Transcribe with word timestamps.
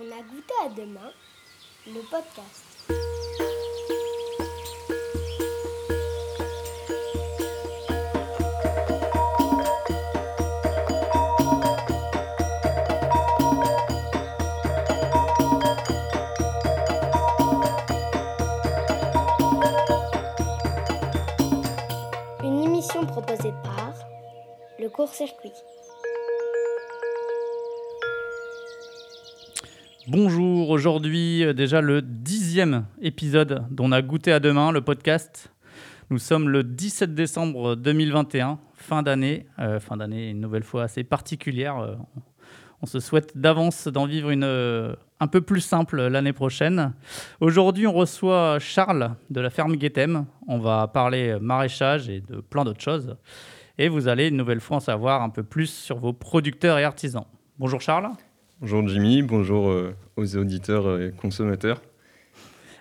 On 0.00 0.12
a 0.12 0.22
goûté 0.22 0.54
à 0.64 0.68
demain, 0.68 1.10
le 1.88 2.00
podcast. 2.08 2.68
Une 22.44 22.62
émission 22.62 23.04
proposée 23.04 23.52
par 23.64 23.94
le 24.78 24.88
court-circuit. 24.90 25.50
Bonjour, 30.10 30.70
aujourd'hui 30.70 31.44
euh, 31.44 31.52
déjà 31.52 31.82
le 31.82 32.00
dixième 32.00 32.86
épisode 33.02 33.66
dont 33.70 33.88
on 33.88 33.92
a 33.92 34.00
goûté 34.00 34.32
à 34.32 34.40
demain, 34.40 34.72
le 34.72 34.80
podcast. 34.80 35.52
Nous 36.08 36.16
sommes 36.16 36.48
le 36.48 36.64
17 36.64 37.14
décembre 37.14 37.74
2021, 37.74 38.58
fin 38.72 39.02
d'année, 39.02 39.44
euh, 39.58 39.80
fin 39.80 39.98
d'année 39.98 40.30
une 40.30 40.40
nouvelle 40.40 40.62
fois 40.62 40.84
assez 40.84 41.04
particulière. 41.04 41.76
euh, 41.76 41.94
on 42.80 42.86
se 42.86 43.00
souhaite 43.00 43.36
d'avance 43.36 43.86
d'en 43.86 44.06
vivre 44.06 44.30
une 44.30 44.44
un 44.44 45.26
peu 45.26 45.42
plus 45.42 45.60
simple 45.60 46.00
l'année 46.06 46.32
prochaine. 46.32 46.94
Aujourd'hui, 47.40 47.86
on 47.86 47.92
reçoit 47.92 48.58
Charles 48.60 49.14
de 49.28 49.42
la 49.42 49.50
ferme 49.50 49.76
Guétem. 49.76 50.24
On 50.46 50.58
va 50.58 50.86
parler 50.88 51.36
maraîchage 51.38 52.08
et 52.08 52.22
de 52.22 52.40
plein 52.40 52.64
d'autres 52.64 52.80
choses. 52.80 53.16
Et 53.76 53.88
vous 53.88 54.08
allez 54.08 54.28
une 54.28 54.38
nouvelle 54.38 54.60
fois 54.60 54.78
en 54.78 54.80
savoir 54.80 55.20
un 55.20 55.28
peu 55.28 55.42
plus 55.42 55.66
sur 55.66 55.98
vos 55.98 56.14
producteurs 56.14 56.78
et 56.78 56.84
artisans. 56.84 57.26
Bonjour 57.58 57.82
Charles. 57.82 58.08
Bonjour 58.60 58.86
Jimmy, 58.88 59.22
bonjour 59.22 59.68
euh, 59.68 59.94
aux 60.16 60.36
auditeurs 60.36 61.00
et 61.00 61.12
consommateurs. 61.12 61.80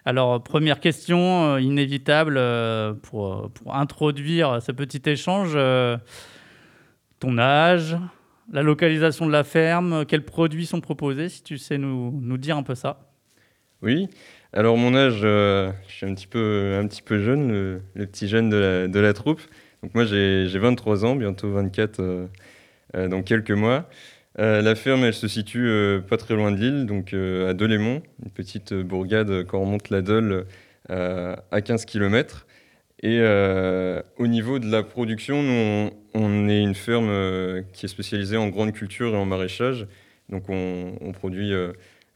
Alors, 0.06 0.42
première 0.42 0.80
question 0.80 1.54
euh, 1.54 1.62
inévitable 1.62 2.36
euh, 2.38 2.94
pour, 2.94 3.34
euh, 3.34 3.48
pour 3.50 3.76
introduire 3.76 4.62
ce 4.62 4.72
petit 4.72 5.02
échange. 5.08 5.52
euh, 5.56 5.98
ton 7.20 7.38
âge, 7.38 7.98
la 8.52 8.64
localisation 8.64 9.26
de 9.26 9.32
la 9.32 9.44
ferme, 9.44 9.94
euh, 9.94 10.04
quels 10.06 10.24
produits 10.24 10.66
sont 10.66 10.82
proposés, 10.82 11.30
si 11.30 11.44
tu 11.44 11.58
sais 11.58 11.78
nous, 11.78 12.12
nous 12.22 12.38
dire 12.38 12.58
un 12.58 12.64
peu 12.64 12.76
ça. 12.76 13.12
Oui, 13.82 14.08
alors 14.54 14.78
mon 14.78 14.96
âge, 14.96 15.20
euh, 15.24 15.72
je 15.88 15.94
suis 15.94 16.06
un 16.08 16.14
petit 16.16 16.28
peu, 16.28 16.78
un 16.82 16.88
petit 16.88 17.02
peu 17.04 17.20
jeune, 17.20 17.50
le, 17.52 17.82
le 17.94 18.06
petit 18.08 18.28
jeune 18.28 18.50
de 18.50 18.58
la, 18.58 18.88
de 18.88 19.00
la 19.00 19.14
troupe. 19.14 19.42
Donc 19.84 19.94
moi 19.94 20.06
j'ai 20.06 20.48
j'ai 20.48 20.58
23 20.58 21.06
ans, 21.06 21.16
bientôt 21.16 21.52
24 21.52 22.00
euh, 22.00 22.26
euh, 22.96 23.08
dans 23.08 23.22
quelques 23.22 23.52
mois. 23.52 23.88
Euh, 24.40 24.62
la 24.62 24.76
ferme, 24.76 25.04
elle 25.04 25.14
se 25.14 25.28
situe 25.28 25.68
euh, 25.68 26.00
pas 26.00 26.18
très 26.18 26.36
loin 26.36 26.52
de 26.52 26.58
Lille, 26.58 26.86
donc 26.86 27.14
euh, 27.14 27.50
à 27.50 27.54
Delémont, 27.54 28.04
une 28.24 28.30
petite 28.32 28.74
bourgade 28.74 29.46
quand 29.46 29.58
on 29.58 29.62
remonte 29.62 29.90
la 29.90 30.02
Dole 30.02 30.46
à 30.90 31.62
15 31.62 31.86
km. 31.86 32.46
Et 33.04 33.20
au 34.18 34.28
niveau 34.28 34.58
de 34.58 34.72
la 34.72 34.84
production, 34.84 35.44
nous, 35.44 35.92
on, 36.14 36.50
est 36.50 36.62
une 36.62 36.76
ferme 36.76 37.64
qui 37.74 37.86
est 37.86 37.90
spécialisée 37.90 38.38
en 38.38 38.48
grande 38.48 38.72
culture 38.72 39.14
et 39.14 39.18
en 39.18 39.26
maraîchage. 39.26 39.86
Donc 40.30 40.46
on, 40.48 41.12
produit, 41.12 41.54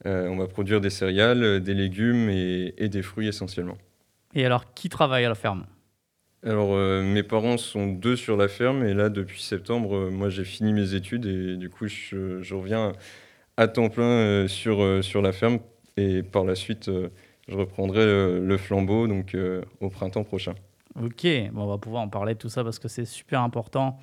on 0.06 0.38
va 0.38 0.48
produire 0.48 0.80
des 0.80 0.90
céréales, 0.90 1.60
des 1.60 1.74
légumes 1.74 2.30
et, 2.30 2.74
et 2.78 2.88
des 2.88 3.02
fruits 3.02 3.28
essentiellement. 3.28 3.78
Et 4.34 4.46
alors, 4.46 4.74
qui 4.74 4.88
travaille 4.88 5.26
à 5.26 5.30
la 5.30 5.36
ferme? 5.36 5.66
Alors 6.44 6.74
euh, 6.74 7.04
mes 7.04 7.22
parents 7.22 7.58
sont 7.58 7.88
deux 7.88 8.16
sur 8.16 8.36
la 8.36 8.48
ferme 8.48 8.84
et 8.84 8.96
là 8.96 9.10
depuis 9.10 9.44
septembre, 9.44 9.96
euh, 9.96 10.10
moi 10.10 10.30
j'ai 10.30 10.44
fini 10.44 10.74
mes 10.74 10.96
études 10.96 11.28
et 11.28 11.56
du 11.56 11.70
coup 11.70 11.86
je, 11.88 12.54
reviens 12.54 12.94
à 13.58 13.68
temps 13.68 13.90
plein 13.90 14.04
euh, 14.06 14.48
sur, 14.48 15.04
sur 15.04 15.22
la 15.22 15.34
ferme 15.34 15.60
et 15.98 16.24
par 16.24 16.44
la 16.44 16.56
suite 16.56 16.90
je 17.48 17.56
reprendrai 17.56 18.06
le, 18.06 18.58
flambeau 18.58 19.08
donc 19.08 19.38
au 19.82 19.90
printemps 19.90 20.24
prochain. 20.24 20.56
Ok, 21.00 21.28
on 21.56 21.68
va 21.68 21.78
pouvoir 21.78 22.02
en 22.02 22.10
parler 22.10 22.34
de 22.34 22.40
tout 22.40 22.50
ça 22.50 22.64
parce 22.64 22.80
que 22.80 22.88
c'est 22.88 23.06
super 23.06 23.42
important 23.42 24.00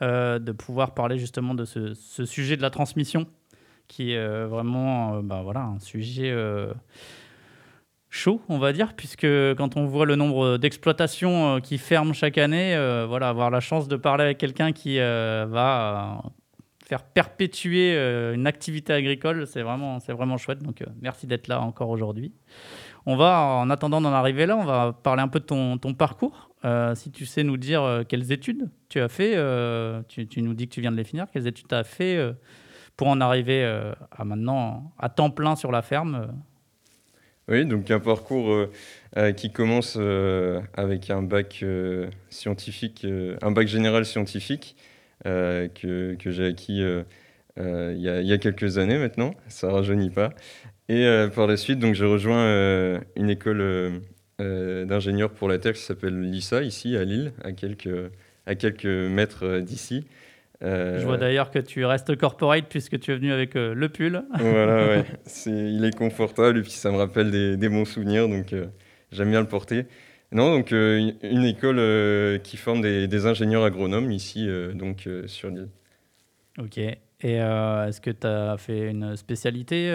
de 0.00 0.52
pouvoir 0.52 0.92
parler 0.92 1.18
justement 1.18 1.54
de 1.54 1.64
ce, 1.64 1.94
sujet 2.26 2.56
de 2.56 2.62
la 2.62 2.70
transmission 2.70 3.26
qui 3.86 4.12
est 4.12 4.44
vraiment 4.44 5.22
bah, 5.22 5.40
voilà, 5.42 5.62
un 5.62 5.78
sujet 5.78 6.34
chaud, 8.10 8.40
on 8.48 8.58
va 8.58 8.72
dire, 8.72 8.94
puisque 8.94 9.26
quand 9.56 9.76
on 9.76 9.86
voit 9.86 10.06
le 10.06 10.16
nombre 10.16 10.56
d'exploitations 10.56 11.56
euh, 11.56 11.60
qui 11.60 11.78
ferment 11.78 12.12
chaque 12.12 12.38
année, 12.38 12.74
euh, 12.74 13.06
voilà, 13.06 13.28
avoir 13.28 13.50
la 13.50 13.60
chance 13.60 13.88
de 13.88 13.96
parler 13.96 14.24
avec 14.24 14.38
quelqu'un 14.38 14.72
qui 14.72 14.98
euh, 14.98 15.46
va 15.48 16.22
faire 16.86 17.02
perpétuer 17.02 17.94
une 18.32 18.46
activité 18.46 18.94
agricole, 18.94 19.46
c'est 19.46 19.60
vraiment, 19.60 20.00
c'est 20.00 20.14
vraiment 20.14 20.38
chouette. 20.38 20.62
Donc 20.62 20.82
merci 21.02 21.26
d'être 21.26 21.46
là 21.46 21.60
encore 21.60 21.90
aujourd'hui. 21.90 22.32
On 23.04 23.14
va, 23.14 23.42
en 23.42 23.68
attendant 23.68 24.00
d'en 24.00 24.12
arriver 24.12 24.46
là, 24.46 24.56
on 24.56 24.64
va 24.64 24.94
parler 24.94 25.20
un 25.20 25.28
peu 25.28 25.38
de 25.38 25.44
ton, 25.44 25.76
parcours. 25.92 26.48
Si 26.94 27.10
tu 27.10 27.26
sais 27.26 27.44
nous 27.44 27.58
dire 27.58 28.04
quelles 28.08 28.32
études 28.32 28.70
tu 28.88 29.00
as 29.00 29.08
fait, 29.08 29.36
tu, 30.08 30.26
tu 30.28 30.40
nous 30.40 30.54
dis 30.54 30.66
que 30.66 30.72
tu 30.72 30.80
viens 30.80 30.90
de 30.90 30.96
les 30.96 31.04
finir, 31.04 31.26
quelles 31.30 31.46
études 31.46 31.68
tu 31.68 31.74
as 31.74 31.84
fait 31.84 32.26
pour 32.96 33.08
en 33.08 33.20
arriver 33.20 33.66
à 34.10 34.24
maintenant 34.24 34.94
à 34.98 35.10
temps 35.10 35.28
plein 35.28 35.56
sur 35.56 35.70
la 35.70 35.82
ferme. 35.82 36.28
Oui, 37.48 37.64
donc 37.64 37.90
un 37.90 37.98
parcours 37.98 38.52
euh, 38.52 38.70
euh, 39.16 39.32
qui 39.32 39.50
commence 39.50 39.96
euh, 39.98 40.60
avec 40.74 41.08
un 41.08 41.22
bac 41.22 41.64
scientifique, 42.28 43.06
un 43.40 43.50
bac 43.50 43.66
général 43.66 44.04
scientifique 44.04 44.76
que, 45.24 46.14
que 46.14 46.30
j'ai 46.30 46.46
acquis 46.46 46.82
il 47.56 47.98
y, 48.00 48.32
a, 48.32 48.38
quelques 48.38 48.78
années 48.78 48.98
maintenant, 48.98 49.34
ça 49.48 49.70
rajeunit 49.70 50.10
pas. 50.10 50.30
Et 50.88 51.06
par 51.34 51.46
la 51.46 51.56
suite, 51.56 51.78
donc 51.78 51.94
j'ai 51.94 52.04
rejoint 52.04 53.00
une 53.16 53.30
école 53.30 54.00
d'ingénieurs 54.38 55.30
pour 55.32 55.48
la 55.48 55.58
terre 55.58 55.72
qui 55.72 55.82
s'appelle 55.82 56.20
l'ISA 56.20 56.62
ici 56.62 56.96
à 56.96 57.04
Lille, 57.04 57.32
à 57.42 57.52
quelques, 57.52 58.12
à 58.46 58.54
quelques 58.54 58.84
mètres 58.84 59.58
d'ici. 59.58 60.06
Euh, 60.62 60.98
Je 60.98 61.06
vois 61.06 61.18
d'ailleurs 61.18 61.50
que 61.50 61.58
tu 61.58 61.84
restes 61.84 62.16
corporate 62.16 62.66
puisque 62.68 62.98
tu 62.98 63.12
es 63.12 63.16
venu 63.16 63.32
avec 63.32 63.54
euh, 63.54 63.74
le 63.74 63.88
pull. 63.88 64.24
voilà, 64.38 64.88
ouais. 64.88 65.04
Il 65.46 65.84
est 65.84 65.96
confortable 65.96 66.58
et 66.58 66.62
puis 66.62 66.72
ça 66.72 66.90
me 66.90 66.96
rappelle 66.96 67.30
des, 67.30 67.56
des 67.56 67.68
bons 67.68 67.84
souvenirs, 67.84 68.28
donc 68.28 68.52
euh, 68.52 68.66
j'aime 69.12 69.30
bien 69.30 69.40
le 69.40 69.46
porter. 69.46 69.86
Non, 70.32 70.56
donc 70.56 70.72
une, 70.72 71.44
école 71.44 71.80
qui 72.42 72.58
forme 72.58 72.82
des, 72.82 73.08
des 73.08 73.24
ingénieurs 73.24 73.64
agronomes 73.64 74.10
ici, 74.10 74.46
donc 74.74 75.08
sur 75.24 75.48
l'île. 75.48 75.70
Ok. 76.58 76.76
Et 76.76 76.98
est-ce 77.22 78.00
que 78.02 78.10
tu 78.10 78.26
as 78.26 78.58
fait 78.58 78.90
une 78.90 79.16
spécialité 79.16 79.90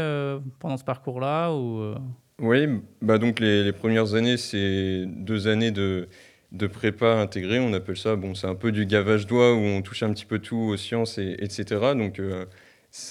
pendant 0.58 0.78
ce 0.78 0.84
parcours-là 0.84 1.54
ou 1.54 1.94
Oui, 2.42 2.68
bah 3.04 3.20
donc 3.20 3.40
les, 3.40 3.64
les 3.64 3.74
premières 3.74 4.16
années, 4.16 4.38
c'est 4.38 5.06
deux 5.06 5.48
années 5.48 5.70
de, 5.70 6.08
de 6.54 6.68
prépa 6.68 7.16
intégrée, 7.16 7.60
on 7.60 7.74
appelle 7.74 7.98
ça. 7.98 8.16
Bon, 8.16 8.36
c'est 8.36 8.48
un 8.48 8.56
peu 8.56 8.72
du 8.72 8.86
gavage 8.86 9.26
doigt 9.28 9.54
où 9.54 9.58
on 9.58 9.82
touche 9.82 10.04
un 10.04 10.14
petit 10.14 10.26
peu 10.26 10.40
tout 10.40 10.56
aux 10.56 10.78
sciences, 10.78 11.18
et, 11.18 11.36
etc. 11.40 11.66
Donc, 11.96 12.20
euh, 12.20 12.46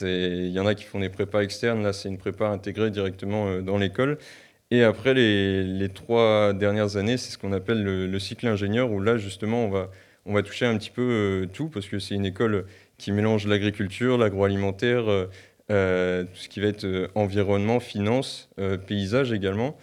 il 0.03 0.50
y 0.50 0.60
en 0.60 0.66
a 0.66 0.75
qui 0.75 0.84
font 0.84 1.00
des 1.00 1.08
prépas 1.08 1.42
externes, 1.42 1.82
là, 1.82 1.92
c'est 1.92 2.08
une 2.08 2.19
prépa 2.19 2.47
intégrée 2.48 2.91
directement 2.91 3.48
euh, 3.48 3.60
dans 3.60 3.78
l'école. 3.78 4.19
Et 4.70 4.84
après, 4.84 5.12
les, 5.12 5.64
les 5.64 5.88
trois 5.88 6.52
dernières 6.52 6.97
années, 6.97 7.16
c'est 7.16 7.32
ce 7.32 7.38
qu'on 7.38 7.52
appelle 7.52 7.82
le, 7.82 8.06
le 8.06 8.19
cycle 8.20 8.47
ingénieur, 8.47 8.91
où 8.92 9.00
là, 9.00 9.19
justement, 9.19 9.66
on 9.66 9.70
va, 9.70 9.91
on 10.25 10.32
va 10.34 10.42
toucher 10.42 10.66
un 10.66 10.78
petit 10.78 10.91
peu 10.91 11.02
euh, 11.02 11.47
tout, 11.52 11.69
parce 11.69 11.88
que 11.88 11.98
c'est 11.98 12.14
une 12.14 12.25
école 12.26 12.64
qui 12.97 13.10
mélange 13.10 13.47
l'agriculture, 13.48 14.19
l'agroalimentaire, 14.19 15.04
euh, 15.70 16.25
tout 16.25 16.36
ce 16.36 16.48
qui 16.48 16.60
va 16.60 16.69
être 16.69 17.10
environnement, 17.16 17.81
finance, 17.81 18.50
paysage 18.86 19.32
également. 19.32 19.76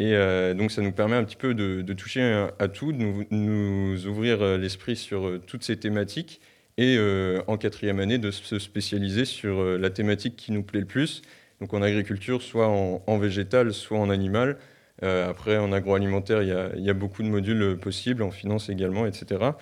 Et 0.00 0.14
euh, 0.14 0.54
donc 0.54 0.72
ça 0.72 0.82
nous 0.82 0.92
permet 0.92 1.14
un 1.14 1.24
petit 1.24 1.36
peu 1.36 1.54
de, 1.54 1.92
toucher 1.92 2.48
à, 2.58 2.68
tout, 2.68 2.92
de 2.92 2.98
nous, 3.30 4.06
ouvrir 4.06 4.42
euh, 4.42 4.58
l'esprit 4.58 4.96
sur 4.96 5.26
euh, 5.26 5.38
toutes 5.46 5.62
ces 5.62 5.76
thématiques 5.76 6.40
et 6.76 6.98
en 7.46 7.56
quatrième 7.56 8.00
année 8.00 8.18
de 8.18 8.32
se 8.32 8.58
spécialiser 8.58 9.26
sur 9.26 9.62
la 9.78 9.90
thématique 9.90 10.34
qui 10.34 10.50
nous 10.50 10.64
plaît 10.64 10.80
le 10.80 10.86
plus. 10.86 11.22
Donc 11.60 11.72
en 11.72 11.82
agriculture, 11.82 12.42
soit 12.42 12.66
en, 12.66 13.18
végétal, 13.18 13.72
soit 13.72 13.96
en 13.96 14.10
animal. 14.10 14.58
Après, 15.00 15.56
en 15.56 15.70
agroalimentaire, 15.70 16.42
il 16.42 16.82
y 16.82 16.90
a, 16.90 16.94
beaucoup 16.94 17.22
de 17.22 17.28
modules 17.28 17.78
possibles, 17.78 18.24
en 18.24 18.32
finance 18.32 18.70
également, 18.70 19.06
etc. 19.06 19.52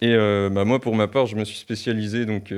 Et 0.00 0.16
bah, 0.16 0.64
moi, 0.64 0.80
pour 0.80 0.96
ma 0.96 1.06
part, 1.06 1.26
je 1.26 1.36
me 1.36 1.44
suis 1.44 1.58
spécialisé 1.58 2.26
donc, 2.26 2.52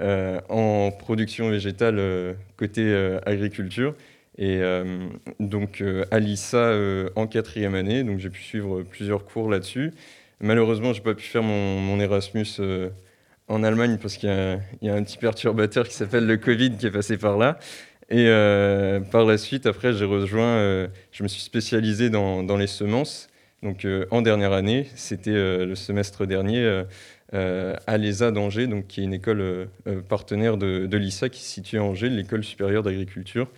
en 0.00 0.90
production 0.92 1.50
végétale 1.50 2.36
côté 2.56 3.18
agriculture. 3.26 3.94
Et 4.38 4.58
euh, 4.60 5.08
donc 5.40 5.80
euh, 5.80 6.04
à 6.10 6.18
l'ISA 6.18 6.58
euh, 6.58 7.08
en 7.16 7.26
quatrième 7.26 7.74
année, 7.74 8.04
donc 8.04 8.18
j'ai 8.18 8.30
pu 8.30 8.42
suivre 8.42 8.82
plusieurs 8.82 9.24
cours 9.24 9.48
là-dessus. 9.48 9.92
Malheureusement, 10.40 10.92
j'ai 10.92 11.00
pas 11.00 11.14
pu 11.14 11.24
faire 11.24 11.42
mon, 11.42 11.98
Erasmus 11.98 12.46
euh, 12.58 12.90
en 13.48 13.62
Allemagne 13.62 13.98
parce 14.00 14.18
qu'il 14.18 14.28
y, 14.28 14.88
a- 14.88 14.94
un 14.94 15.02
petit 15.02 15.16
perturbateur 15.16 15.88
qui 15.88 15.94
s'appelle 15.94 16.26
le 16.26 16.36
Covid 16.36 16.76
qui 16.76 16.86
est 16.86 16.90
passé 16.90 17.16
par 17.16 17.38
là. 17.38 17.58
Et 18.08 18.26
par 19.10 19.24
la 19.24 19.36
suite, 19.36 19.66
après, 19.66 19.92
j'ai 19.92 20.04
rejoint, 20.04 20.86
je 21.10 21.22
me 21.24 21.28
suis 21.28 21.42
spécialisé 21.42 22.08
dans, 22.08 22.56
les 22.56 22.68
semences. 22.68 23.28
Donc 23.64 23.84
en 24.12 24.22
dernière 24.22 24.52
année, 24.52 24.86
c'était 24.94 25.32
le 25.32 25.74
semestre 25.74 26.24
dernier, 26.24 26.84
euh, 27.34 27.74
à 27.88 27.98
l'ESA 27.98 28.30
d'Angers, 28.30 28.68
qui 28.86 29.00
est 29.00 29.04
une 29.04 29.14
école 29.14 29.68
partenaire 30.08 30.56
de, 30.56 30.86
de 30.86 30.96
l'ISA 30.96 31.28
qui 31.28 31.42
se 31.42 31.48
situe 31.54 31.78
à 31.78 31.82
Angers, 31.82 32.08
l'école 32.08 32.44
supérieure 32.44 32.84
d'agriculture. 32.84 33.48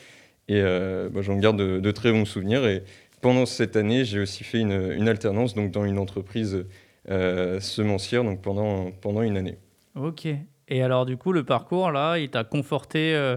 Et 0.48 0.62
bah, 0.62 1.20
j'en 1.20 1.36
garde 1.36 1.58
de, 1.58 1.90
très 1.90 2.10
bons 2.10 2.24
souvenirs. 2.24 2.66
Et 2.66 2.82
pendant 3.20 3.46
cette 3.46 3.76
année, 3.76 4.04
j'ai 4.04 4.20
aussi 4.20 4.44
fait 4.44 4.60
une, 4.60 5.08
alternance 5.08 5.54
donc 5.54 5.70
dans 5.70 5.84
une 5.84 5.98
entreprise 5.98 6.64
semencière 7.06 8.24
donc 8.24 8.40
pendant, 8.40 8.90
pendant 8.90 9.22
une 9.22 9.36
année. 9.36 9.58
Ok. 9.94 10.28
Et 10.68 10.82
alors, 10.82 11.06
du 11.06 11.16
coup, 11.16 11.32
le 11.32 11.44
parcours, 11.44 11.90
là, 11.90 12.18
il 12.18 12.30
t'a 12.30 12.44
conforté 12.44 13.14
euh, 13.14 13.36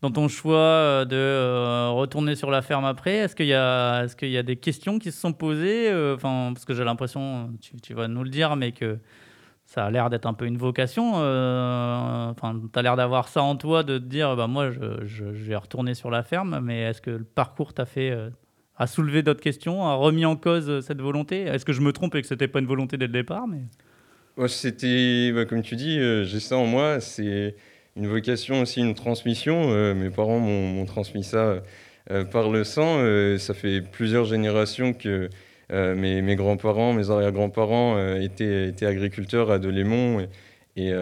dans 0.00 0.10
ton 0.10 0.28
choix 0.28 0.56
euh, 0.56 1.04
de 1.04 1.16
euh, 1.16 1.90
retourner 1.90 2.34
sur 2.36 2.50
la 2.50 2.62
ferme 2.62 2.84
après? 2.84 3.16
Est-ce 3.16 3.36
qu'il 3.36 3.46
y, 3.46 3.54
a, 3.54 4.04
est 4.04 4.16
qu'il 4.16 4.30
y 4.30 4.38
a 4.38 4.42
des 4.42 4.56
questions 4.56 4.98
qui 4.98 5.12
se 5.12 5.20
sont 5.20 5.32
posées 5.32 5.90
Enfin, 6.14 6.50
Parce 6.54 6.64
que 6.64 6.74
j'ai 6.74 6.84
l'impression, 6.84 7.50
tu, 7.82 7.94
vas 7.94 8.08
nous 8.08 8.24
le 8.24 8.30
dire, 8.30 8.56
mais 8.56 8.72
que 8.72 8.98
ça 9.74 9.86
a 9.86 9.90
l'air 9.90 10.10
d'être 10.10 10.26
un 10.26 10.34
peu 10.34 10.46
une 10.46 10.56
vocation. 10.56 11.14
Enfin, 11.14 12.60
tu 12.72 12.78
as 12.78 12.82
l'air 12.82 12.96
d'avoir 12.96 13.28
ça 13.28 13.42
en 13.42 13.56
toi, 13.56 13.82
de 13.82 13.98
te 13.98 14.04
dire, 14.04 14.36
bah, 14.36 14.46
moi, 14.46 14.70
je, 14.70 15.04
je, 15.04 15.24
vais 15.24 15.56
retourner 15.56 15.94
sur 15.94 16.10
la 16.10 16.22
ferme, 16.22 16.60
mais 16.62 16.82
est-ce 16.82 17.02
que 17.02 17.10
le 17.10 17.24
parcours 17.24 17.74
t'a 17.74 17.84
fait... 17.84 18.16
a 18.76 18.86
soulevé 18.86 19.22
d'autres 19.22 19.42
questions, 19.42 19.84
a 19.84 19.94
remis 19.94 20.24
en 20.24 20.36
cause 20.36 20.80
cette 20.80 21.00
volonté? 21.00 21.42
Est-ce 21.42 21.64
que 21.64 21.72
je 21.72 21.80
me 21.80 21.92
trompe 21.92 22.14
et 22.14 22.22
que 22.22 22.28
c'était 22.28 22.48
pas 22.48 22.60
une 22.60 22.66
volonté 22.66 22.96
dès 22.96 23.06
le 23.06 23.12
départ 23.12 23.46
mais? 23.48 23.62
C'était, 24.48 25.32
bah, 25.32 25.44
comme 25.44 25.62
tu 25.62 25.76
dis, 25.76 25.98
euh, 25.98 26.24
j'ai 26.24 26.40
ça 26.40 26.56
en 26.56 26.66
moi. 26.66 27.00
C'est 27.00 27.54
une 27.96 28.08
vocation 28.08 28.62
aussi, 28.62 28.80
une 28.80 28.94
transmission. 28.94 29.70
Euh, 29.70 29.94
mes 29.94 30.10
parents 30.10 30.40
m'ont 30.40 30.84
transmis 30.86 31.22
ça 31.22 31.62
euh, 32.10 32.24
par 32.24 32.50
le 32.50 32.64
sang. 32.64 32.98
ça 33.38 33.54
fait 33.54 33.80
plusieurs 33.80 34.24
générations 34.24 34.92
que 34.92 35.30
mes, 35.70 36.22
mes 36.22 36.36
grands-parents, 36.36 36.92
mes 36.92 37.10
arrière-grands-parents 37.10 38.14
étaient, 38.16 38.68
étaient, 38.68 38.86
agriculteurs 38.86 39.50
à 39.50 39.58
Delémont. 39.58 40.26
Et, 40.76 40.92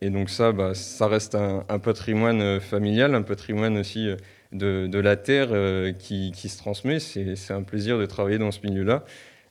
et, 0.00 0.10
donc 0.10 0.30
ça, 0.30 0.52
bah, 0.52 0.74
ça 0.74 1.06
reste 1.06 1.34
un, 1.34 1.78
patrimoine 1.78 2.60
familial, 2.60 3.14
un 3.14 3.22
patrimoine 3.22 3.78
aussi 3.78 4.08
de, 4.52 4.98
la 4.98 5.16
terre 5.16 5.50
qui, 5.98 6.32
se 6.34 6.58
transmet. 6.58 6.98
C'est 6.98 7.52
un 7.52 7.62
plaisir 7.62 7.98
de 7.98 8.06
travailler 8.06 8.38
dans 8.38 8.50
ce 8.50 8.60
milieu-là. 8.66 9.04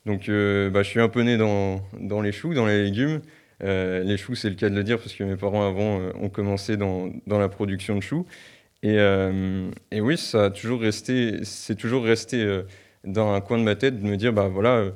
Donc 0.05 0.29
euh, 0.29 0.69
bah, 0.69 0.83
je 0.83 0.89
suis 0.89 0.99
un 0.99 1.09
peu 1.09 1.21
né 1.21 1.37
dans, 1.37 1.81
les 2.21 2.31
choux, 2.31 2.53
dans 2.53 2.65
les 2.65 2.83
légumes. 2.83 3.21
Euh, 3.63 4.03
les 4.03 4.17
choux, 4.17 4.35
c'est 4.35 4.49
le 4.49 4.55
cas 4.55 4.69
de 4.69 4.75
le 4.75 4.83
dire 4.83 4.97
parce 4.97 5.13
que 5.13 5.23
mes 5.23 5.35
parents 5.35 5.67
avant 5.67 5.99
euh, 5.99 6.11
ont 6.19 6.29
commencé 6.29 6.77
dans, 6.77 7.11
dans, 7.27 7.39
la 7.39 7.49
production 7.49 7.95
de 7.95 8.01
choux. 8.01 8.25
Et, 8.81 8.95
et, 9.91 9.99
oui, 9.99 10.17
ça 10.17 10.45
a 10.45 10.49
toujours 10.49 10.79
resté, 10.79 11.43
c'est 11.43 11.75
toujours 11.75 12.05
resté 12.05 12.63
dans 13.03 13.33
un 13.33 13.41
coin 13.41 13.57
de 13.57 13.63
ma 13.63 13.75
tête 13.75 14.01
de 14.01 14.07
me 14.07 14.17
dire, 14.17 14.33
bah 14.33 14.47
voilà, 14.47 14.91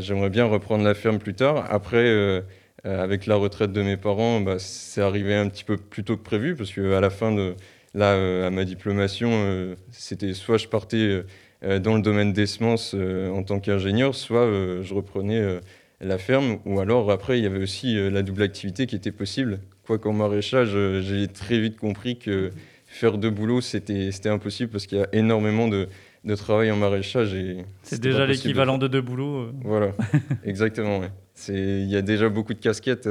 j'aimerais 0.00 0.30
bien 0.30 0.44
reprendre 0.44 0.84
la 0.84 0.94
ferme 0.94 1.18
plus 1.18 1.34
tard. 1.34 1.66
Après, 1.70 2.42
avec 2.84 3.26
la 3.26 3.36
retraite 3.36 3.72
de 3.72 3.82
mes 3.82 3.96
parents, 3.96 4.40
bah, 4.40 4.58
c'est 4.58 5.02
arrivé 5.02 5.34
un 5.34 5.48
petit 5.48 5.64
peu 5.64 5.76
plus 5.76 6.04
tôt 6.04 6.16
que 6.16 6.22
prévu 6.22 6.54
parce 6.56 6.72
qu'à 6.72 7.00
la 7.00 7.10
fin 7.10 7.32
de, 7.32 7.54
là, 7.94 8.46
à 8.46 8.50
ma 8.50 8.64
diplomation, 8.64 9.76
c'était 9.90 10.34
soit 10.34 10.58
je 10.58 10.68
partais 10.68 11.24
euh, 11.64 11.78
dans 11.78 11.94
le 11.94 12.02
domaine 12.02 12.32
des 12.32 12.46
semences 12.46 12.92
euh, 12.94 13.30
en 13.30 13.44
tant 13.44 13.60
qu'ingénieur, 13.60 14.14
soit 14.14 14.40
euh, 14.40 14.82
je 14.82 14.94
reprenais 14.94 15.60
la 16.00 16.18
ferme, 16.18 16.58
ou 16.64 16.80
alors 16.80 17.10
après, 17.12 17.38
il 17.38 17.44
y 17.44 17.46
avait 17.46 17.62
aussi 17.62 17.94
la 18.10 18.22
double 18.22 18.42
activité 18.42 18.86
qui 18.86 18.96
était 18.96 19.12
possible. 19.12 19.60
Quoi 19.86 19.98
qu'en 19.98 20.12
maraîchage, 20.12 20.76
j'ai 21.00 21.28
très 21.28 21.60
vite 21.60 21.76
compris 21.76 22.18
que 22.18 22.50
faire 22.86 23.18
deux 23.18 23.30
boulots, 23.30 23.60
c'était 23.60 24.10
impossible 24.26 24.70
parce 24.70 24.86
qu'il 24.86 24.98
y 24.98 25.00
a 25.02 25.08
énormément 25.12 25.68
de, 25.68 25.88
de 26.24 26.34
travail 26.34 26.70
en 26.70 26.76
maraîchage. 26.76 27.36
C'est 27.82 28.00
déjà 28.00 28.26
l'équivalent 28.26 28.78
de, 28.78 28.88
deux 28.88 29.00
boulots. 29.00 29.50
Voilà, 29.64 29.92
exactement. 30.44 31.00
Il 31.48 31.88
y 31.88 31.96
a 31.96 32.02
déjà 32.02 32.28
beaucoup 32.28 32.54
de 32.54 32.60
casquettes 32.60 33.08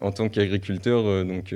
en 0.00 0.12
tant 0.12 0.28
qu'agriculteur, 0.28 1.24
donc 1.24 1.54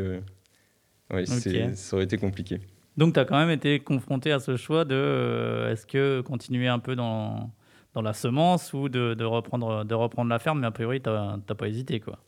ouais, 1.12 1.26
ça 1.26 1.96
aurait 1.96 2.04
été 2.04 2.18
compliqué. 2.18 2.60
Donc, 2.96 3.14
tu 3.14 3.20
as 3.20 3.24
quand 3.24 3.38
même 3.38 3.50
été 3.50 3.80
confronté 3.80 4.30
à 4.30 4.38
ce 4.38 4.56
choix 4.56 4.84
de 4.84 4.94
euh, 4.94 5.72
est-ce 5.72 5.86
que 5.86 6.20
continuer 6.20 6.68
un 6.68 6.78
peu 6.78 6.94
dans, 6.94 7.50
dans 7.92 8.02
la 8.02 8.12
semence 8.12 8.72
ou 8.72 8.88
de, 8.88 9.14
de, 9.14 9.24
reprendre, 9.24 9.84
de 9.84 9.94
reprendre 9.94 10.30
la 10.30 10.38
ferme, 10.38 10.60
mais 10.60 10.66
a 10.66 10.70
priori, 10.70 11.00
tu 11.00 11.10
n'as 11.10 11.38
pas 11.38 11.68
hésité. 11.68 11.98
quoi. 11.98 12.18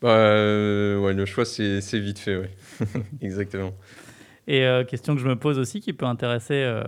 Bah, 0.00 0.08
euh, 0.08 0.98
ouais, 0.98 1.14
le 1.14 1.24
choix, 1.24 1.44
c'est 1.44 1.80
vite 2.00 2.18
fait, 2.18 2.36
oui. 2.36 2.46
Exactement. 3.20 3.72
Et 4.48 4.64
euh, 4.64 4.84
question 4.84 5.14
que 5.14 5.20
je 5.20 5.28
me 5.28 5.36
pose 5.36 5.58
aussi, 5.58 5.80
qui 5.80 5.92
peut 5.92 6.06
intéresser 6.06 6.54
euh, 6.54 6.82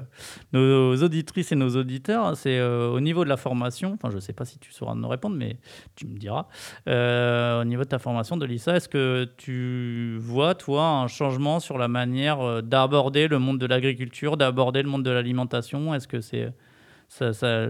nos 0.53 0.97
auditrices 1.03 1.53
et 1.53 1.57
nos 1.57 1.77
auditeurs, 1.77 2.37
c'est 2.37 2.59
euh, 2.59 2.91
au 2.91 3.01
niveau 3.01 3.23
de 3.23 3.29
la 3.29 3.37
formation, 3.37 3.93
enfin 3.93 4.11
je 4.11 4.17
ne 4.17 4.21
sais 4.21 4.33
pas 4.33 4.45
si 4.45 4.59
tu 4.59 4.73
sauras 4.73 4.95
nous 4.95 5.07
répondre, 5.07 5.37
mais 5.37 5.59
tu 5.95 6.07
me 6.07 6.19
diras, 6.19 6.47
au 6.87 7.65
niveau 7.65 7.85
de 7.85 7.89
ta 7.89 7.99
formation 7.99 8.37
de 8.37 8.45
l'ISA, 8.45 8.77
est-ce 8.77 8.89
que 8.89 9.29
tu 9.37 10.17
vois, 10.19 10.55
toi, 10.55 10.85
un 10.85 11.07
changement 11.07 11.61
sur 11.61 11.79
la 11.79 11.87
manière 11.87 12.63
d'aborder 12.63 13.29
le 13.29 13.39
monde 13.39 13.59
de 13.59 13.67
l'agriculture, 13.67 14.37
d'aborder 14.37 14.83
le 14.83 14.89
monde 14.89 15.05
de 15.05 15.11
l'alimentation? 15.11 15.95
Est-ce 15.95 16.09
que 16.09 16.21
c'est 16.21 16.53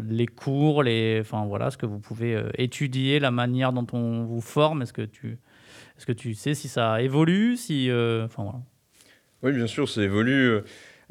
les 0.08 0.26
cours, 0.26 0.82
les, 0.82 1.18
enfin 1.20 1.44
voilà, 1.44 1.70
ce 1.70 1.76
que 1.76 1.86
vous 1.86 1.98
pouvez 1.98 2.42
étudier, 2.56 3.20
la 3.20 3.30
manière 3.30 3.74
dont 3.74 3.86
on 3.92 4.24
vous 4.24 4.40
forme? 4.40 4.80
Est-ce 4.80 4.94
que 4.94 5.02
tu, 5.02 5.38
est-ce 5.98 6.06
que 6.06 6.12
tu 6.12 6.32
sais 6.32 6.54
si 6.54 6.68
ça 6.68 7.02
évolue, 7.02 7.58
si. 7.58 7.90
Oui, 9.44 9.52
bien 9.52 9.66
sûr, 9.66 9.90
ça 9.90 10.00
évolue 10.00 10.60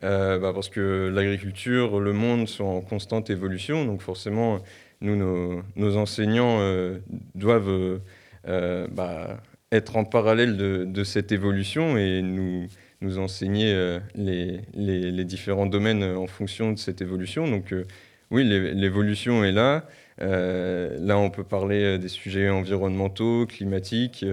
euh, 0.03 0.39
bah, 0.39 0.53
parce 0.55 0.67
que 0.67 1.11
l'agriculture, 1.13 1.99
le 1.99 2.13
monde 2.13 2.47
sont 2.47 2.63
en 2.63 2.81
constante 2.81 3.29
évolution. 3.29 3.85
Donc 3.85 4.01
forcément, 4.01 4.59
nous, 5.01 5.61
nos, 5.75 5.97
enseignants 5.97 6.57
euh, 6.59 6.97
doivent 7.35 7.99
euh, 8.47 8.87
bah, 8.91 9.39
être 9.71 9.97
en 9.97 10.03
parallèle 10.03 10.57
de, 10.57 11.03
cette 11.03 11.31
évolution 11.31 11.95
et 11.95 12.23
nous, 12.23 12.67
enseigner 13.19 13.99
les, 14.15 15.25
différents 15.25 15.67
domaines 15.67 16.03
en 16.03 16.25
fonction 16.25 16.71
de 16.71 16.79
cette 16.79 17.03
évolution. 17.03 17.47
Donc 17.47 17.71
oui, 18.31 18.45
l'évolution 18.45 19.43
est 19.43 19.51
là. 19.51 19.85
là, 20.19 21.17
on 21.19 21.29
peut 21.29 21.43
parler 21.43 21.99
des 21.99 22.07
sujets 22.07 22.49
environnementaux, 22.49 23.45
climatiques, 23.45 24.25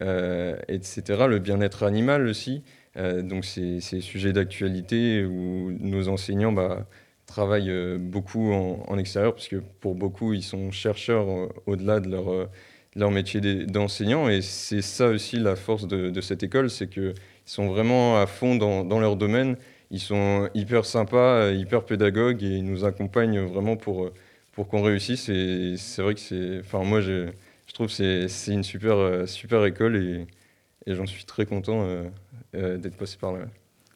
etc. 0.00 1.02
Le 1.28 1.38
bien-être 1.38 1.84
animal 1.84 2.26
aussi. 2.26 2.64
Euh, 2.96 3.22
donc 3.22 3.44
c'est 3.44 3.78
des 3.78 4.00
sujets 4.00 4.32
d'actualité 4.32 5.24
où 5.24 5.70
nos 5.80 6.08
enseignants 6.08 6.52
bah, 6.52 6.86
travaillent 7.26 7.70
euh, 7.70 7.98
beaucoup 7.98 8.52
en, 8.52 8.98
extérieur, 8.98 9.34
parce 9.34 9.48
que 9.48 9.56
pour 9.80 9.94
beaucoup, 9.94 10.32
ils 10.32 10.42
sont 10.42 10.70
chercheurs 10.70 11.28
euh, 11.28 11.48
au-delà 11.66 12.00
de 12.00 12.08
leur, 12.10 13.10
métier 13.10 13.40
d'enseignant. 13.66 14.28
Et 14.28 14.40
c'est 14.42 14.82
ça 14.82 15.08
aussi 15.08 15.38
la 15.38 15.56
force 15.56 15.86
de, 15.86 16.20
cette 16.20 16.42
école, 16.42 16.70
c'est 16.70 16.88
qu'ils 16.88 17.14
sont 17.44 17.68
vraiment 17.68 18.18
à 18.18 18.26
fond 18.26 18.56
dans, 18.56 19.00
leur 19.00 19.16
domaine. 19.16 19.56
Ils 19.90 20.00
sont 20.00 20.48
hyper 20.54 20.84
sympas, 20.84 21.50
hyper 21.50 21.84
pédagogues, 21.84 22.42
et 22.42 22.56
ils 22.56 22.64
nous 22.64 22.84
accompagnent 22.84 23.40
vraiment 23.40 23.76
pour, 23.76 24.10
pour 24.52 24.68
qu'on 24.68 24.82
réussisse. 24.82 25.28
Et 25.28 25.74
c'est 25.76 26.02
vrai 26.02 26.14
que 26.14 26.20
c'est... 26.20 26.60
Enfin, 26.60 26.82
moi, 26.84 27.00
je, 27.00 27.28
trouve 27.74 27.88
que 27.88 28.26
c'est 28.28 28.52
une 28.52 28.64
super, 28.64 29.28
super 29.28 29.64
école, 29.66 29.96
et, 29.96 30.26
j'en 30.94 31.06
suis 31.06 31.24
très 31.24 31.46
content 31.46 31.84
d'être 32.78 32.96
passé 32.96 33.16
par 33.20 33.32
là. 33.32 33.46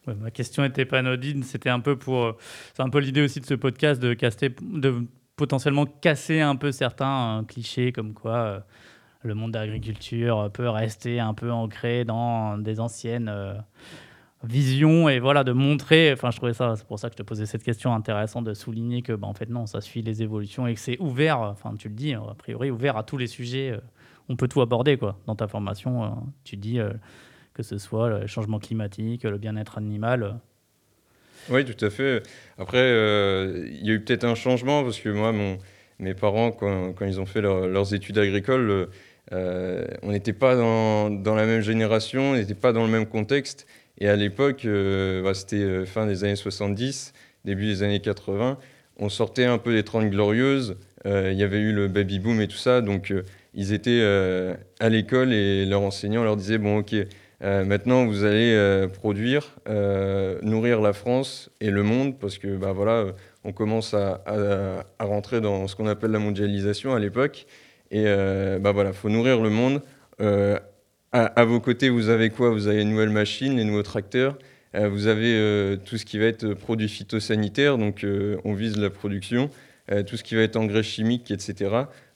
ma 0.06 0.30
question 0.30 0.64
était 0.64 0.84
pas 0.84 0.98
anodine, 0.98 1.42
c'était 1.42 1.70
un 1.70 1.80
peu 1.80 1.96
pour, 1.96 2.24
euh, 2.24 2.36
c'est 2.74 2.82
un 2.82 2.90
peu 2.90 2.98
l'idée 2.98 3.22
aussi 3.22 3.40
de 3.40 3.46
ce 3.46 3.54
podcast 3.54 4.00
de 4.00 4.14
caster, 4.14 4.54
de 4.60 5.06
potentiellement 5.36 5.86
casser 5.86 6.40
un 6.40 6.56
peu 6.56 6.72
certains 6.72 7.44
clichés 7.48 7.92
comme 7.92 8.12
quoi 8.12 8.36
euh, 8.36 8.60
le 9.22 9.34
monde 9.34 9.52
de 9.52 9.58
l'agriculture 9.58 10.50
peut 10.52 10.68
rester 10.68 11.20
un 11.20 11.34
peu 11.34 11.50
ancré 11.50 12.04
dans 12.04 12.58
des 12.58 12.80
anciennes 12.80 13.30
visions 14.42 15.10
et 15.10 15.18
voilà 15.18 15.44
de 15.44 15.52
montrer. 15.52 16.12
Enfin, 16.14 16.30
je 16.30 16.38
trouvais 16.38 16.54
ça, 16.54 16.74
c'est 16.76 16.86
pour 16.86 16.98
ça 16.98 17.10
que 17.10 17.14
je 17.14 17.18
te 17.18 17.22
posais 17.22 17.44
cette 17.44 17.62
question 17.62 17.94
intéressante 17.94 18.44
de 18.44 18.54
souligner 18.54 19.02
que, 19.02 19.12
bah, 19.12 19.26
en 19.26 19.34
fait, 19.34 19.50
non, 19.50 19.66
ça 19.66 19.82
suit 19.82 20.00
les 20.00 20.22
évolutions 20.22 20.66
et 20.66 20.72
que 20.72 20.80
c'est 20.80 20.98
ouvert. 21.00 21.40
Enfin, 21.40 21.74
tu 21.78 21.90
le 21.90 21.94
dis, 21.94 22.14
a 22.14 22.34
priori 22.38 22.70
ouvert 22.70 22.96
à 22.96 23.02
tous 23.02 23.18
les 23.18 23.26
sujets. 23.26 23.78
on 24.30 24.36
peut 24.36 24.48
tout 24.48 24.62
aborder 24.62 24.96
quoi. 24.96 25.18
Dans 25.26 25.36
ta 25.36 25.48
formation, 25.48 26.30
tu 26.44 26.56
dis 26.56 26.78
que 27.54 27.62
ce 27.62 27.78
soit 27.78 28.08
le 28.08 28.26
changement 28.26 28.58
climatique, 28.58 29.24
le 29.24 29.38
bien-être 29.38 29.78
animal. 29.78 30.40
Oui, 31.48 31.64
tout 31.64 31.84
à 31.84 31.90
fait. 31.90 32.22
Après, 32.58 32.78
euh, 32.78 33.66
il 33.70 33.86
y 33.86 33.90
a 33.90 33.94
eu 33.94 34.00
peut-être 34.00 34.24
un 34.24 34.34
changement 34.34 34.84
parce 34.84 35.00
que 35.00 35.08
moi, 35.08 35.32
mes 35.98 36.14
parents, 36.14 36.52
quand, 36.52 36.94
ils 37.02 37.20
ont 37.20 37.26
fait 37.26 37.40
leurs 37.40 37.94
études 37.94 38.18
agricoles, 38.18 38.88
euh, 39.32 39.86
on 40.02 40.12
n'était 40.12 40.32
pas 40.32 40.56
dans, 40.56 41.08
la 41.08 41.46
même 41.46 41.62
génération, 41.62 42.32
on 42.32 42.34
n'était 42.34 42.54
pas 42.54 42.72
dans 42.72 42.84
le 42.84 42.90
même 42.90 43.06
contexte. 43.06 43.66
Et 43.98 44.08
à 44.08 44.16
l'époque, 44.16 44.64
euh, 44.64 45.22
bah, 45.22 45.34
c'était 45.34 45.86
fin 45.86 46.06
des 46.06 46.24
années 46.24 46.36
70, 46.36 47.12
début 47.44 47.66
des 47.66 47.82
années 47.82 48.00
80, 48.00 48.58
on 48.98 49.08
sortait 49.08 49.44
un 49.44 49.58
peu 49.58 49.72
des 49.72 49.82
30 49.82 50.10
glorieuses. 50.10 50.76
Il 51.06 51.32
y 51.32 51.42
avait 51.42 51.60
eu 51.60 51.72
le 51.72 51.88
baby 51.88 52.18
boom 52.18 52.42
et 52.42 52.48
tout 52.48 52.58
ça, 52.58 52.82
donc 52.82 53.14
ils 53.54 53.72
étaient 53.72 54.02
à 54.80 54.88
l'école 54.90 55.32
et 55.32 55.64
leur 55.64 55.80
enseignant 55.80 56.22
leur 56.22 56.36
disait 56.36 56.58
bon, 56.58 56.80
ok, 56.80 56.94
euh, 57.42 57.64
maintenant, 57.64 58.04
vous 58.04 58.24
allez 58.24 58.52
euh, 58.54 58.86
produire, 58.86 59.56
euh, 59.68 60.38
nourrir 60.42 60.80
la 60.80 60.92
France 60.92 61.50
et 61.60 61.70
le 61.70 61.82
monde, 61.82 62.18
parce 62.18 62.36
que 62.36 62.56
bah, 62.56 62.72
voilà, 62.72 63.06
on 63.44 63.52
commence 63.52 63.94
à, 63.94 64.22
rentrer 64.98 65.40
dans 65.40 65.66
ce 65.66 65.74
qu'on 65.74 65.86
appelle 65.86 66.10
la 66.10 66.18
mondialisation 66.18 66.94
à 66.94 66.98
l'époque. 66.98 67.46
Et 67.90 68.04
bah, 68.60 68.72
voilà, 68.72 68.92
faut 68.92 69.08
nourrir 69.08 69.40
le 69.40 69.50
monde 69.50 69.82
à, 71.12 71.44
vos 71.44 71.60
côtés, 71.60 71.88
vous 71.88 72.08
avez 72.08 72.30
quoi? 72.30 72.50
Vous 72.50 72.68
avez 72.68 72.78
les 72.78 72.84
nouvelles 72.84 73.10
machines, 73.10 73.56
les 73.56 73.64
nouveaux 73.64 73.82
tracteurs. 73.82 74.38
vous 74.74 75.06
avez 75.08 75.76
tout 75.84 75.96
ce 75.96 76.04
qui 76.04 76.18
va 76.18 76.26
être 76.26 76.54
produits 76.54 76.88
phytosanitaires, 76.88 77.78
donc 77.78 78.06
on 78.44 78.54
vise 78.54 78.76
la 78.76 78.90
production. 78.90 79.50
tout 80.06 80.16
ce 80.16 80.22
qui 80.22 80.36
va 80.36 80.42
être 80.42 80.56
engrais 80.56 80.84
chimiques, 80.84 81.32
etc. 81.32 81.70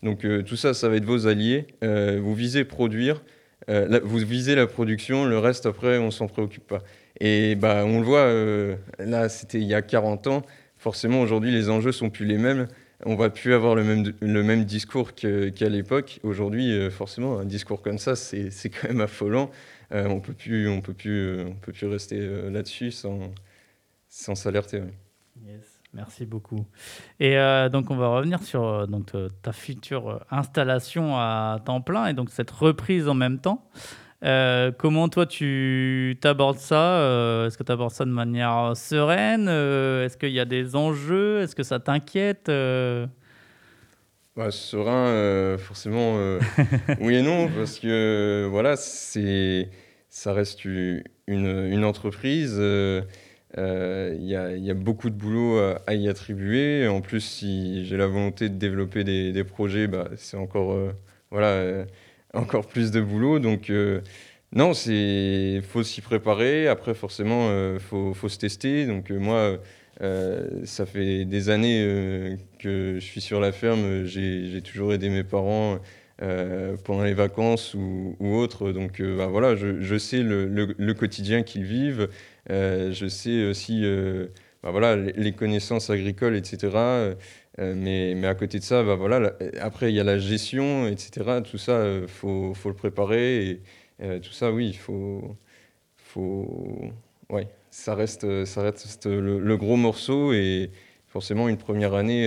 Donc 0.05 0.25
tout 0.47 0.57
ça, 0.57 0.75
ça 0.75 0.89
va 0.89 0.97
être 0.97 1.05
vos 1.07 1.27
alliés. 1.27 1.67
vous 1.83 2.35
visez 2.35 2.65
produire, 2.65 3.23
vous 3.69 4.19
visez 4.19 4.55
la 4.55 4.67
production, 4.67 5.25
le 5.25 5.39
reste 5.39 5.67
après, 5.67 5.99
on 5.99 6.11
s'en 6.11 6.27
préoccupe 6.27 6.67
pas. 6.67 6.83
Et 7.21 7.55
bah, 7.55 7.85
on 7.87 8.01
le 8.01 8.05
voit, 8.05 8.27
là, 8.99 9.29
c'était 9.29 9.59
il 9.59 9.67
y 9.67 9.75
a 9.75 9.83
40 9.83 10.27
ans. 10.27 10.43
Forcément, 10.77 11.21
aujourd'hui, 11.21 11.51
les 11.51 11.71
enjeux 11.71 11.93
sont 11.93 12.11
plus 12.11 12.27
les 12.27 12.39
mêmes 12.39 12.67
on 13.05 13.17
va 13.17 13.31
plus 13.31 13.55
avoir 13.55 13.75
le 13.75 13.85
même, 13.85 14.13
le 14.21 14.43
même 14.43 14.65
discours 14.65 15.15
qu'à 15.15 15.69
l'époque. 15.69 16.21
Aujourd'hui, 16.23 16.73
euh, 16.73 16.91
forcément, 16.91 17.39
un 17.39 17.45
discours 17.45 17.83
comme 17.83 17.99
ça, 17.99 18.17
c'est 18.17 18.51
quand 18.71 18.89
même 18.89 19.01
affolant. 19.01 19.51
Euh, 19.93 20.07
on 20.07 20.21
peut 20.21 20.33
plus, 20.33 20.69
on 20.69 20.81
peut 20.81 20.95
plus, 20.95 21.27
euh, 21.27 21.45
on 21.47 21.55
peut 21.55 21.73
plus 21.73 21.87
rester 21.87 22.19
là-dessus 22.51 22.91
sans 22.91 23.33
sans 24.09 24.37
s'alerter. 24.37 24.81
Merci 25.95 26.27
beaucoup. 26.27 26.67
Et 27.21 27.37
donc, 27.73 27.91
on 27.91 27.97
va 27.97 28.09
revenir 28.09 28.43
sur 28.43 28.89
donc, 28.89 29.13
ta 29.43 29.53
future 29.53 30.25
installation 30.31 31.17
à 31.17 31.61
temps 31.65 31.81
plein 31.81 32.07
et 32.07 32.15
donc 32.15 32.31
cette 32.31 32.51
reprise 32.51 33.09
en 33.09 33.15
même 33.15 33.39
temps. 33.39 33.71
Euh, 34.25 34.73
comment 34.73 35.09
toi 35.11 35.27
tu 35.27 36.17
t'abordes 36.21 36.59
ça 36.59 36.97
euh, 36.97 37.47
Est-ce 37.47 37.59
que 37.59 37.63
tu 37.63 37.73
abordes 37.73 37.93
ça 37.93 38.07
de 38.07 38.11
manière 38.11 38.73
sereine 38.75 39.49
euh, 39.49 40.07
Est-ce 40.07 40.17
qu'il 40.17 40.31
y 40.31 40.41
a 40.41 40.47
des 40.47 40.77
enjeux 40.77 41.43
Est-ce 41.43 41.55
que 41.55 41.63
ça 41.63 41.79
t'inquiète 41.79 42.51
bah, 44.37 44.51
Serein, 44.51 45.59
forcément, 45.59 46.17
oui 47.01 47.17
et 47.17 47.23
non, 47.23 47.49
parce 47.49 47.79
que 47.79 48.49
voilà, 48.51 48.77
c'est, 48.77 49.71
ça 50.09 50.33
reste 50.33 50.65
une, 50.65 51.03
une 51.29 51.85
entreprise. 51.85 52.61
Il 53.57 54.25
y, 54.25 54.37
a, 54.37 54.75
beaucoup 54.75 55.11
de 55.11 55.15
boulot 55.15 55.59
à, 55.87 55.95
y 55.95 56.09
attribuer. 56.09 56.89
En 56.89 57.01
plus, 57.01 57.21
si 57.21 57.85
j'ai 57.85 57.97
la 57.97 58.07
volonté 58.07 58.49
de 58.49 58.57
développer 58.57 59.05
des, 59.05 59.45
projets, 59.45 59.87
bah, 59.87 60.09
c'est 60.17 60.37
encore 60.37 60.77
voilà 61.31 61.87
encore 62.35 62.67
plus 62.67 62.91
de 62.91 63.01
boulot. 63.01 63.39
Donc, 63.39 63.71
euh, 63.71 64.01
non, 64.53 64.73
il 64.73 65.63
faut 65.63 65.83
s'y 65.83 66.01
préparer. 66.01 66.69
Après, 66.69 66.95
forcément, 66.95 67.49
il 67.49 67.53
euh, 67.53 67.79
faut, 67.79 68.29
se 68.29 68.39
tester. 68.39 68.87
Donc, 68.87 69.11
euh, 69.11 69.19
moi, 69.19 69.59
ça 70.65 70.87
fait 70.87 71.25
des 71.25 71.49
années 71.51 72.37
que 72.59 72.97
je 72.99 73.05
suis 73.05 73.21
sur 73.21 73.41
la 73.41 73.53
ferme. 73.53 74.05
J'ai 74.05 74.61
toujours 74.63 74.93
aidé 74.93 75.09
mes 75.09 75.25
parents. 75.25 75.79
Pendant 76.19 77.05
les 77.05 77.15
vacances 77.15 77.75
ou, 77.75 78.17
ou 78.21 78.35
autres. 78.37 78.73
Donc 78.73 79.03
bah, 79.03 79.27
voilà, 79.27 79.57
je, 79.57 79.99
sais 79.99 80.23
le, 80.23 80.47
le, 80.47 80.95
quotidien 80.95 81.43
qu'ils 81.43 81.65
vivent. 81.65 82.09
je 82.49 83.07
sais 83.09 83.45
aussi 83.45 83.85
bah, 84.63 84.71
voilà, 84.71 84.97
les 84.97 85.33
connaissances 85.33 85.91
agricoles, 85.91 86.37
etc. 86.37 87.15
Euh, 87.61 87.75
mais, 87.77 88.27
à 88.27 88.35
côté 88.35 88.59
de 88.59 88.65
ça, 88.65 88.83
bah 88.83 88.97
après, 89.61 89.93
il 89.93 89.95
y 89.95 90.01
a 90.01 90.05
la 90.05 90.19
gestion, 90.19 90.87
etc. 90.89 91.41
Tout 91.45 91.59
ça, 91.59 91.73
il 91.85 92.05
euh, 92.05 92.07
faut, 92.09 92.55
le 92.65 92.75
préparer. 92.75 93.47
Et 93.47 93.61
euh, 94.03 94.19
tout 94.21 94.33
ça, 94.33 94.51
oui, 94.53 94.69
il 94.69 94.77
faut, 94.77 95.37
ça 97.71 97.95
reste, 97.95 98.23
reste 98.25 99.07
le, 99.07 99.57
gros 99.57 99.77
morceau. 99.77 100.33
Et 100.33 100.71
forcément, 101.07 101.49
une 101.49 101.59
première 101.59 101.95
année, 101.95 102.27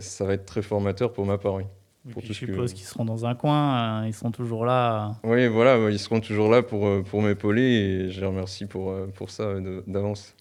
ça 0.00 0.24
va 0.24 0.34
être 0.34 0.46
très 0.46 0.62
formateur 0.62 1.12
pour 1.12 1.26
ma 1.26 1.38
part. 1.38 1.54
Oui. 1.54 1.64
Pour 2.12 2.22
je 2.22 2.32
suppose 2.32 2.72
qu'ils 2.72 2.86
seront 2.86 3.04
dans 3.04 3.26
un 3.26 3.34
coin, 3.34 4.06
ils 4.06 4.14
seront 4.14 4.30
toujours 4.30 4.64
là. 4.64 5.16
Oui, 5.22 5.48
voilà, 5.48 5.76
ils 5.90 5.98
seront 5.98 6.20
toujours 6.20 6.50
là 6.50 6.62
pour, 6.62 7.02
pour 7.04 7.20
m'épauler 7.20 7.62
et 7.62 8.10
je 8.10 8.20
les 8.20 8.26
remercie 8.26 8.64
pour, 8.64 8.94
pour 9.14 9.30
ça 9.30 9.54
d'avance. 9.86 10.34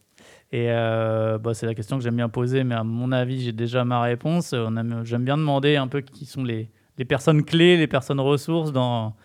Et 0.52 0.68
euh, 0.70 1.38
bah, 1.38 1.54
c'est 1.54 1.66
la 1.66 1.76
question 1.76 1.98
que 1.98 2.04
j'aime 2.04 2.16
bien 2.16 2.30
poser, 2.30 2.64
mais 2.64 2.76
à 2.76 2.84
mon 2.84 3.12
avis, 3.12 3.42
j'ai 3.42 3.52
déjà 3.52 3.86
ma 3.86 4.02
réponse. 4.02 4.56
J'aime 5.04 5.24
bien 5.24 5.38
demander 5.38 5.76
un 5.76 5.88
peu 5.88 6.02
qui 6.02 6.26
sont 6.26 6.44
les, 6.44 6.70
les, 6.98 7.06
personnes 7.06 7.44
clés, 7.44 7.78
les 7.78 7.88
personnes 7.88 8.20
ressources 8.20 8.72
dans, 8.72 9.16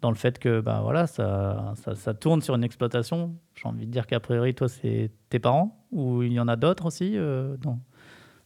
dans 0.00 0.10
le 0.10 0.16
fait 0.16 0.38
que 0.38 0.60
bah, 0.60 0.80
voilà, 0.82 1.08
ça, 1.08 1.74
ça, 1.82 1.96
ça 1.96 2.14
tourne 2.14 2.42
sur 2.42 2.54
une 2.54 2.62
exploitation. 2.62 3.34
J'ai 3.56 3.68
envie 3.68 3.86
de 3.86 3.90
dire 3.90 4.06
qu'a 4.06 4.20
priori, 4.20 4.54
toi, 4.54 4.68
c'est 4.68 5.10
tes 5.30 5.40
parents 5.40 5.84
ou 5.90 6.22
il 6.22 6.32
y 6.32 6.40
en 6.40 6.46
a 6.46 6.54
d'autres 6.54 6.86
aussi 6.86 7.14
euh, 7.16 7.56
non. 7.64 7.80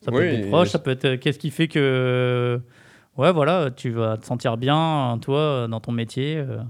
Ça 0.00 0.10
peut 0.10 0.24
être 0.24 0.42
des 0.42 0.48
proches, 0.48 0.70
ça 0.70 0.78
peut 0.78 0.90
être. 0.90 1.16
Qu'est-ce 1.16 1.38
qui 1.38 1.50
fait 1.50 1.68
que. 1.68 2.60
Ouais, 3.16 3.32
voilà, 3.32 3.70
tu 3.70 3.90
vas 3.90 4.16
te 4.16 4.24
sentir 4.24 4.56
bien, 4.56 5.18
toi, 5.20 5.66
dans 5.68 5.80
ton 5.80 5.92
métier 5.92 6.36
euh? 6.38 6.62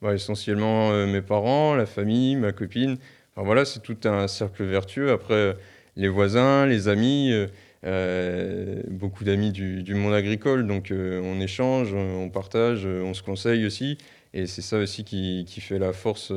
bah, 0.00 0.14
Essentiellement 0.14 0.92
mes 1.06 1.22
parents, 1.22 1.74
la 1.74 1.86
famille, 1.86 2.36
ma 2.36 2.52
copine 2.52 2.96
voilà, 3.36 3.64
c'est 3.64 3.80
tout 3.80 3.96
un 4.04 4.28
cercle 4.28 4.64
vertueux. 4.64 5.10
Après, 5.10 5.56
les 5.96 6.08
voisins, 6.08 6.66
les 6.66 6.88
amis, 6.88 7.32
euh, 7.32 7.46
euh, 7.84 8.82
beaucoup 8.88 9.24
d'amis 9.24 9.52
du, 9.52 9.94
monde 9.94 10.14
agricole, 10.14 10.66
donc 10.66 10.90
euh, 10.90 11.20
on 11.24 11.40
échange, 11.40 11.94
on 11.94 12.28
partage, 12.30 12.86
on 12.86 13.14
se 13.14 13.22
conseille 13.22 13.64
aussi. 13.64 13.98
Et 14.34 14.46
c'est 14.46 14.62
ça 14.62 14.78
aussi 14.78 15.04
qui, 15.04 15.44
qui, 15.46 15.60
fait 15.60 15.78
la 15.78 15.92
force 15.92 16.32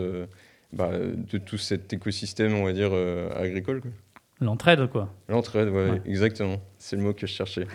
bah, 0.73 0.91
de 0.99 1.37
tout 1.37 1.57
cet 1.57 1.93
écosystème, 1.93 2.53
on 2.55 2.65
va 2.65 2.73
dire, 2.73 2.91
agricole. 3.35 3.81
L'entraide, 4.41 4.87
quoi. 4.87 5.13
L'entraide, 5.29 5.69
ouais, 5.69 6.01
exactement. 6.05 6.57
C'est 6.77 6.97
le 6.97 7.03
mot 7.03 7.13
que 7.13 7.25
je 7.25 7.31
cherchais. 7.31 7.67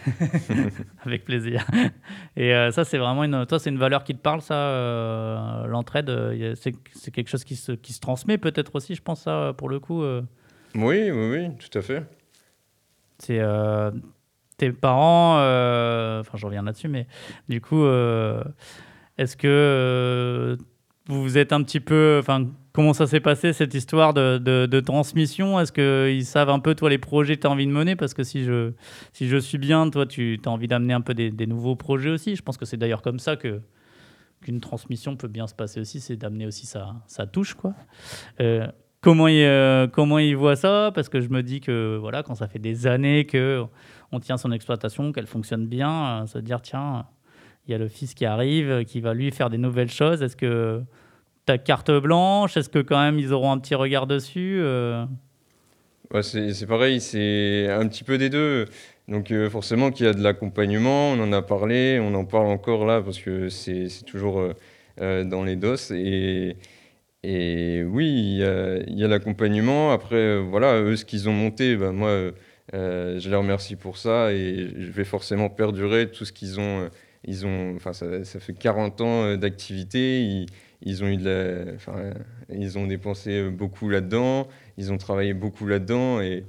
Avec 1.07 1.25
plaisir. 1.25 1.67
Et 2.37 2.55
euh, 2.55 2.71
ça, 2.71 2.85
c'est 2.85 2.99
vraiment 2.99 3.25
une. 3.25 3.47
Toi, 3.47 3.59
c'est 3.59 3.71
une 3.71 3.79
valeur 3.79 4.05
qui 4.05 4.14
te 4.14 4.21
parle, 4.21 4.43
ça, 4.43 4.55
euh, 4.55 5.67
l'entraide. 5.67 6.11
Euh, 6.11 6.55
c'est 6.55 7.11
quelque 7.11 7.29
chose 7.29 7.45
qui 7.45 7.57
se, 7.57 7.73
qui 7.73 7.95
se 7.95 8.00
transmet, 8.00 8.37
peut-être 8.37 8.75
aussi, 8.75 8.95
je 8.95 9.00
pense, 9.00 9.23
ça, 9.23 9.55
pour 9.57 9.71
le 9.71 9.81
coup. 9.81 10.02
Oui, 10.75 11.11
oui, 11.11 11.11
oui, 11.11 11.49
tout 11.57 11.79
à 11.79 11.83
fait. 11.83 12.05
C'est 13.19 13.40
tes 14.59 14.71
parents. 14.73 15.37
Enfin, 16.21 16.37
je 16.37 16.45
reviens 16.45 16.62
là-dessus, 16.62 16.88
mais 16.88 17.07
du 17.49 17.62
coup, 17.62 17.87
est-ce 19.17 19.35
que 19.35 20.59
vous 21.09 21.38
êtes 21.38 21.52
un 21.52 21.62
petit 21.62 21.81
peu. 21.81 22.19
Enfin, 22.21 22.47
comment 22.73 22.93
ça 22.93 23.07
s'est 23.07 23.21
passé 23.21 23.53
cette 23.53 23.75
histoire 23.75 24.15
de, 24.15 24.39
de, 24.39 24.81
transmission? 24.81 25.59
Est-ce 25.61 25.73
qu'ils 25.73 26.25
savent 26.25 26.50
un 26.50 26.59
peu, 26.59 26.75
toi, 26.75 26.91
les 26.91 26.99
projets 26.99 27.37
que 27.37 27.43
tu 27.43 27.47
as 27.47 27.50
envie 27.50 27.67
de 27.67 27.73
mener? 27.73 27.97
Parce 27.97 28.15
que 28.15 28.23
si 28.23 28.45
je, 28.45 28.73
si 29.12 29.29
je 29.29 29.37
suis 29.37 29.59
bien, 29.59 29.89
toi, 29.91 30.07
tu 30.07 30.41
as 30.45 30.49
envie 30.49 30.69
d'amener 30.69 30.95
un 30.95 31.00
peu 31.00 31.15
des, 31.15 31.47
nouveaux 31.47 31.77
projets 31.77 32.11
aussi. 32.11 32.37
Je 32.37 32.43
pense 32.43 32.57
que 32.57 32.65
c'est 32.65 32.77
d'ailleurs 32.77 33.03
comme 33.03 33.19
ça 33.19 33.37
que 33.37 33.61
qu'une 34.43 34.61
transmission 34.61 35.17
peut 35.17 35.29
bien 35.29 35.47
se 35.47 35.55
passer 35.55 35.81
aussi, 35.81 36.00
c'est 36.00 36.17
d'amener 36.17 36.47
aussi 36.47 36.65
sa, 36.65 36.95
sa, 37.07 37.27
touche, 37.27 37.53
quoi. 37.53 37.75
Euh, 38.41 38.67
comment 39.03 39.29
ils 39.29 39.43
euh, 39.43 39.87
comment 39.87 40.19
voient 40.35 40.57
ça? 40.57 40.93
Parce 40.95 41.11
que 41.11 41.21
je 41.21 41.29
me 41.29 41.43
dis 41.43 41.61
que 41.61 41.99
voilà, 42.00 42.23
quand 42.23 42.35
ça 42.35 42.49
fait 42.49 42.59
des 42.59 42.87
années 42.87 43.27
que 43.27 43.62
on 44.12 44.19
tient 44.19 44.39
son 44.39 44.50
exploitation, 44.50 45.12
qu'elle 45.12 45.27
fonctionne 45.27 45.67
bien, 45.67 46.23
euh, 46.23 46.27
se 46.27 46.39
dire 46.39 46.62
tiens, 46.62 47.05
il 47.67 47.73
y 47.73 47.75
a 47.75 47.79
le 47.79 47.89
fils 47.89 48.15
qui 48.15 48.25
arrive, 48.25 48.85
qui 48.87 49.03
va 49.03 49.12
lui 49.12 49.31
faire 49.31 49.50
des 49.50 49.59
nouvelles 49.59 49.91
choses. 49.91 50.23
Est-ce 50.23 50.37
que 50.37 50.83
ta 51.47 51.59
carte 51.59 51.91
blanche 51.91 52.57
Est-ce 52.57 52.69
que 52.69 52.79
quand 52.79 53.01
même 53.01 53.19
ils 53.19 53.33
auront 53.33 53.53
un 53.53 53.59
petit 53.59 53.75
regard 53.75 54.07
dessus 54.07 54.61
euh? 54.63 55.05
C'est 56.23 56.67
pareil, 56.67 57.01
c'est 57.01 57.69
un 57.71 57.87
petit 57.87 58.03
peu 58.03 58.19
des 58.19 58.31
deux. 58.31 58.67
Donc 59.07 59.31
euh, 59.31 59.49
forcément 59.49 59.91
qu'il 59.93 60.07
y 60.07 60.09
a 60.09 60.13
de 60.13 60.23
l'accompagnement, 60.23 61.13
on 61.13 61.21
en 61.21 61.33
a 61.33 61.41
parlé, 61.43 62.01
on 62.01 62.15
en 62.15 62.25
parle 62.25 62.47
encore 62.47 62.85
là 62.85 63.01
parce 63.01 63.21
que 63.21 63.49
c'est 63.49 63.89
toujours 64.07 64.43
euh, 65.01 65.25
dans 65.25 65.45
les 65.45 65.55
doses. 65.55 65.93
Et, 65.93 66.57
et 67.23 67.85
oui, 67.85 68.41
il 68.89 68.99
y 68.99 69.05
a, 69.05 69.09
l'accompagnement. 69.09 69.93
Après, 69.93 70.41
voilà, 70.41 70.81
eux, 70.81 70.97
ce 70.97 71.05
qu'ils 71.05 71.29
ont 71.29 71.33
monté, 71.33 71.77
ben, 71.77 71.93
moi, 71.93 72.33
je 72.73 73.29
les 73.29 73.37
remercie 73.37 73.77
pour 73.77 73.97
ça 73.97 74.33
et 74.33 74.69
je 74.77 74.91
vais 74.91 75.05
forcément 75.05 75.49
perdurer 75.49 76.11
tout 76.11 76.25
ce 76.25 76.33
qu'ils 76.33 76.59
ont. 76.59 76.89
ils 77.25 77.47
ont 77.47 77.77
enfin, 77.77 77.93
ça, 77.93 78.41
fait 78.41 78.55
40 78.55 79.01
ans 79.01 79.37
d'activité. 79.37 80.47
Ils 80.83 81.05
ont 81.05 81.09
eu 81.09 81.17
de 81.17 81.73
enfin, 81.75 82.13
ils 82.53 82.79
ont 82.79 82.87
dépensé 82.87 83.51
beaucoup 83.51 83.89
là-dedans, 83.89 84.49
ils 84.79 84.93
ont 84.93 84.99
travaillé 84.99 85.35
beaucoup 85.35 85.67
là-dedans 85.67 86.21
et, 86.21 86.45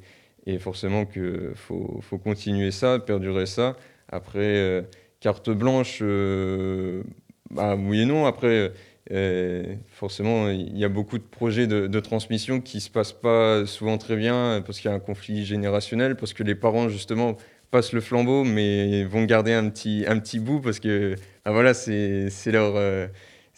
et 0.46 0.60
forcément 0.60 1.06
que 1.06 1.52
faut, 1.56 2.00
faut, 2.02 2.18
continuer 2.18 2.72
ça, 2.72 3.00
perdurer 3.00 3.46
ça. 3.46 3.76
Après, 4.10 4.40
euh, 4.40 4.82
carte 5.20 5.50
blanche, 5.50 6.00
euh, 6.02 7.04
bah, 7.50 7.76
oui 7.76 8.02
et 8.02 8.06
non. 8.06 8.26
Après, 8.26 8.74
euh, 9.12 9.76
forcément, 9.90 10.50
il 10.50 10.78
y 10.78 10.86
a 10.86 10.90
beaucoup 10.90 11.18
de 11.18 11.24
projets 11.24 11.68
de, 11.68 12.00
transmission 12.00 12.62
qui 12.62 12.82
se 12.82 12.90
passent 12.90 13.14
pas 13.14 13.66
souvent 13.66 13.98
très 13.98 14.16
bien 14.16 14.62
parce 14.66 14.80
qu'il 14.80 14.90
y 14.90 14.94
a 14.94 14.96
un 14.96 15.00
conflit 15.00 15.46
générationnel, 15.46 16.16
parce 16.16 16.34
que 16.34 16.44
les 16.44 16.56
parents 16.56 16.90
justement 16.90 17.38
passent 17.70 17.94
le 17.94 18.02
flambeau, 18.02 18.44
mais 18.44 19.04
vont 19.06 19.24
garder 19.24 19.54
un 19.54 19.70
petit, 19.70 20.06
un 20.08 20.20
petit 20.20 20.40
bout 20.40 20.60
parce 20.60 20.80
que 20.80 21.16
bah, 21.46 21.52
voilà, 21.52 21.74
c'est 21.74 22.30
leur 22.48 23.10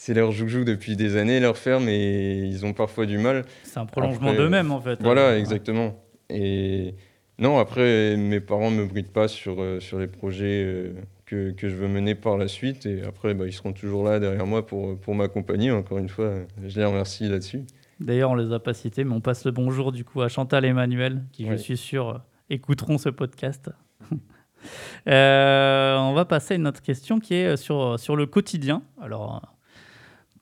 c'est 0.03 0.13
leur 0.13 0.33
joujou 0.33 0.65
depuis 0.65 0.97
des 0.97 1.15
années, 1.15 1.39
leur 1.39 1.57
ferme, 1.57 1.87
et 1.87 2.39
ils 2.39 2.65
ont 2.65 2.73
parfois 2.73 3.05
du 3.05 3.17
mal. 3.17 3.45
C'est 3.63 3.79
un 3.79 3.85
prolongement 3.85 4.33
d'eux-mêmes, 4.33 4.73
en 4.73 4.81
fait. 4.81 5.01
Voilà, 5.01 5.39
exactement. 5.39 5.95
Et 6.29 6.95
non, 7.39 7.57
après, 7.57 8.17
mes 8.17 8.41
parents 8.41 8.69
ne 8.69 8.81
me 8.81 8.85
brident 8.85 9.13
pas 9.13 9.29
sur, 9.29 9.61
euh, 9.61 9.79
sur 9.79 9.99
les 9.99 10.07
projets 10.07 10.61
euh, 10.65 10.93
que, 11.25 11.51
que, 11.51 11.69
je 11.69 11.75
veux 11.75 11.87
mener 11.87 12.15
par 12.15 12.37
la 12.37 12.49
suite. 12.49 12.85
Et 12.85 13.01
après, 13.07 13.33
bah, 13.33 13.45
ils 13.47 13.53
seront 13.53 13.71
toujours 13.71 14.03
là 14.03 14.19
derrière 14.19 14.45
moi 14.45 14.65
pour, 14.65 14.99
pour 14.99 15.15
m'accompagner. 15.15 15.71
Encore 15.71 15.99
une 15.99 16.09
fois, 16.09 16.33
je 16.61 16.77
les 16.77 16.85
remercie 16.85 17.29
là-dessus. 17.29 17.61
D'ailleurs, 18.01 18.31
on 18.31 18.35
les 18.35 18.51
a 18.51 18.59
pas 18.59 18.73
cités, 18.73 19.05
mais 19.05 19.13
on 19.13 19.21
passe 19.21 19.45
le 19.45 19.51
bonjour 19.51 19.93
du 19.93 20.03
coup 20.03 20.21
à 20.21 20.27
Chantal 20.27 20.65
et 20.65 20.69
Emmanuel, 20.69 21.23
qui 21.31 21.47
je 21.47 21.55
suis 21.55 21.77
sûr 21.77 22.19
écouteront 22.49 22.97
ce 22.97 23.07
podcast. 23.07 23.69
euh, 25.07 25.95
on 25.95 26.13
va 26.13 26.25
passer 26.25 26.55
à 26.55 26.57
une 26.57 26.67
autre 26.67 26.81
question 26.81 27.21
qui 27.21 27.35
est 27.35 27.55
sur, 27.55 27.97
sur 27.97 28.17
le 28.17 28.25
quotidien. 28.25 28.81
Alors, 29.01 29.52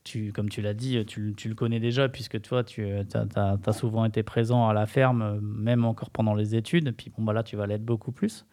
tu, 0.04 0.32
comme 0.32 0.50
tu 0.50 0.62
l'as 0.62 0.74
dit, 0.74 1.04
tu, 1.06 1.34
le 1.46 1.56
connais 1.56 1.80
déjà, 1.80 2.10
puisque 2.10 2.42
tu 2.42 2.56
as, 2.56 3.74
souvent 3.74 4.06
été 4.06 4.24
présent 4.24 4.68
à 4.68 4.74
la 4.74 4.86
ferme, 4.86 5.40
même 5.42 5.86
encore 5.86 6.10
pendant 6.10 6.34
les 6.34 6.56
études. 6.56 6.96
Puis 6.96 7.12
bon, 7.16 7.24
bah 7.24 7.34
là, 7.34 7.44
tu 7.44 7.56
vas 7.56 7.68
l'être 7.68 7.86
beaucoup 7.86 8.12
plus. 8.12 8.46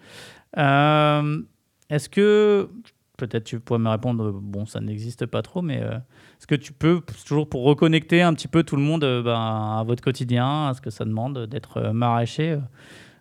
Euh, 0.58 1.42
Est-ce 1.90 2.08
que, 2.08 2.68
peut-être 3.18 3.44
tu 3.44 3.60
pourrais 3.60 3.80
me 3.80 3.90
répondre, 3.90 4.30
bon, 4.32 4.64
ça 4.64 4.80
n'existe 4.80 5.26
pas 5.26 5.42
trop, 5.42 5.60
mais 5.60 5.82
euh, 5.82 5.96
est-ce 6.38 6.46
que 6.46 6.54
tu 6.54 6.72
peux, 6.72 7.02
toujours 7.26 7.48
pour 7.48 7.64
reconnecter 7.64 8.22
un 8.22 8.32
petit 8.32 8.48
peu 8.48 8.62
tout 8.62 8.76
le 8.76 8.82
monde 8.82 9.04
euh, 9.04 9.22
ben, 9.22 9.34
à 9.34 9.84
votre 9.86 10.02
quotidien, 10.02 10.68
à 10.68 10.74
ce 10.74 10.80
que 10.80 10.90
ça 10.90 11.04
demande 11.04 11.46
d'être 11.46 11.78
euh, 11.78 11.92
maraîcher, 11.92 12.58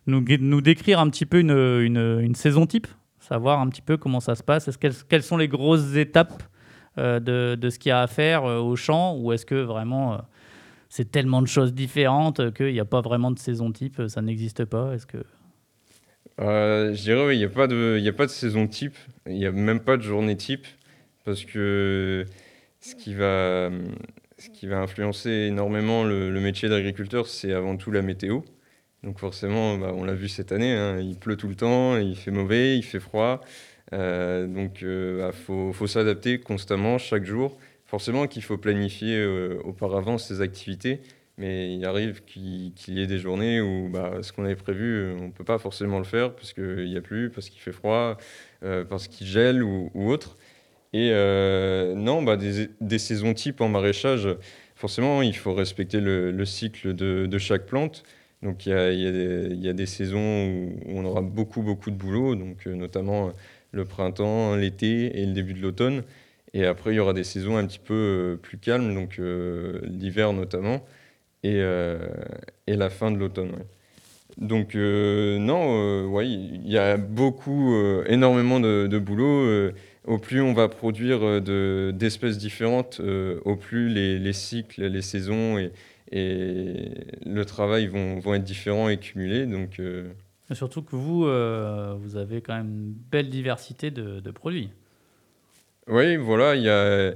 nous, 0.06 0.62
décrire 0.62 1.00
un 1.00 1.10
petit 1.10 1.26
peu 1.26 1.40
une, 1.40 2.36
saison 2.36 2.66
type, 2.66 2.88
savoir 3.20 3.60
un 3.60 3.68
petit 3.68 3.82
peu 3.82 3.98
comment 3.98 4.22
ça 4.22 4.36
se 4.36 4.44
passe, 4.44 4.78
quelles, 4.78 4.94
quelles 5.10 5.24
sont 5.24 5.36
les 5.36 5.50
grosses 5.50 5.96
étapes 5.96 6.44
de, 6.98 7.56
de, 7.56 7.70
ce 7.70 7.80
qu'il 7.80 7.90
y 7.90 7.94
a 7.94 8.02
à 8.02 8.08
faire 8.08 8.44
au 8.44 8.76
champ, 8.76 9.16
ou 9.18 9.32
est-ce 9.32 9.46
que 9.46 9.56
vraiment 9.56 10.22
c'est 10.90 11.12
tellement 11.12 11.42
de 11.42 11.48
choses 11.48 11.74
différentes 11.74 12.54
qu'il 12.54 12.74
n'y 12.74 12.80
a 12.80 12.86
pas 12.86 13.02
vraiment 13.02 13.32
de 13.32 13.40
saison 13.40 13.72
type, 13.72 14.02
ça 14.08 14.22
n'existe 14.22 14.66
pas? 14.66 14.94
Est-ce 14.94 15.06
que 15.06 15.24
euh, 16.40 16.94
je 16.94 17.02
dirais, 17.02 17.36
il 17.36 17.40
n'y 17.40 17.46
a, 17.46 17.50
pas 17.50 17.68
de, 17.68 18.02
a 18.06 18.14
pas 18.14 18.26
de 18.26 18.32
saison 18.32 18.68
type, 18.68 18.96
il 19.26 19.34
n'y 19.34 19.46
a 19.46 19.52
même 19.52 19.80
pas 19.80 19.98
de 19.98 20.04
journée 20.04 20.38
type, 20.38 20.68
parce 21.26 21.44
que 21.46 22.26
ce 22.80 22.96
qui 22.96 23.16
va, 23.16 23.72
ce 24.38 24.50
qui 24.50 24.68
va 24.68 24.78
influencer 24.80 25.30
énormément 25.30 26.04
le, 26.04 26.40
métier 26.40 26.70
d'agriculteur, 26.70 27.28
c'est 27.28 27.54
avant 27.54 27.76
tout 27.76 27.92
la 27.92 28.04
météo. 28.04 28.42
Donc 29.04 29.20
forcément, 29.20 29.78
bah, 29.78 29.92
on 29.96 30.04
l'a 30.04 30.14
vu 30.14 30.28
cette 30.28 30.52
année, 30.52 30.74
hein, 30.74 31.00
il 31.00 31.18
pleut 31.18 31.38
tout 31.38 31.48
le 31.48 31.56
temps, 31.56 31.98
il 31.98 32.16
fait 32.16 32.32
mauvais, 32.32 32.78
il 32.78 32.84
fait 32.84 33.00
froid. 33.00 33.42
Euh, 33.94 34.48
donc 34.48 34.82
il 34.82 34.88
euh, 34.88 35.18
bah, 35.20 35.32
faut, 35.32 35.72
faut 35.74 35.88
s'adapter 35.88 36.40
constamment, 36.40 36.98
chaque 36.98 37.26
jour. 37.26 37.58
Forcément 37.86 38.28
qu'il 38.28 38.44
faut 38.44 38.58
planifier 38.58 39.26
auparavant 39.64 40.18
ses 40.18 40.42
activités 40.42 41.00
mais 41.38 41.76
il 41.76 41.86
arrive 41.86 42.24
qu'il 42.24 42.74
y 42.88 43.02
ait 43.02 43.08
des 43.08 43.20
journées 43.20 43.62
où 43.62 43.90
bah, 43.90 44.18
ce 44.22 44.34
qu'on 44.34 44.46
avait 44.46 44.56
prévu, 44.56 44.96
euh, 44.96 45.18
on 45.20 45.28
ne 45.28 45.32
peut 45.32 45.44
pas 45.44 45.60
forcément 45.60 46.00
le 46.00 46.04
faire 46.04 46.34
parce 46.34 46.54
qu'il 46.54 46.86
n'y 46.86 46.98
a 46.98 47.02
plus, 47.02 47.30
parce 47.30 47.50
qu'il 47.50 47.62
fait 47.62 47.72
froid, 47.72 48.18
euh, 48.64 48.84
parce 48.84 49.08
qu'il 49.08 49.28
gèle 49.28 49.64
ou, 49.64 49.92
autre. 49.96 50.38
Et 50.94 51.12
euh, 51.12 51.94
non, 51.96 52.24
bah, 52.24 52.38
des, 52.38 52.70
des, 52.82 52.98
saisons 52.98 53.34
types 53.34 53.62
en 53.62 53.70
maraîchage, 53.70 54.28
forcément, 54.76 55.22
il 55.22 55.36
faut 55.36 55.54
respecter 55.54 56.00
le, 56.00 56.32
le 56.32 56.46
cycle 56.46 56.94
de, 56.96 57.38
chaque 57.38 57.66
plante. 57.68 58.04
Donc 58.42 58.66
il 58.66 58.70
y 58.70 58.74
a, 58.74 58.92
y, 58.92 59.58
y 59.58 59.70
a, 59.70 59.74
des 59.74 59.86
saisons 59.86 60.20
où 60.20 60.76
on 60.88 61.06
aura 61.06 61.22
beaucoup, 61.22 61.62
beaucoup 61.62 61.92
de 61.92 61.96
boulot, 61.96 62.36
donc, 62.36 62.66
notamment 62.66 63.32
le 63.72 63.86
printemps, 63.86 64.56
l'été 64.56 65.20
et 65.20 65.26
le 65.26 65.34
début 65.34 65.54
de 65.54 65.62
l'automne. 65.62 66.04
Et 66.54 66.66
après, 66.66 66.94
il 66.94 66.96
y 66.96 67.00
aura 67.00 67.14
des 67.14 67.24
saisons 67.24 67.58
un 67.58 67.66
petit 67.66 67.80
peu 67.80 68.40
plus 68.42 68.58
calmes, 68.58 68.94
donc 68.94 69.20
l'hiver 69.20 70.34
notamment 70.34 70.82
et, 71.44 71.62
euh, 71.62 71.98
et 72.68 72.76
la 72.76 72.90
fin 72.90 73.12
de 73.12 73.18
l'automne. 73.18 73.52
Donc 74.38 74.76
euh, 74.76 75.40
non, 75.40 76.08
euh, 76.16 76.24
il 76.24 76.70
y 76.70 76.78
a 76.78 76.98
beaucoup, 76.98 77.76
énormément 78.08 78.60
de, 78.60 79.00
boulot. 79.00 79.72
au 80.06 80.18
plus 80.20 80.42
on 80.42 80.54
va 80.54 80.68
produire 80.70 81.42
d'espèces 81.42 82.38
différentes, 82.38 83.02
au 83.46 83.56
plus 83.56 83.90
les, 83.90 84.20
les, 84.20 84.34
cycles, 84.34 84.86
les 84.86 85.02
saisons 85.02 85.58
et, 85.58 85.72
et 86.12 86.92
le 87.26 87.46
travail 87.46 87.88
vont, 87.88 88.20
vont, 88.20 88.36
être 88.36 88.44
différents 88.44 88.90
et 88.90 88.98
cumulés. 88.98 89.46
Donc, 89.46 89.82
Surtout 90.54 90.82
que 90.82 90.96
vous, 90.96 91.24
vous 91.24 92.16
avez 92.16 92.42
quand 92.42 92.56
même 92.56 92.70
une 92.70 92.94
belle 93.12 93.30
diversité 93.30 93.92
de, 93.92 94.32
produits. 94.32 94.70
Oui, 95.88 96.18
voilà, 96.18 96.56
il 96.56 96.64
y 96.64 96.70
a, 96.70 97.14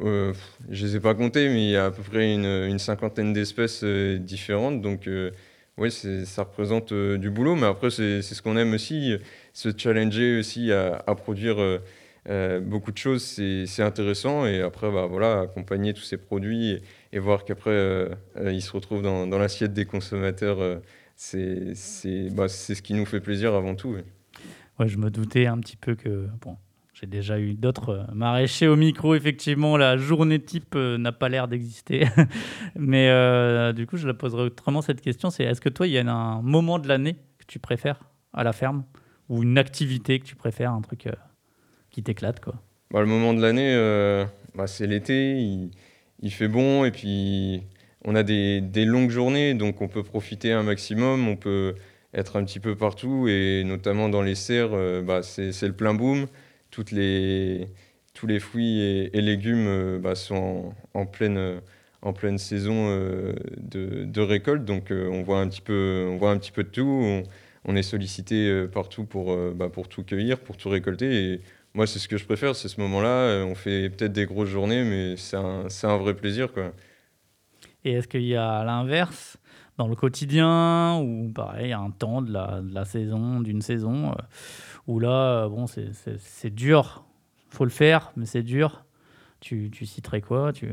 euh, 0.00 0.32
je 0.70 0.84
ne 0.84 0.88
les 0.88 0.96
ai 0.96 1.00
pas 1.00 1.14
comptés, 1.14 1.48
mais 1.48 1.64
il 1.64 1.70
y 1.70 1.76
a 1.76 1.86
à 1.86 1.90
peu 1.90 2.02
près 2.02 2.34
une, 2.34 2.78
cinquantaine 2.78 3.32
d'espèces 3.32 3.82
euh, 3.84 4.18
différentes. 4.18 4.80
Donc, 4.80 5.06
euh, 5.06 5.30
oui, 5.78 5.90
ça 5.90 6.42
représente 6.42 6.92
du 6.92 7.30
boulot. 7.30 7.56
Mais 7.56 7.66
après, 7.66 7.90
c'est 7.90 8.22
ce 8.22 8.42
qu'on 8.42 8.56
aime 8.56 8.72
aussi, 8.74 9.16
se 9.52 9.70
challenger 9.76 10.38
aussi 10.38 10.70
à, 10.72 11.02
produire 11.16 11.56
beaucoup 12.62 12.92
de 12.92 12.98
choses. 12.98 13.22
C'est 13.22 13.82
intéressant. 13.82 14.46
Et 14.46 14.60
après, 14.60 14.90
bah, 14.92 15.06
voilà, 15.10 15.40
accompagner 15.40 15.92
tous 15.92 16.02
ces 16.02 16.16
produits 16.16 16.80
et, 17.12 17.18
voir 17.18 17.44
qu'après, 17.44 18.08
ils 18.46 18.62
se 18.62 18.70
retrouvent 18.72 19.02
dans 19.02 19.38
l'assiette 19.38 19.72
des 19.72 19.84
consommateurs. 19.84 20.80
C'est 21.16 21.74
bah, 22.30 22.48
ce 22.48 22.80
qui 22.82 22.94
nous 22.94 23.06
fait 23.06 23.20
plaisir 23.20 23.54
avant 23.54 23.74
tout. 23.74 23.96
Ouais, 24.78 24.88
je 24.88 24.98
me 24.98 25.10
doutais 25.10 25.46
un 25.46 25.58
petit 25.58 25.76
peu 25.76 25.94
que 25.94 26.28
bon, 26.40 26.56
j'ai 26.94 27.06
déjà 27.08 27.40
eu 27.40 27.54
d'autres 27.54 27.90
euh, 27.90 28.04
maraîchers 28.12 28.68
au 28.68 28.76
micro. 28.76 29.16
Effectivement, 29.16 29.76
la 29.76 29.96
journée 29.96 30.38
type 30.38 30.74
euh, 30.76 30.96
n'a 30.96 31.10
pas 31.10 31.28
l'air 31.28 31.48
d'exister. 31.48 32.06
Mais 32.76 33.08
euh, 33.08 33.72
du 33.72 33.86
coup, 33.86 33.96
je 33.96 34.06
la 34.06 34.14
poserai 34.14 34.42
autrement 34.42 34.80
cette 34.80 35.00
question. 35.00 35.30
C'est 35.30 35.42
est-ce 35.42 35.60
que 35.60 35.68
toi, 35.68 35.88
il 35.88 35.92
y 35.92 35.98
a 35.98 36.08
un 36.08 36.40
moment 36.40 36.78
de 36.78 36.86
l'année 36.86 37.14
que 37.38 37.46
tu 37.48 37.58
préfères 37.58 38.00
à 38.32 38.44
la 38.44 38.52
ferme? 38.52 38.84
Ou 39.28 39.42
une 39.42 39.58
activité 39.58 40.20
que 40.20 40.24
tu 40.24 40.36
préfères, 40.36 40.72
un 40.72 40.82
truc 40.82 41.08
qui 41.90 42.02
t'éclate 42.02 42.40
quoi? 42.40 42.54
Bah, 42.90 43.00
Le 43.00 43.06
moment 43.06 43.32
de 43.32 43.40
l'année, 43.40 43.74
bah, 44.54 44.66
c'est 44.66 44.86
l'été. 44.86 45.40
Il, 45.40 45.70
il, 46.20 46.30
fait 46.30 46.48
bon 46.48 46.84
et 46.84 46.90
puis 46.90 47.62
on 48.04 48.14
a 48.14 48.22
des, 48.22 48.60
longues 48.84 49.10
journées, 49.10 49.54
donc 49.54 49.80
on 49.80 49.88
peut 49.88 50.02
profiter 50.02 50.52
un 50.52 50.62
maximum. 50.62 51.28
On 51.28 51.36
peut 51.36 51.74
être 52.14 52.36
un 52.36 52.44
petit 52.44 52.60
peu 52.60 52.76
partout 52.76 53.26
et 53.28 53.64
notamment 53.64 54.08
dans 54.08 54.22
les 54.22 54.34
serres, 54.34 55.02
bah, 55.02 55.22
c'est 55.22 55.62
le 55.62 55.72
plein 55.72 55.94
boom 55.94 56.26
tous 58.14 58.26
les 58.26 58.40
fruits 58.40 58.80
et, 58.80 59.20
légumes 59.20 59.66
euh, 59.66 59.98
bah, 59.98 60.14
sont 60.14 60.72
en, 60.94 61.06
pleine, 61.06 61.60
saison 62.38 62.88
euh, 62.88 63.32
de, 63.58 64.20
récolte. 64.20 64.64
Donc 64.64 64.90
euh, 64.90 65.08
on, 65.08 65.22
voit 65.22 65.40
un 65.40 65.48
petit 65.48 65.60
peu, 65.60 66.18
de 66.18 66.62
tout. 66.62 67.22
On, 67.66 67.76
est 67.76 67.82
sollicité 67.82 68.66
partout 68.72 69.04
pour, 69.04 69.36
bah, 69.54 69.68
pour 69.68 69.88
tout 69.88 70.04
cueillir, 70.04 70.38
pour 70.38 70.56
tout 70.56 70.68
récolter. 70.68 71.32
Et 71.32 71.40
moi, 71.74 71.86
c'est 71.86 71.98
ce 71.98 72.08
que 72.08 72.16
je 72.16 72.24
préfère, 72.24 72.54
c'est 72.54 72.68
ce 72.68 72.80
moment-là. 72.80 73.44
On 73.46 73.54
fait 73.54 73.90
peut-être 73.90 74.12
des 74.12 74.26
grosses 74.26 74.50
journées, 74.50 74.84
mais 74.84 75.16
c'est 75.16 75.36
un, 75.36 75.66
un, 75.82 75.96
vrai 75.96 76.14
plaisir. 76.14 76.52
Quoi. 76.52 76.72
Et 77.84 77.92
est-ce 77.92 78.08
qu'il 78.08 78.24
y 78.24 78.36
a 78.36 78.64
l'inverse 78.64 79.38
dans 79.76 79.88
le 79.88 79.96
quotidien 79.96 80.98
ou 81.00 81.30
pareil, 81.34 81.72
un 81.72 81.90
temps 81.90 82.22
de 82.22 82.32
la, 82.32 82.84
saison, 82.84 83.40
d'une 83.40 83.60
saison 83.60 84.14
où 84.86 85.00
là, 85.00 85.44
euh, 85.44 85.48
bon, 85.48 85.66
c'est 85.66 86.54
dur. 86.54 87.04
faut 87.50 87.64
le 87.64 87.70
faire, 87.70 88.12
mais 88.16 88.26
c'est 88.26 88.42
dur. 88.42 88.84
Tu, 89.40 89.70
tu, 89.70 89.84
citerais 89.84 90.22
quoi 90.22 90.52
tu... 90.52 90.70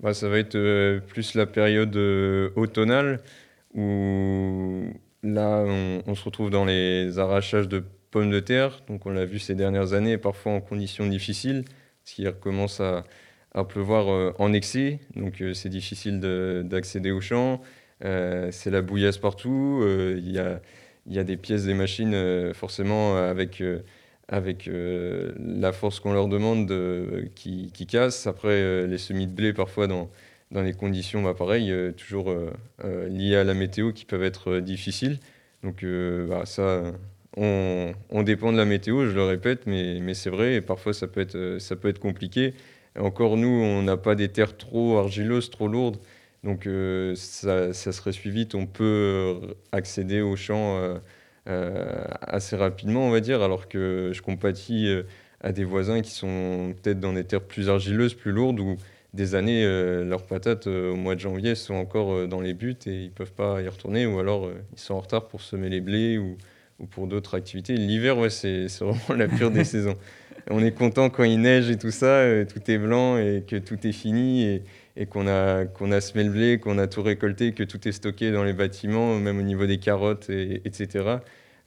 Bah, 0.00 0.14
ça 0.14 0.28
va 0.28 0.38
être 0.38 0.54
euh, 0.54 1.00
plus 1.00 1.34
la 1.34 1.46
période 1.46 1.96
euh, 1.96 2.50
automnale 2.56 3.20
où 3.74 4.84
là, 5.22 5.64
on, 6.06 6.14
se 6.14 6.24
retrouve 6.24 6.50
dans 6.50 6.64
les 6.64 7.18
arrachages 7.18 7.68
de 7.68 7.82
pommes 8.10 8.30
de 8.30 8.40
terre. 8.40 8.82
Donc, 8.88 9.06
on 9.06 9.10
l'a 9.10 9.24
vu 9.24 9.38
ces 9.38 9.54
dernières 9.54 9.92
années, 9.92 10.18
parfois 10.18 10.52
en 10.52 10.60
conditions 10.60 11.06
difficiles, 11.06 11.64
parce 12.04 12.14
qu'il 12.14 12.28
recommence 12.28 12.80
à, 12.80 13.04
à 13.54 13.64
pleuvoir 13.64 14.34
en 14.38 14.52
excès. 14.52 14.98
Donc, 15.16 15.42
c'est 15.54 15.68
difficile 15.68 16.20
d'accéder 16.20 17.10
aux 17.10 17.20
champs. 17.20 17.60
c'est 18.00 18.70
la 18.70 18.82
bouillasse 18.82 19.18
partout. 19.18 19.82
Il 20.16 20.30
y 20.30 20.38
a 20.38 20.60
y 21.06 21.18
a 21.18 21.24
des 21.24 21.36
pièces 21.36 21.64
des 21.64 21.74
machines, 21.74 22.14
euh, 22.14 22.54
forcément, 22.54 23.16
avec, 23.16 23.60
euh, 23.60 23.80
avec 24.28 24.68
euh, 24.68 25.32
la 25.38 25.72
force 25.72 26.00
qu'on 26.00 26.12
leur 26.12 26.28
demande 26.28 26.72
qui, 27.34 27.70
qui 27.72 27.86
cassent. 27.86 28.26
Après, 28.26 28.86
les 28.86 28.98
semis 28.98 29.26
de 29.26 29.32
blé, 29.32 29.52
parfois, 29.52 29.86
dans, 29.86 30.10
dans 30.50 30.62
les 30.62 30.72
conditions, 30.72 31.22
bah, 31.22 31.34
pareil, 31.34 31.72
toujours 31.96 32.34
liées 33.10 33.36
à 33.36 33.44
la 33.44 33.54
météo, 33.54 33.92
qui 33.92 34.04
peuvent 34.04 34.24
être 34.24 34.58
difficiles. 34.60 35.18
Donc, 35.62 35.84
bah, 35.84 36.46
ça, 36.46 36.82
on, 37.36 37.92
on, 38.10 38.22
dépend 38.22 38.52
de 38.52 38.56
la 38.56 38.64
météo, 38.64 39.06
je 39.06 39.14
le 39.14 39.24
répète, 39.24 39.66
mais, 39.66 39.98
mais 40.00 40.14
c'est 40.14 40.30
vrai, 40.30 40.54
et 40.54 40.60
parfois, 40.60 40.94
ça 40.94 41.06
peut 41.06 41.20
être, 41.20 41.58
ça 41.58 41.76
peut 41.76 41.88
être 41.88 42.00
compliqué. 42.00 42.54
Encore, 42.98 43.36
nous, 43.36 43.48
on 43.48 43.82
n'a 43.82 43.96
pas 43.96 44.14
des 44.14 44.28
terres 44.28 44.56
trop 44.56 44.98
argileuses, 44.98 45.50
trop 45.50 45.68
lourdes. 45.68 45.98
Donc 46.44 46.66
euh, 46.66 47.14
ça, 47.16 47.72
serait 47.72 48.12
suivi, 48.12 48.46
on 48.54 48.66
peut 48.66 48.84
euh, 48.84 49.54
accéder 49.72 50.20
aux 50.20 50.36
champs 50.36 50.78
euh, 51.48 52.04
assez 52.20 52.54
rapidement, 52.54 53.06
on 53.06 53.10
va 53.10 53.20
dire, 53.20 53.42
alors 53.42 53.66
que 53.68 54.10
je 54.12 54.22
compatis 54.22 54.88
à 55.40 55.52
des 55.52 55.64
voisins 55.64 56.02
qui 56.02 56.10
sont 56.10 56.74
peut-être 56.82 57.00
dans 57.00 57.14
des 57.14 57.24
terres 57.24 57.42
plus 57.42 57.68
argileuses, 57.68 58.14
plus 58.14 58.32
lourdes, 58.32 58.60
où 58.60 58.76
des 59.14 59.34
années, 59.34 59.64
leurs 60.04 60.26
patates 60.26 60.66
au 60.66 60.96
mois 60.96 61.14
de 61.14 61.20
janvier 61.20 61.54
sont 61.54 61.74
encore 61.74 62.28
dans 62.28 62.40
les 62.40 62.52
buts 62.52 62.76
et 62.86 63.02
ils 63.04 63.06
ne 63.06 63.10
peuvent 63.10 63.32
pas 63.32 63.62
y 63.62 63.68
retourner, 63.68 64.06
ou 64.06 64.18
alors 64.18 64.50
ils 64.72 64.78
sont 64.78 64.94
en 64.94 65.00
retard 65.00 65.28
pour 65.28 65.40
semer 65.40 65.68
les 65.68 65.80
blés 65.80 66.18
ou, 66.18 66.36
ou 66.78 66.86
pour 66.86 67.06
d'autres 67.06 67.36
activités. 67.36 67.74
L'hiver, 67.76 68.18
ouais, 68.18 68.30
c'est 68.30 68.66
vraiment 68.80 69.14
la 69.16 69.28
pure 69.28 69.50
des 69.50 69.64
saisons. 69.64 69.96
On 70.50 70.62
est 70.62 70.72
content 70.72 71.10
quand 71.10 71.24
il 71.24 71.40
neige 71.40 71.70
et 71.70 71.78
tout 71.78 71.90
ça, 71.90 72.44
tout 72.44 72.70
est 72.70 72.78
blanc 72.78 73.16
et 73.16 73.44
que 73.46 73.56
tout 73.56 73.86
est 73.86 73.92
fini 73.92 74.44
et, 74.44 74.62
et 74.96 75.06
qu'on 75.06 75.26
a, 75.26 75.64
qu'on 75.64 75.90
a 75.90 76.00
semé 76.00 76.24
le 76.24 76.30
blé, 76.30 76.58
qu'on 76.58 76.78
a 76.78 76.86
tout 76.86 77.02
récolté, 77.02 77.52
que 77.52 77.62
tout 77.62 77.86
est 77.88 77.92
stocké 77.92 78.30
dans 78.30 78.44
les 78.44 78.52
bâtiments, 78.52 79.18
même 79.18 79.38
au 79.38 79.42
niveau 79.42 79.66
des 79.66 79.78
carottes, 79.78 80.30
et, 80.30 80.62
etc. 80.66 81.16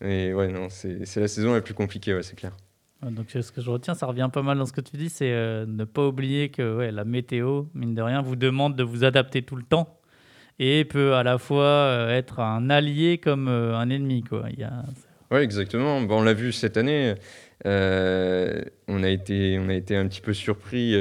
Et 0.01 0.33
ouais, 0.33 0.47
non, 0.47 0.67
c'est 0.69 1.15
la 1.15 1.27
saison 1.27 1.53
la 1.53 1.61
plus 1.61 1.73
compliquée, 1.73 2.13
ouais, 2.13 2.23
c'est 2.23 2.35
clair. 2.35 2.55
Donc 3.03 3.27
ce 3.29 3.51
que 3.51 3.61
je 3.61 3.69
retiens, 3.69 3.93
ça 3.93 4.07
revient 4.07 4.29
pas 4.31 4.41
mal 4.41 4.57
dans 4.57 4.65
ce 4.65 4.73
que 4.73 4.81
tu 4.81 4.97
dis, 4.97 5.09
c'est 5.09 5.31
euh, 5.31 5.65
ne 5.67 5.83
pas 5.83 6.07
oublier 6.07 6.49
que 6.49 6.77
ouais, 6.77 6.91
la 6.91 7.05
météo, 7.05 7.65
mine 7.75 7.93
de 7.93 8.01
rien, 8.01 8.21
vous 8.21 8.35
demande 8.35 8.75
de 8.75 8.83
vous 8.83 9.03
adapter 9.03 9.43
tout 9.43 9.55
le 9.55 9.63
temps 9.63 9.99
et 10.57 10.83
peut 10.85 11.13
à 11.13 11.21
la 11.21 11.37
fois 11.37 11.63
euh, 11.63 12.09
être 12.09 12.39
un 12.39 12.71
allié 12.71 13.19
comme 13.19 13.47
euh, 13.49 13.77
un 13.77 13.89
ennemi. 13.91 14.23
Quoi. 14.23 14.45
Il 14.51 14.59
y 14.59 14.63
a... 14.63 14.83
Oui, 15.29 15.41
exactement. 15.41 16.01
Bon, 16.01 16.21
on 16.21 16.23
l'a 16.23 16.33
vu 16.33 16.51
cette 16.51 16.77
année. 16.77 17.13
On, 17.65 19.03
a 19.03 19.09
été, 19.09 19.59
on 19.59 19.69
a 19.69 19.73
été 19.73 19.95
un 19.95 20.07
petit 20.07 20.21
peu 20.21 20.33
surpris 20.33 20.95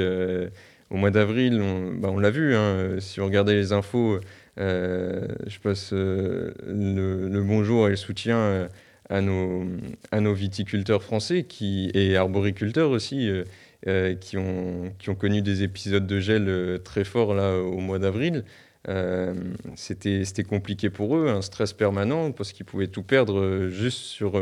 au 0.89 0.95
mois 0.95 1.11
d'avril. 1.11 1.61
On, 1.61 1.93
bah, 1.93 2.09
on 2.11 2.19
l'a 2.19 2.31
vu. 2.31 2.55
Hein, 2.55 2.97
si 2.99 3.21
on 3.21 3.25
regardait 3.25 3.55
les 3.55 3.73
infos, 3.73 4.19
je 4.57 5.59
passe 5.61 5.91
le, 5.93 7.41
bonjour 7.43 7.87
et 7.87 7.91
le 7.91 7.95
soutien 7.95 8.69
à 9.09 9.21
nos, 9.21 10.33
viticulteurs 10.33 11.03
français 11.03 11.43
qui, 11.43 11.91
et 11.93 12.15
arboriculteurs 12.17 12.91
aussi, 12.91 13.29
euh, 13.29 13.43
euh, 13.87 14.15
qui, 14.15 14.37
ont, 14.37 14.93
qui 14.99 15.09
ont 15.09 15.15
connu 15.15 15.41
des 15.41 15.63
épisodes 15.63 16.05
de 16.05 16.19
gel 16.19 16.47
euh, 16.47 16.77
très 16.77 17.03
forts 17.03 17.33
là, 17.33 17.57
au 17.57 17.79
mois 17.79 17.99
d'avril. 17.99 18.43
C'était 19.75 20.43
compliqué 20.47 20.89
pour 20.89 21.17
eux, 21.17 21.27
un 21.27 21.41
stress 21.41 21.73
permanent, 21.73 22.31
parce 22.31 22.53
qu'ils 22.53 22.65
pouvaient 22.65 22.87
tout 22.87 23.03
perdre 23.03 23.67
juste 23.67 23.99
sur, 23.99 24.41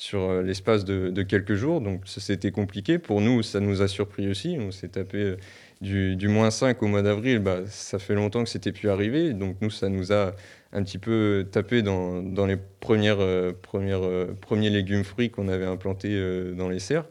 sur 0.00 0.40
l'espace 0.42 0.86
de, 0.86 1.22
quelques 1.22 1.54
jours. 1.54 1.82
Donc 1.82 2.02
c'était 2.06 2.50
compliqué. 2.50 2.98
Pour 2.98 3.20
nous, 3.20 3.42
ça 3.42 3.60
nous 3.60 3.82
a 3.82 3.88
surpris 3.88 4.30
aussi. 4.30 4.56
On 4.58 4.70
s'est 4.70 4.88
tapé 4.88 5.36
du, 5.82 6.16
du, 6.16 6.28
moins 6.28 6.50
5 6.50 6.82
au 6.82 6.86
mois 6.86 7.02
d'avril. 7.02 7.40
Bah, 7.40 7.58
ça 7.66 7.98
fait 7.98 8.14
longtemps 8.14 8.42
que 8.42 8.48
c'était 8.48 8.72
pu 8.72 8.88
arriver. 8.88 9.34
Donc 9.34 9.56
nous, 9.60 9.68
ça 9.68 9.90
nous 9.90 10.10
a 10.10 10.34
un 10.72 10.82
petit 10.82 10.96
peu 10.96 11.46
tapé 11.50 11.82
dans, 11.82 12.46
les 12.46 12.56
premières, 12.80 13.20
euh, 13.20 13.52
euh, 13.74 14.32
premiers 14.40 14.70
légumes 14.70 15.04
fruits 15.04 15.30
qu'on 15.30 15.48
avait 15.48 15.66
implantés 15.66 16.14
euh, 16.14 16.54
dans 16.54 16.70
les 16.70 16.78
serres. 16.78 17.06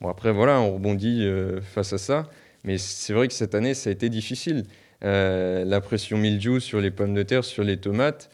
Bon, 0.00 0.08
après, 0.08 0.32
voilà, 0.32 0.60
on 0.60 0.74
rebondit 0.74 1.24
face 1.62 1.92
à 1.92 1.98
ça. 1.98 2.28
Mais 2.64 2.76
c'est 2.76 3.12
vrai 3.12 3.28
que 3.28 3.34
cette 3.34 3.54
année, 3.54 3.74
ça 3.74 3.88
a 3.90 3.92
été 3.92 4.08
difficile. 4.08 4.64
la 5.00 5.80
pression 5.80 6.18
mildiou 6.18 6.58
sur 6.58 6.80
les 6.80 6.90
pommes 6.90 7.14
de 7.14 7.22
terre, 7.22 7.44
sur 7.44 7.62
les 7.62 7.76
tomates, 7.76 8.28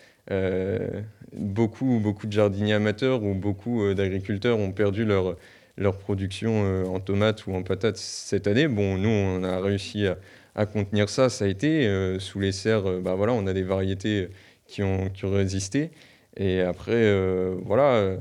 beaucoup, 1.33 2.01
beaucoup 2.01 2.27
de 2.27 2.33
jardiniers 2.33 2.75
amateurs 2.75 3.23
ou 3.23 3.35
beaucoup 3.35 3.95
d'agriculteurs 3.95 4.59
ont 4.59 4.73
perdu 4.73 5.05
leur, 5.05 5.37
leur 5.77 5.99
production 5.99 6.85
en 6.93 7.01
tomates 7.01 7.47
ou 7.47 7.55
en 7.55 7.63
patates 7.63 7.97
cette 7.97 8.47
année. 8.47 8.69
Bon, 8.69 8.99
nous, 8.99 9.09
on 9.09 9.45
a 9.45 9.61
réussi 9.61 10.07
à, 10.55 10.67
contenir 10.67 11.09
ça. 11.09 11.29
Ça 11.29 11.45
a 11.45 11.49
été 11.49 12.17
sous 12.19 12.41
les 12.41 12.53
serres. 12.53 13.01
bah 13.01 13.15
voilà, 13.15 13.33
on 13.33 13.47
a 13.47 13.53
des 13.53 13.63
variétés 13.63 14.29
qui 14.67 14.83
ont, 14.83 15.09
qui 15.11 15.25
ont 15.25 15.33
résisté. 15.33 15.91
Et 16.39 16.61
après, 16.61 16.93
euh, 16.95 17.57
voilà, 17.65 17.95
euh, 17.95 18.19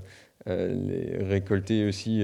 euh, 0.50 1.20
récolter 1.30 1.86
aussi, 1.86 2.24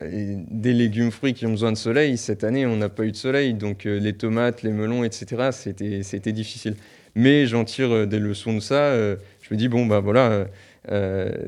des 0.00 0.72
légumes 0.72 1.12
fruits 1.12 1.34
qui 1.34 1.46
ont 1.46 1.50
besoin 1.50 1.70
de 1.70 1.76
soleil. 1.76 2.16
Cette 2.16 2.42
année, 2.42 2.66
on 2.66 2.76
n'a 2.76 2.88
pas 2.88 3.04
eu 3.04 3.12
de 3.12 3.16
soleil, 3.16 3.54
donc 3.54 3.84
les 3.84 4.12
tomates, 4.14 4.62
les 4.62 4.72
melons, 4.72 5.04
etc., 5.04 5.50
c'était 5.52 6.32
difficile. 6.32 6.74
Mais 7.14 7.46
j'en 7.46 7.64
tire 7.64 8.06
des 8.08 8.18
leçons 8.18 8.54
de 8.54 8.60
ça. 8.60 8.96
Je 9.42 9.52
me 9.52 9.58
dis, 9.58 9.68
bon, 9.68 9.84
bah 9.84 10.00
voilà, 10.00 10.46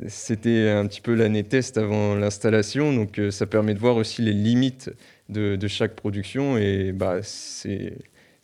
c'était 0.08 0.68
un 0.68 0.86
petit 0.86 1.00
peu 1.00 1.14
l'année 1.14 1.44
test 1.44 1.78
avant 1.78 2.14
l'installation, 2.14 2.92
donc 2.92 3.20
ça 3.30 3.46
permet 3.46 3.72
de 3.74 3.78
voir 3.78 3.96
aussi 3.96 4.20
les 4.20 4.32
limites 4.32 4.90
de, 5.30 5.56
de 5.56 5.68
chaque 5.68 5.94
production. 5.94 6.58
Et 6.58 6.92
bah, 6.92 7.20
c'est 7.22 7.94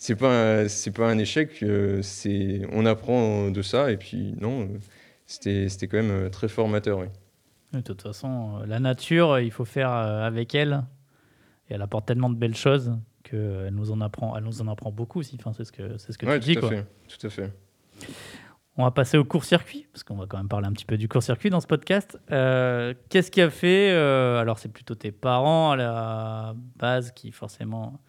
c'est 0.00 0.16
pas 0.16 0.66
c'est 0.66 0.92
pas 0.92 1.10
un 1.10 1.18
échec 1.18 1.62
euh, 1.62 2.00
c'est 2.00 2.62
on 2.72 2.86
apprend 2.86 3.50
de 3.50 3.60
ça 3.60 3.92
et 3.92 3.98
puis 3.98 4.34
non 4.40 4.66
c'était 5.26 5.68
c'était 5.68 5.88
quand 5.88 5.98
même 5.98 6.10
euh, 6.10 6.28
très 6.30 6.48
formateur 6.48 7.04
de 7.74 7.80
toute 7.82 8.00
façon 8.00 8.60
euh, 8.62 8.66
la 8.66 8.80
nature 8.80 9.38
il 9.40 9.50
faut 9.50 9.66
faire 9.66 9.90
avec 9.90 10.54
elle 10.54 10.84
et 11.68 11.74
elle 11.74 11.82
apporte 11.82 12.06
tellement 12.06 12.30
de 12.30 12.34
belles 12.34 12.56
choses 12.56 12.96
que 13.24 13.66
elle 13.66 13.74
nous 13.74 13.90
en 13.90 14.00
apprend 14.00 14.34
elle 14.38 14.44
nous 14.44 14.62
en 14.62 14.68
apprend 14.68 14.90
beaucoup 14.90 15.18
aussi 15.20 15.36
enfin 15.38 15.52
c'est 15.54 15.66
ce 15.66 15.72
que 15.72 15.98
c'est 15.98 16.12
ce 16.12 16.18
que 16.18 16.24
tu 16.24 16.38
dis 16.38 16.54
tout 16.54 16.60
quoi. 16.60 16.70
Fait, 16.70 16.86
tout 17.06 17.26
à 17.26 17.28
fait 17.28 17.52
on 18.80 18.84
va 18.84 18.90
passer 18.90 19.18
au 19.18 19.24
court-circuit, 19.24 19.86
parce 19.92 20.04
qu'on 20.04 20.16
va 20.16 20.26
quand 20.26 20.38
même 20.38 20.48
parler 20.48 20.66
un 20.66 20.72
petit 20.72 20.84
peu 20.84 20.96
du 20.96 21.08
court-circuit 21.08 21.50
dans 21.50 21.60
ce 21.60 21.66
podcast. 21.66 22.18
Qu'est-ce 22.28 23.30
qui 23.30 23.40
a 23.40 23.50
fait 23.50 23.90
Alors, 23.90 24.58
c'est 24.58 24.72
plutôt 24.72 24.94
tes 24.94 25.12
parents 25.12 25.72
à 25.72 25.76
la 25.76 26.54
base 26.76 27.12
qui, 27.12 27.32
forcément, 27.32 28.00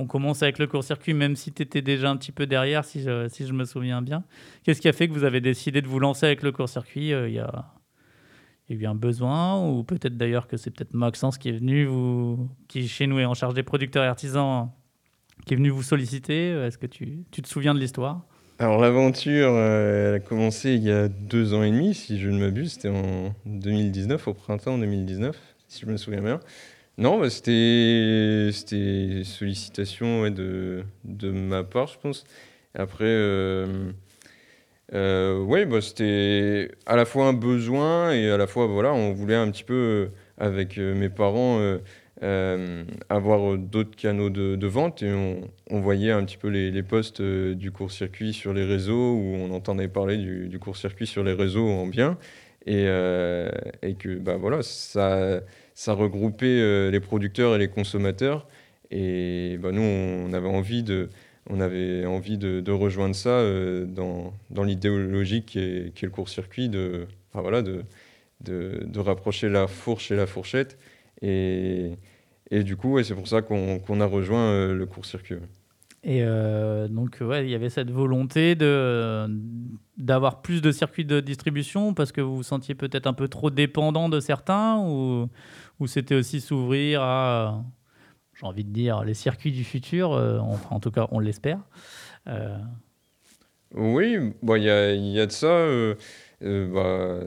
on 0.00 0.06
commence 0.06 0.42
avec 0.42 0.58
le 0.58 0.66
court-circuit, 0.66 1.14
même 1.14 1.36
si 1.36 1.52
tu 1.52 1.62
étais 1.62 1.82
déjà 1.82 2.10
un 2.10 2.16
petit 2.16 2.32
peu 2.32 2.46
derrière, 2.46 2.84
si 2.84 3.02
je, 3.02 3.52
me 3.52 3.64
souviens 3.64 4.02
bien. 4.02 4.24
Qu'est-ce 4.64 4.80
qui 4.80 4.88
a 4.88 4.92
fait 4.92 5.08
que 5.08 5.12
vous 5.12 5.24
avez 5.24 5.40
décidé 5.40 5.82
de 5.82 5.88
vous 5.88 5.98
lancer 5.98 6.26
avec 6.26 6.42
le 6.42 6.52
court-circuit 6.52 7.12
euh, 7.12 7.28
Il 7.28 7.34
y, 7.34 7.38
a, 7.38 7.66
eu 8.70 8.86
un 8.86 8.94
besoin, 8.94 9.62
ou 9.62 9.84
peut-être 9.84 10.16
d'ailleurs 10.16 10.46
que 10.46 10.56
c'est 10.56 10.70
peut-être 10.70 10.94
Maxence 10.94 11.36
qui 11.36 11.50
est 11.50 11.58
venu, 11.58 11.84
vous, 11.84 12.48
qui 12.66 12.88
chez 12.88 13.06
nous 13.06 13.18
est 13.18 13.26
en 13.26 13.34
charge 13.34 13.54
des 13.54 13.62
producteurs 13.62 14.04
et 14.04 14.06
artisans, 14.06 14.70
qui 15.44 15.54
est 15.54 15.56
venu 15.56 15.68
vous 15.68 15.82
solliciter? 15.82 16.50
Est-ce 16.50 16.78
que 16.78 16.86
tu, 16.86 17.24
te 17.30 17.48
souviens 17.48 17.74
de 17.74 17.80
l'histoire? 17.80 18.24
Alors 18.60 18.78
l'aventure, 18.78 19.52
euh, 19.54 20.10
elle 20.10 20.14
a 20.16 20.20
commencé 20.20 20.74
il 20.74 20.82
y 20.82 20.90
a 20.90 21.08
deux 21.08 21.54
ans 21.54 21.62
et 21.62 21.70
demi, 21.70 21.94
si 21.94 22.20
je 22.20 22.28
ne 22.28 22.38
m'abuse, 22.38 22.74
c'était 22.74 22.90
en 22.90 23.34
2019, 23.46 24.28
au 24.28 24.34
printemps 24.34 24.76
2019, 24.76 25.36
si 25.66 25.80
je 25.80 25.86
me 25.86 25.96
souviens 25.96 26.20
bien. 26.20 26.40
Non, 26.98 27.18
bah, 27.18 27.30
c'était 27.30 28.50
c'était 28.52 29.22
sollicitation 29.24 30.30
de, 30.30 30.84
de 31.04 31.30
ma 31.30 31.64
part, 31.64 31.86
je 31.88 31.98
pense. 32.00 32.24
Après, 32.74 33.04
euh, 33.06 33.92
euh, 34.94 35.66
bah, 35.66 35.80
c'était 35.80 36.70
à 36.86 36.96
la 36.96 37.04
fois 37.04 37.26
un 37.28 37.32
besoin 37.32 38.12
et 38.12 38.30
à 38.30 38.36
la 38.36 38.46
fois, 38.46 38.66
voilà, 38.66 38.92
on 38.92 39.12
voulait 39.12 39.36
un 39.36 39.50
petit 39.50 39.64
peu, 39.64 39.74
euh, 39.74 40.06
avec 40.38 40.78
mes 40.78 41.08
parents, 41.08 41.60
avoir 42.20 43.56
d'autres 43.56 43.96
canaux 43.96 44.30
de, 44.30 44.66
vente 44.66 45.02
et 45.02 45.12
on, 45.70 45.80
voyait 45.80 46.10
un 46.12 46.24
petit 46.24 46.36
peu 46.36 46.48
les, 46.48 46.70
les 46.70 46.82
posts 46.82 47.22
du 47.22 47.70
court-circuit 47.70 48.32
sur 48.32 48.52
les 48.52 48.64
réseaux 48.64 49.14
où 49.14 49.34
on 49.36 49.52
entendait 49.52 49.88
parler 49.88 50.16
du, 50.18 50.58
court-circuit 50.58 51.06
sur 51.06 51.24
les 51.24 51.32
réseaux 51.32 51.68
en 51.68 51.86
bien 51.86 52.18
et, 52.66 52.84
et 53.82 53.94
que, 53.94 54.18
bah 54.18 54.36
voilà, 54.36 54.62
ça 54.62 55.40
ça 55.80 55.94
regroupait 55.94 56.46
euh, 56.46 56.90
les 56.90 57.00
producteurs 57.00 57.54
et 57.54 57.58
les 57.58 57.68
consommateurs. 57.68 58.46
Et 58.90 59.56
bah, 59.62 59.72
nous, 59.72 59.80
on 59.80 60.30
avait 60.34 60.46
envie 60.46 60.82
de, 60.82 61.08
on 61.48 61.58
avait 61.58 62.04
envie 62.04 62.36
de, 62.36 62.70
rejoindre 62.70 63.14
ça 63.14 63.30
euh, 63.30 63.86
dans, 63.86 64.34
dans 64.50 64.62
l'idéologie 64.62 65.42
qui 65.42 65.58
est, 65.58 66.02
le 66.02 66.10
court-circuit, 66.10 66.68
de, 66.68 67.06
voilà, 67.32 67.62
de, 67.62 67.84
de, 68.42 69.00
rapprocher 69.00 69.48
la 69.48 69.66
fourche 69.66 70.10
et 70.10 70.16
la 70.16 70.26
fourchette. 70.26 70.78
Et, 71.22 71.92
et 72.50 72.62
du 72.62 72.76
coup, 72.76 73.02
c'est 73.02 73.14
pour 73.14 73.28
ça 73.28 73.42
qu'on 73.42 74.00
a 74.00 74.06
rejoint 74.06 74.50
euh, 74.50 74.74
le 74.74 74.86
court-circuit. 74.86 75.36
Et 76.02 76.24
donc, 76.88 77.18
ouais, 77.20 77.44
il 77.44 77.50
y 77.50 77.54
avait 77.54 77.68
cette 77.68 77.90
volonté 77.90 78.54
de, 78.54 79.26
d'avoir 79.98 80.40
plus 80.40 80.62
de 80.62 80.72
circuits 80.72 81.04
de 81.04 81.20
distribution 81.20 81.92
parce 81.92 82.10
que 82.10 82.22
vous 82.22 82.36
vous 82.36 82.42
sentiez 82.42 82.74
peut-être 82.74 83.06
un 83.06 83.12
peu 83.12 83.28
trop 83.28 83.50
dépendant 83.50 84.08
de 84.08 84.18
certains 84.18 84.78
ou, 84.78 85.28
ou 85.78 85.86
c'était 85.86 86.14
aussi 86.14 86.40
s'ouvrir 86.40 87.02
à, 87.02 87.62
j'ai 88.40 88.46
envie 88.46 88.64
de 88.64 88.72
dire, 88.72 89.04
les 89.04 89.14
circuits 89.14 89.52
du 89.52 89.64
futur, 89.64 90.12
euh, 90.12 90.38
enfin, 90.38 90.74
en 90.74 90.80
tout 90.80 90.90
cas 90.90 91.06
on 91.10 91.18
l'espère. 91.18 91.58
Euh. 92.26 92.56
Oui, 93.74 94.14
il 94.14 94.32
bon, 94.42 94.56
y, 94.56 94.70
a, 94.70 94.92
y, 94.94 95.20
a, 95.20 95.26
de 95.26 95.32
ça. 95.32 95.46
Euh, 95.46 95.94
bah, 96.40 97.20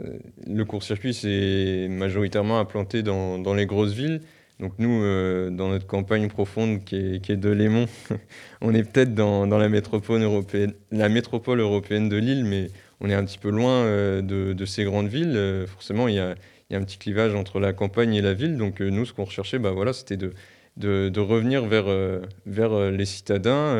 le 0.48 0.66
court-circuit, 0.66 1.14
c'est 1.14 1.88
majoritairement 1.90 2.60
implanté 2.60 3.04
dans, 3.04 3.38
dans, 3.38 3.54
les 3.54 3.66
grosses 3.66 3.94
villes. 3.94 4.22
Donc 4.60 4.74
nous, 4.78 5.02
dans 5.50 5.70
notre 5.70 5.88
campagne 5.88 6.30
profonde 6.30 6.84
qui 6.84 6.96
est, 6.96 7.36
de 7.36 7.50
Lémont, 7.50 7.88
on 8.62 8.74
est 8.74 8.84
peut-être 8.84 9.14
dans, 9.14 9.46
la, 9.46 9.70
métropole 9.70 10.22
européenne, 10.22 10.74
de 10.92 12.16
Lille, 12.18 12.46
mais 12.46 12.70
on 13.02 13.10
est 13.10 13.16
un 13.16 13.26
petit 13.26 13.40
peu 13.40 13.50
loin 13.50 13.86
de, 13.86 14.54
de, 14.54 14.66
ces 14.66 14.86
grandes 14.86 15.08
villes. 15.10 15.66
forcément, 15.68 16.08
il 16.08 16.16
y 16.16 16.20
a, 16.20 16.36
un 16.76 16.84
petit 16.84 16.98
clivage 16.98 17.36
entre 17.36 17.60
la 17.60 17.74
campagne 17.74 18.14
et 18.16 18.22
la 18.22 18.34
ville. 18.34 18.58
Donc 18.58 18.82
euh, 18.82 18.90
nous, 18.90 19.06
ce 19.06 19.14
qu'on 19.14 19.26
recherchait, 19.26 19.60
bah, 19.60 19.72
voilà, 19.72 19.94
c'était 19.94 20.18
de, 20.18 21.20
revenir 21.20 21.66
vers, 21.66 21.88
euh, 21.88 22.22
euh, 22.48 22.92
les 22.92 23.06
citadins, 23.06 23.76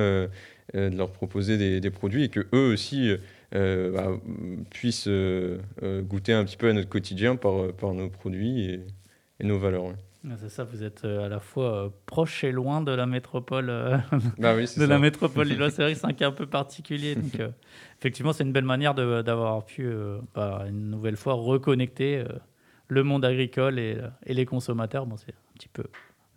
de 0.74 0.96
leur 0.98 1.12
proposer 1.12 1.80
des, 1.80 1.92
produits 1.92 2.24
et 2.24 2.30
que 2.30 2.48
eux 2.54 2.74
aussi 2.74 3.12
bah, 3.52 4.12
puissent 4.72 5.10
goûter 5.84 6.34
un 6.34 6.46
petit 6.46 6.58
peu 6.58 6.70
à 6.70 6.74
notre 6.74 6.90
quotidien 6.90 7.36
par 7.36 7.94
nos 7.94 8.10
produits 8.10 8.66
et, 8.66 8.80
nos 9.44 9.60
valeurs. 9.60 9.94
C'est 10.40 10.50
ça, 10.50 10.64
vous 10.64 10.84
êtes 10.84 11.04
à 11.04 11.28
la 11.28 11.40
fois 11.40 11.94
proche 12.06 12.46
et 12.46 12.52
loin 12.54 12.82
de 12.82 12.92
la 12.92 13.06
métropole, 13.06 13.68
bah 14.38 14.56
oui, 14.56 14.62
de 14.62 14.66
ça. 14.68 14.88
la 14.88 14.98
métropole 14.98 15.48
lilloise. 15.50 15.74
C'est 15.74 15.84
vrai 15.84 15.94
que 15.94 16.00
c'est 16.00 16.08
un 16.08 16.14
cas 16.14 16.28
un 16.28 16.32
peu 16.32 16.46
particulier. 16.46 17.16
Donc, 17.16 17.42
effectivement, 18.00 18.32
c'est 18.32 18.44
une 18.44 18.54
belle 18.54 18.64
manière 18.64 18.94
d'avoir 18.96 19.66
pu, 19.66 19.90
bah, 20.34 20.66
une 20.70 20.90
nouvelle 20.90 21.18
fois, 21.18 21.34
reconnecter 21.34 22.24
le 22.88 23.04
monde 23.04 23.26
agricole 23.26 23.80
et, 23.80 23.98
et 24.26 24.34
les 24.34 24.46
consommateurs. 24.46 25.06
Bon, 25.06 25.18
c'est 25.18 25.32
un 25.32 25.54
petit 25.56 25.68
peu 25.68 25.84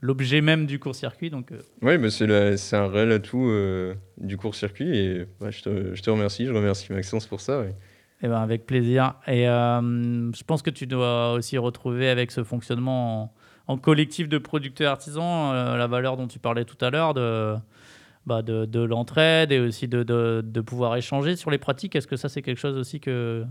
l'objet 0.01 0.40
même 0.40 0.66
du 0.66 0.79
court-circuit. 0.79 1.31
Donc, 1.31 1.53
euh. 1.53 1.61
Oui, 1.83 1.99
bah 1.99 2.11
c'est 2.11 2.77
un 2.77 2.88
réel 2.88 3.12
atout 3.12 3.46
euh, 3.46 3.94
du 4.18 4.37
court-circuit 4.37 4.96
et 4.96 5.27
je, 5.40 5.62
te, 5.62 5.94
je, 5.94 6.03
te, 6.03 6.11
remercie, 6.11 6.46
je 6.46 6.53
remercie 6.53 6.92
Maxence 6.92 7.27
pour 7.27 7.40
ça. 7.40 7.64
Eh 8.22 8.29
ben, 8.29 8.40
avec 8.40 8.66
plaisir. 8.66 9.14
Et 9.27 9.49
euh, 9.49 10.33
je 10.33 10.44
pense 10.44 10.62
que 10.62 10.70
tu 10.70 10.87
dois 10.87 11.33
aussi 11.33 11.59
retrouver 11.59 12.09
avec 12.09 12.31
ce 12.31 12.44
fonctionnement 12.44 13.22
en, 13.22 13.35
collectif 13.76 14.29
de 14.29 14.38
producteurs 14.38 14.92
artisans 14.92 15.52
la 15.52 15.87
valeur 15.87 16.16
dont 16.16 16.29
tu 16.29 16.38
parlais 16.38 16.64
tout 16.64 16.79
à 16.85 16.90
l'heure 16.90 17.14
de, 17.14 17.57
bah 18.26 18.42
de, 18.42 18.64
de 18.64 18.81
l'entraide 18.81 19.52
et 19.52 19.61
aussi 19.61 19.87
de, 19.87 20.61
pouvoir 20.61 20.96
échanger 20.96 21.37
sur 21.37 21.50
les 21.50 21.59
pratiques. 21.59 21.94
Est-ce 21.94 22.09
que 22.09 22.16
ça, 22.16 22.29
c'est 22.29 22.42
quelque 22.42 22.59
chose 22.59 22.76
aussi 22.76 23.00
que, 23.00 23.44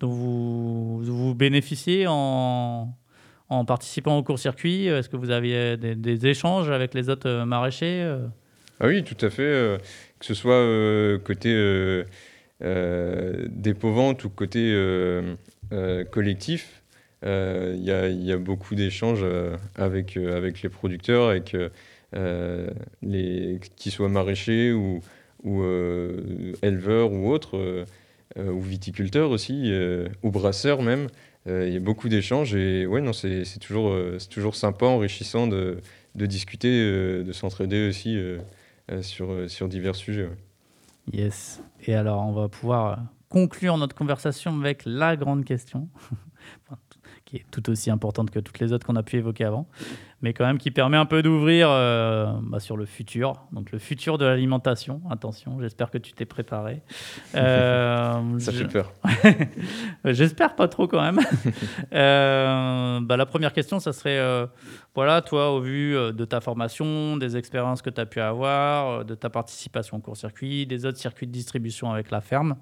dont 0.00 0.10
vous, 0.10 1.00
vous 1.02 1.34
bénéficiez 1.34 2.06
en, 2.08 2.92
en 3.48 3.64
participant 3.64 4.18
au 4.18 4.22
court-circuit? 4.24 4.86
Est-ce 4.86 5.08
que 5.08 5.16
vous 5.16 5.30
aviez 5.30 5.76
des, 5.76 6.26
échanges 6.26 6.70
avec 6.70 6.92
les 6.92 7.08
autres 7.08 7.28
euh, 7.28 7.44
maraîchers 7.44 8.02
euh? 8.02 8.26
Ah 8.80 8.86
oui, 8.88 9.04
tout 9.04 9.24
à 9.24 9.30
fait. 9.30 9.42
Euh, 9.42 9.78
que 10.18 10.26
ce 10.26 10.34
soit 10.34 10.66
côté 11.24 11.54
dépôt-vente 12.60 14.24
ou 14.24 14.30
côté 14.30 14.74
collectif, 16.10 16.79
il 17.22 17.82
y, 17.82 18.32
a 18.32 18.36
beaucoup 18.38 18.74
d'échanges 18.74 19.24
avec, 19.76 20.16
avec 20.16 20.62
les 20.62 20.68
producteurs, 20.68 21.28
avec 21.28 21.56
les, 23.02 23.60
qu'ils 23.76 23.92
soient 23.92 24.08
maraîchers 24.08 24.72
ou, 24.72 25.00
éleveurs 26.62 27.12
ou 27.12 27.30
autres, 27.30 27.84
ou 28.36 28.60
viticulteurs 28.60 29.30
aussi, 29.30 29.72
ou 30.22 30.30
brasseurs 30.30 30.82
même. 30.82 31.08
Euh, 31.46 31.66
il 31.66 31.72
y 31.72 31.76
a 31.76 31.80
beaucoup 31.80 32.08
d'échanges 32.08 32.54
et 32.54 32.86
ouais, 32.86 33.00
non, 33.00 33.12
c'est 33.12 33.44
toujours, 33.60 33.90
euh, 33.90 34.18
c'est 34.18 34.28
toujours 34.28 34.54
sympa, 34.54 34.86
enrichissant 34.86 35.46
de, 35.46 35.80
discuter, 36.14 36.68
euh, 36.68 37.22
de 37.22 37.32
s'entraider 37.32 37.88
aussi 37.88 38.18
sur 39.02 39.68
divers 39.68 39.96
sujets. 39.96 40.28
Yes. 41.12 41.62
Et 41.86 41.94
alors, 41.94 42.26
on 42.26 42.32
va 42.32 42.48
pouvoir 42.48 43.04
conclure 43.28 43.78
notre 43.78 43.94
conversation 43.94 44.58
avec 44.60 44.82
la 44.84 45.16
grande 45.16 45.44
question. 45.44 45.88
Qui 47.30 47.36
est 47.36 47.46
tout 47.52 47.70
aussi 47.70 47.92
importante 47.92 48.32
que 48.32 48.40
toutes 48.40 48.58
les 48.58 48.72
autres 48.72 48.84
qu'on 48.84 48.96
a 48.96 49.04
pu 49.04 49.16
évoquer 49.16 49.44
avant, 49.44 49.68
mais 50.20 50.32
quand 50.32 50.44
même 50.44 50.58
qui 50.58 50.72
permet 50.72 50.96
un 50.96 51.06
peu 51.06 51.22
d'ouvrir 51.22 51.68
euh, 51.70 52.32
bah, 52.42 52.58
sur 52.58 52.76
le 52.76 52.86
futur, 52.86 53.34
donc 53.52 53.70
le 53.70 53.78
futur 53.78 54.18
de 54.18 54.24
l'alimentation. 54.24 55.00
Attention, 55.08 55.60
j'espère 55.60 55.92
que 55.92 55.98
tu 55.98 56.12
t'es 56.12 56.24
préparé. 56.24 56.82
Euh, 57.36 58.38
Ça 58.40 58.50
fait 58.50 58.66
peur. 58.66 58.92
j'espère 60.04 60.56
pas 60.56 60.66
trop 60.66 60.88
quand 60.88 61.00
même. 61.00 61.20
euh, 61.92 62.98
bah, 63.00 63.16
la 63.16 63.26
première 63.26 63.52
question, 63.52 63.78
ça 63.78 63.92
serait, 63.92 64.48
voilà, 64.94 65.22
toi, 65.22 65.52
au 65.52 65.60
vu 65.60 65.92
de 65.94 66.24
ta 66.24 66.40
formation, 66.40 67.16
des 67.16 67.36
expériences 67.36 67.82
que 67.82 67.90
tu 67.90 68.00
as 68.00 68.06
pu 68.06 68.20
avoir, 68.20 69.04
de 69.04 69.14
ta 69.14 69.30
participation 69.30 69.98
au 69.98 70.00
court-circuit, 70.00 70.66
des 70.66 70.86
autres 70.86 70.98
circuits 70.98 71.28
de 71.28 71.32
distribution 71.32 71.92
avec 71.92 72.10
la 72.10 72.20
ferme, 72.20 72.56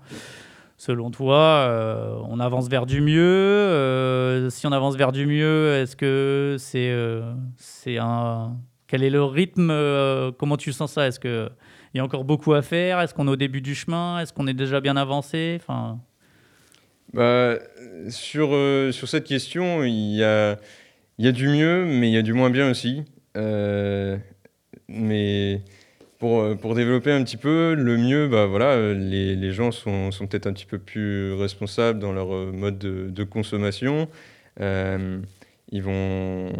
selon 0.78 1.10
toi, 1.10 1.36
euh, 1.36 2.16
on 2.28 2.40
avance 2.40 2.68
vers 2.68 2.86
du 2.86 3.00
mieux 3.00 3.20
euh, 3.20 4.48
Si 4.48 4.66
on 4.66 4.72
avance 4.72 4.96
vers 4.96 5.12
du 5.12 5.26
mieux, 5.26 5.74
est-ce 5.74 5.96
que 5.96 6.56
c'est 6.58 6.90
euh, 6.90 7.34
c'est 7.56 7.98
un 7.98 8.56
quel 8.86 9.02
est 9.02 9.10
le 9.10 9.22
rythme 9.22 9.70
Comment 10.38 10.56
tu 10.56 10.72
sens 10.72 10.92
ça? 10.92 11.06
Est-ce 11.06 11.20
que 11.20 11.50
il 11.92 11.98
y 11.98 12.00
a 12.00 12.04
encore 12.04 12.24
beaucoup 12.24 12.54
à 12.54 12.62
faire? 12.62 13.00
Est-ce 13.00 13.12
qu'on 13.12 13.26
est 13.26 13.30
au 13.30 13.36
début 13.36 13.60
du 13.60 13.74
chemin? 13.74 14.20
Est-ce 14.20 14.32
qu'on 14.32 14.46
est 14.46 14.54
déjà 14.54 14.80
bien 14.80 14.96
avancé? 14.96 15.58
Enfin. 15.60 15.98
Bah, 17.12 17.56
sur, 18.08 18.50
sur 18.92 19.08
cette 19.08 19.24
question, 19.24 19.84
il 19.84 20.16
y 20.16 20.24
a, 20.24 20.56
y 21.18 21.26
a 21.26 21.32
du 21.32 21.48
mieux, 21.48 21.84
mais 21.84 22.08
il 22.08 22.12
y 22.12 22.18
a 22.18 22.22
du 22.22 22.32
moins 22.32 22.48
bien 22.50 22.70
aussi. 22.70 23.04
mais 24.88 25.60
pour, 26.18 26.40
euh, 26.40 26.54
pour 26.56 26.74
développer 26.74 27.12
un 27.12 27.22
petit 27.22 27.36
peu, 27.36 27.74
le 27.74 27.96
mieux, 27.96 28.28
bah, 28.28 28.46
voilà, 28.46 28.72
euh, 28.72 28.94
les, 28.94 29.36
les 29.36 29.52
gens 29.52 29.70
sont, 29.70 30.10
sont 30.10 30.26
peut-être 30.26 30.46
un 30.46 30.52
petit 30.52 30.66
peu 30.66 30.78
plus 30.78 31.32
responsables 31.34 31.98
dans 31.98 32.12
leur 32.12 32.34
euh, 32.34 32.52
mode 32.52 32.78
de, 32.78 33.24
consommation. 33.24 34.08
ils 35.70 35.82
vont, 35.82 36.52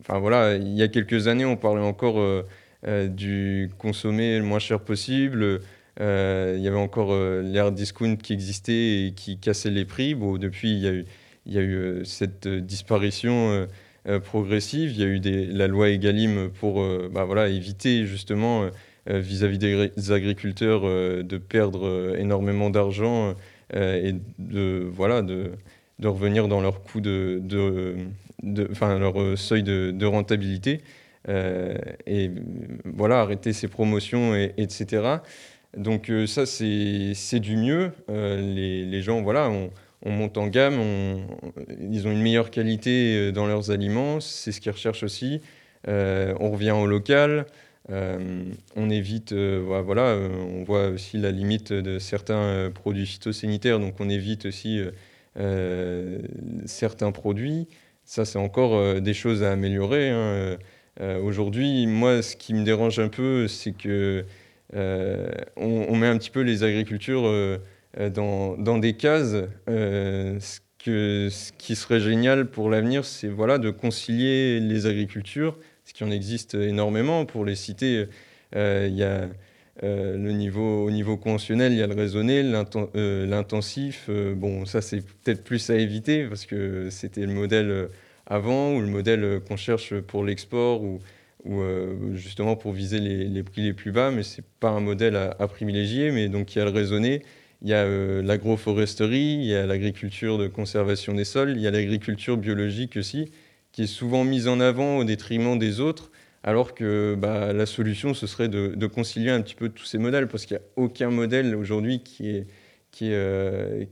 enfin 0.00 0.18
voilà, 0.18 0.56
il 0.56 0.74
y 0.74 0.82
a 0.82 0.88
quelques 0.88 1.28
années, 1.28 1.44
on 1.44 1.56
parlait 1.56 1.82
encore 1.82 2.44
du 2.84 3.70
consommer 3.78 4.38
le 4.38 4.44
moins 4.44 4.58
cher 4.58 4.80
possible. 4.80 5.60
il 5.98 6.60
y 6.60 6.68
avait 6.68 6.76
encore 6.76 7.14
l'ère 7.42 7.72
discount 7.72 8.16
qui 8.16 8.32
existait 8.32 9.06
et 9.06 9.12
qui 9.16 9.38
cassait 9.38 9.70
les 9.70 9.84
prix. 9.84 10.14
Bon, 10.14 10.36
depuis, 10.36 10.72
il 10.72 10.78
y 10.78 10.86
a 10.86 10.92
eu, 10.92 11.04
il 11.46 11.52
y 11.54 11.58
a 11.58 11.62
eu 11.62 12.04
cette 12.04 12.46
disparition 12.46 13.66
progressive. 14.24 14.92
Il 14.92 14.98
y 15.00 15.04
a 15.04 15.06
eu 15.06 15.20
des, 15.20 15.46
la 15.46 15.66
loi 15.66 15.88
Egalim 15.88 16.50
pour 16.50 16.86
bah, 17.10 17.24
voilà, 17.24 17.48
éviter 17.48 18.04
justement 18.06 18.70
euh, 19.08 19.18
vis-à-vis 19.18 19.56
des 19.58 20.12
agriculteurs 20.12 20.82
euh, 20.84 21.22
de 21.22 21.38
perdre 21.38 21.86
euh, 21.86 22.16
énormément 22.18 22.68
d'argent 22.68 23.34
et 23.72 24.16
de, 24.40 24.90
voilà, 24.92 25.22
de, 25.22 25.52
de 26.00 26.08
revenir 26.08 26.48
dans 26.48 26.60
leur 26.60 26.82
coût 26.82 27.00
de, 27.00 27.40
de, 27.40 28.68
enfin, 28.68 28.98
leur 28.98 29.38
seuil 29.38 29.62
de, 29.62 29.92
de 29.92 30.06
rentabilité. 30.06 30.80
et 31.28 32.30
voilà, 32.84 33.20
arrêter 33.20 33.52
ces 33.52 33.68
promotions, 33.68 34.34
et, 34.34 34.54
etc. 34.58 35.18
Donc 35.76 36.10
ça, 36.26 36.46
c'est 36.46 37.38
du 37.38 37.56
mieux. 37.56 37.92
les, 38.08 38.84
les, 38.84 39.02
gens, 39.02 39.22
voilà, 39.22 39.48
on, 39.48 39.70
on 40.04 40.10
monte 40.10 40.36
en 40.36 40.48
gamme, 40.48 40.80
ils 41.80 42.08
ont 42.08 42.10
une 42.10 42.22
meilleure 42.22 42.50
qualité 42.50 43.30
dans 43.30 43.46
leurs 43.46 43.70
aliments, 43.70 44.18
c'est 44.18 44.50
ce 44.50 44.60
qu'ils 44.60 44.72
recherchent 44.72 45.04
aussi. 45.04 45.42
on 45.86 46.50
revient 46.50 46.72
au 46.72 46.88
local, 46.88 47.46
on 47.88 48.90
évite, 48.90 49.32
euh, 49.32 49.80
voilà, 49.84 50.08
euh, 50.08 50.28
on 50.28 50.64
voit 50.64 50.88
aussi 50.88 51.18
la 51.18 51.30
limite 51.30 51.72
de 51.72 51.98
certains 51.98 52.70
produits 52.72 53.06
phytosanitaires, 53.06 53.80
donc 53.80 53.94
on 54.00 54.08
évite 54.08 54.46
aussi 54.46 54.80
certains 56.66 57.12
produits. 57.12 57.68
Ça, 58.04 58.24
c'est 58.24 58.38
encore 58.38 59.00
des 59.00 59.14
choses 59.14 59.42
à 59.42 59.52
améliorer. 59.52 60.10
Hein. 60.10 60.58
Aujourd'hui, 61.22 61.86
moi, 61.86 62.22
ce 62.22 62.36
qui 62.36 62.52
me 62.52 62.64
dérange 62.64 62.98
un 62.98 63.08
peu, 63.08 63.48
c'est 63.48 63.72
que 63.72 64.24
on, 64.74 65.96
met 65.96 66.08
un 66.08 66.18
petit 66.18 66.30
peu 66.30 66.40
les 66.40 66.64
agricultures 66.64 67.58
dans, 67.96 68.78
des 68.78 68.94
cases. 68.94 69.36
ce, 69.66 71.28
ce 71.30 71.52
qui 71.56 71.76
serait 71.76 72.00
génial 72.00 72.50
pour 72.50 72.68
l'avenir, 72.68 73.04
c'est 73.04 73.28
voilà, 73.28 73.58
de 73.58 73.70
concilier 73.70 74.60
les 74.60 74.86
agricultures 74.86 75.56
ce 75.90 75.94
qui 75.94 76.04
en 76.04 76.10
existe 76.12 76.54
énormément. 76.54 77.26
Pour 77.26 77.44
les 77.44 77.56
citer, 77.56 78.06
euh, 78.54 78.86
il 78.88 78.96
y 78.96 79.02
a 79.02 79.28
euh, 79.82 80.16
le 80.16 80.30
niveau, 80.30 80.84
au 80.84 80.90
niveau 80.92 81.16
conventionnel, 81.16 81.72
il 81.72 81.78
y 81.78 81.82
a 81.82 81.88
le 81.88 81.94
raisonné, 81.94 82.42
euh, 82.94 83.26
l'intensif. 83.26 84.08
bon, 84.08 84.66
ça, 84.66 84.82
c'est 84.82 85.00
peut-être 85.00 85.42
plus 85.42 85.68
à 85.68 85.74
éviter 85.74 86.26
parce 86.26 86.46
que 86.46 86.90
c'était 86.90 87.26
le 87.26 87.32
modèle 87.32 87.88
avant 88.26 88.72
ou 88.74 88.80
le 88.80 88.86
modèle 88.86 89.40
qu'on 89.48 89.56
cherche 89.56 89.98
pour 89.98 90.24
l'export 90.24 90.82
ou, 90.82 91.00
justement 92.12 92.54
pour 92.54 92.72
viser 92.72 93.00
les, 93.00 93.42
prix 93.42 93.62
les 93.62 93.72
plus 93.72 93.90
bas, 93.90 94.12
mais 94.12 94.22
ce 94.22 94.40
n'est 94.40 94.46
pas 94.60 94.70
un 94.70 94.80
modèle 94.80 95.16
à, 95.16 95.48
privilégier. 95.48 96.12
Mais 96.12 96.28
donc, 96.28 96.54
il 96.54 96.58
y 96.60 96.62
a 96.62 96.64
le 96.64 96.70
raisonné, 96.70 97.22
il 97.62 97.68
y 97.68 97.74
a 97.74 97.84
l'agroforesterie, 98.22 99.38
il 99.40 99.46
y 99.46 99.56
a 99.56 99.66
l'agriculture 99.66 100.38
de 100.38 100.46
conservation 100.46 101.14
des 101.14 101.24
sols, 101.24 101.50
il 101.56 101.60
y 101.60 101.66
a 101.66 101.72
l'agriculture 101.72 102.36
biologique 102.36 102.96
aussi 102.96 103.32
qui 103.72 103.82
est 103.82 103.86
souvent 103.86 104.24
mise 104.24 104.48
en 104.48 104.60
avant 104.60 104.98
au 104.98 105.04
détriment 105.04 105.58
des 105.58 105.80
autres, 105.80 106.10
alors 106.42 106.74
que 106.74 107.16
bah, 107.18 107.52
la 107.52 107.66
solution, 107.66 108.14
ce 108.14 108.26
serait 108.26 108.48
de, 108.48 108.86
concilier 108.86 109.30
un 109.30 109.42
petit 109.42 109.54
peu 109.54 109.68
tous 109.68 109.84
ces 109.84 109.98
modèles, 109.98 110.28
parce 110.28 110.46
qu'il 110.46 110.56
n'y 110.56 110.62
a 110.62 110.66
aucun 110.76 111.10
modèle 111.10 111.54
aujourd'hui 111.54 112.02
qui 112.02 112.28
est, 112.28 112.46
qui, 112.90 113.08
est, 113.08 113.14
euh, 113.14 113.84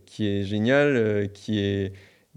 génial, 0.45 0.97
euh, 0.97 1.27
qui, 1.27 1.61
est, 1.61 1.93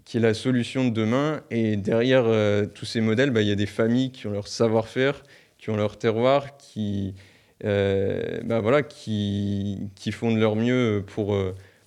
qui 0.06 0.18
est 0.18 0.20
la 0.20 0.34
solution 0.34 0.86
de 0.86 0.92
demain. 0.92 1.42
Et 1.50 1.78
derrière 1.78 2.26
euh, 2.26 2.66
tous 2.66 2.86
ces 2.86 3.02
modèles, 3.02 3.32
bah, 3.32 3.42
il 3.42 3.48
y 3.48 3.52
a 3.52 3.56
des 3.56 3.66
familles 3.66 4.12
qui 4.12 4.28
ont 4.28 4.32
leur 4.32 4.48
savoir-faire, 4.48 5.24
qui 5.58 5.70
ont 5.70 5.78
leur 5.78 5.98
terroir, 5.98 6.58
qui, 6.58 7.16
bah, 7.64 8.60
voilà, 8.60 8.84
qui, 8.84 9.90
qui 9.96 10.12
font 10.12 10.32
de 10.32 10.40
leur 10.40 10.56
mieux 10.56 11.04
pour, 11.08 11.38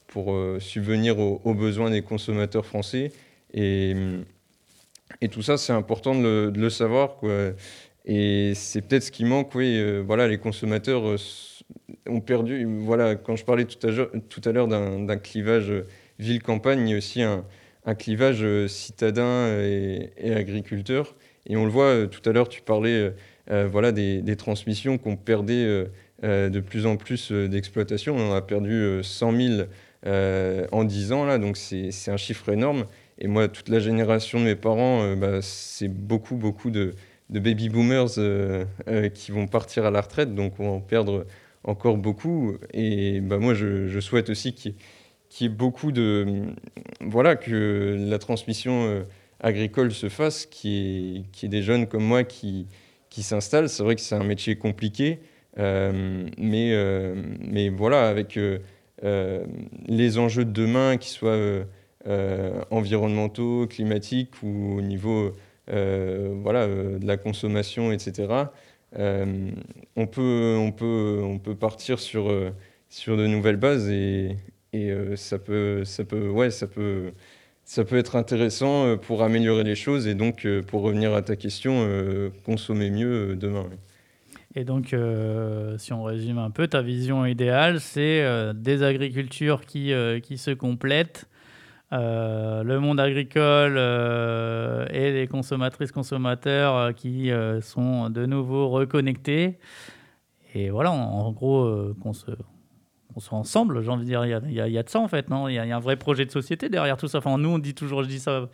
pour 0.06 0.36
subvenir 0.60 1.18
aux, 1.18 1.40
aux, 1.44 1.54
besoins 1.54 1.90
des 1.90 2.02
consommateurs 2.02 2.64
français. 2.64 3.12
Et, 3.52 3.94
et 5.20 5.28
tout 5.28 5.42
ça, 5.42 5.56
c'est 5.56 5.72
important 5.72 6.14
de 6.14 6.52
le, 6.54 6.70
savoir. 6.70 7.16
Et 8.04 8.52
c'est 8.54 8.82
peut-être 8.82 9.04
ce 9.04 9.10
qui 9.10 9.24
manque. 9.24 9.54
Oui, 9.54 9.78
euh, 9.78 10.02
voilà, 10.06 10.28
les 10.28 10.38
consommateurs 10.38 11.06
euh, 11.06 11.16
ont 12.08 12.20
perdu. 12.20 12.66
Voilà, 12.80 13.14
quand 13.14 13.36
je 13.36 13.44
parlais 13.44 13.64
tout 13.64 13.78
à, 13.86 14.52
l'heure 14.52 14.68
d'un 14.68 15.16
clivage 15.16 15.72
ville-campagne, 16.18 16.88
il 16.88 16.90
y 16.90 16.94
a 16.94 16.98
aussi 16.98 17.22
un, 17.22 17.44
clivage 17.98 18.44
citadin 18.66 19.48
et, 19.58 20.34
agriculteur. 20.34 21.16
Et 21.46 21.56
on 21.56 21.64
le 21.64 21.70
voit, 21.70 22.06
tout 22.06 22.26
à 22.28 22.32
l'heure, 22.32 22.48
tu 22.48 22.62
parlais 22.62 23.12
voilà, 23.48 23.92
des, 23.92 24.36
transmissions 24.36 24.98
qu'on 24.98 25.16
perdait 25.16 25.86
de 26.22 26.60
plus 26.60 26.86
en 26.86 26.96
plus 26.96 27.32
d'exploitation. 27.32 28.16
On 28.16 28.30
en 28.30 28.34
a 28.34 28.42
perdu 28.42 29.00
100 29.02 29.32
000 29.36 29.62
en 30.72 30.84
10 30.84 31.12
ans, 31.12 31.24
là, 31.24 31.38
donc 31.38 31.56
c'est 31.56 32.10
un 32.10 32.16
chiffre 32.16 32.50
énorme. 32.50 32.86
Et 33.18 33.28
moi, 33.28 33.48
toute 33.48 33.68
la 33.68 33.78
génération 33.78 34.40
de 34.40 34.44
mes 34.44 34.56
parents, 34.56 35.14
bah, 35.16 35.40
c'est 35.40 35.88
beaucoup, 35.88 36.36
beaucoup 36.36 36.70
de, 36.70 36.94
baby 37.30 37.68
boomers 37.68 38.18
qui 39.14 39.32
vont 39.32 39.46
partir 39.46 39.84
à 39.86 39.90
la 39.90 40.00
retraite, 40.00 40.34
donc 40.34 40.58
on 40.58 40.64
va 40.64 40.70
en 40.70 40.80
perdre 40.80 41.26
encore 41.64 41.96
beaucoup. 41.96 42.56
Et 42.72 43.20
bah, 43.20 43.38
moi, 43.38 43.54
je, 43.54 43.98
souhaite 44.00 44.30
aussi 44.30 44.54
qu'il 44.54 44.74
y, 45.40 45.44
ait 45.44 45.48
beaucoup 45.48 45.92
de. 45.92 46.44
Voilà, 47.00 47.36
que 47.36 47.96
la 47.98 48.18
transmission 48.18 48.84
euh, 48.84 49.02
agricole 49.40 49.92
se 49.92 50.08
fasse, 50.08 50.46
qu'il 50.46 50.70
y, 50.70 51.26
ait 51.42 51.48
des 51.48 51.62
jeunes 51.62 51.86
comme 51.86 52.04
moi 52.04 52.24
qui, 52.24 52.66
qui 53.10 53.22
s'installent. 53.22 53.68
C'est 53.68 53.82
vrai 53.82 53.96
que 53.96 54.00
c'est 54.00 54.14
un 54.14 54.24
métier 54.24 54.56
compliqué, 54.56 55.20
euh, 55.58 56.26
mais, 56.38 56.72
euh, 56.72 57.14
mais 57.40 57.70
voilà, 57.70 58.08
avec 58.08 58.38
les 59.02 60.18
enjeux 60.18 60.44
de 60.44 60.52
demain, 60.52 60.96
qu'ils 60.96 61.12
soient 61.12 61.64
environnementaux, 62.70 63.66
climatiques 63.66 64.42
ou 64.42 64.76
au 64.78 64.82
niveau. 64.82 65.32
voilà, 65.66 66.66
de 66.66 67.06
la 67.06 67.16
consommation, 67.16 67.92
etc. 67.92 68.46
Euh, 68.98 69.50
on, 69.96 70.06
peut, 70.06 70.56
on, 70.58 70.72
peut, 70.72 71.20
on 71.22 71.38
peut 71.38 71.56
partir 71.56 71.98
sur, 71.98 72.30
euh, 72.30 72.50
sur 72.88 73.16
de 73.16 73.26
nouvelles 73.26 73.56
bases 73.56 73.88
et, 73.88 74.36
et 74.72 74.90
euh, 74.90 75.16
ça, 75.16 75.38
peut, 75.38 75.84
ça, 75.84 76.04
peut, 76.04 76.28
ouais, 76.28 76.50
ça, 76.50 76.66
peut, 76.66 77.12
ça 77.64 77.84
peut 77.84 77.96
être 77.96 78.14
intéressant 78.16 78.96
pour 78.98 79.22
améliorer 79.22 79.64
les 79.64 79.74
choses 79.74 80.06
et 80.06 80.14
donc, 80.14 80.46
pour 80.68 80.82
revenir 80.82 81.14
à 81.14 81.22
ta 81.22 81.36
question, 81.36 81.88
consommer 82.44 82.90
mieux 82.90 83.36
demain. 83.36 83.66
Et 84.56 84.64
donc, 84.64 84.94
si 85.78 85.92
on 85.92 86.04
résume 86.04 86.38
un 86.38 86.50
peu, 86.50 86.68
ta 86.68 86.82
vision 86.82 87.26
idéale, 87.26 87.80
c'est 87.80 88.24
des 88.54 88.82
agricultures 88.84 89.64
qui, 89.66 89.92
qui 90.22 90.38
se 90.38 90.52
complètent, 90.52 91.26
euh, 91.94 92.64
le 92.64 92.80
monde 92.80 92.98
agricole 92.98 93.76
euh, 93.76 94.84
et 94.90 95.12
les 95.12 95.28
consommatrices 95.28 95.92
consommateurs 95.92 96.76
euh, 96.76 96.92
qui 96.92 97.30
sont 97.60 98.10
de 98.10 98.26
nouveau 98.26 98.68
reconnectés. 98.68 99.58
Et 100.54 100.70
voilà, 100.70 100.90
en, 100.90 101.32
gros, 101.32 101.94
qu'on 102.00 102.12
soit 102.12 102.36
ensemble, 103.30 103.82
j'ai 103.82 103.90
envie 103.90 104.04
de 104.04 104.08
dire, 104.08 104.24
il 104.24 104.52
y, 104.52 104.78
a, 104.78 104.82
de 104.82 104.88
ça 104.88 105.00
en 105.00 105.08
fait, 105.08 105.28
non? 105.28 105.48
Il 105.48 105.54
y, 105.54 105.58
a 105.58 105.76
un 105.76 105.80
vrai 105.80 105.96
projet 105.96 106.24
de 106.24 106.30
société 106.30 106.68
derrière 106.68 106.96
tout 106.96 107.08
ça. 107.08 107.18
Enfin, 107.18 107.36
nous, 107.38 107.48
on 107.48 107.58
dit 107.58 107.74
toujours, 107.74 108.04
je 108.04 108.08
dis 108.08 108.20
ça 108.20 108.48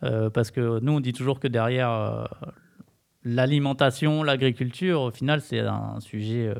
parce 0.00 0.50
que 0.50 0.80
nous, 0.80 0.92
on 0.92 1.00
dit 1.00 1.12
toujours 1.12 1.40
que 1.40 1.48
derrière 1.48 2.28
l'alimentation, 3.24 4.22
l'agriculture, 4.22 5.02
au 5.02 5.10
final, 5.10 5.42
c'est 5.42 5.60
un 5.60 6.00
sujet 6.00 6.54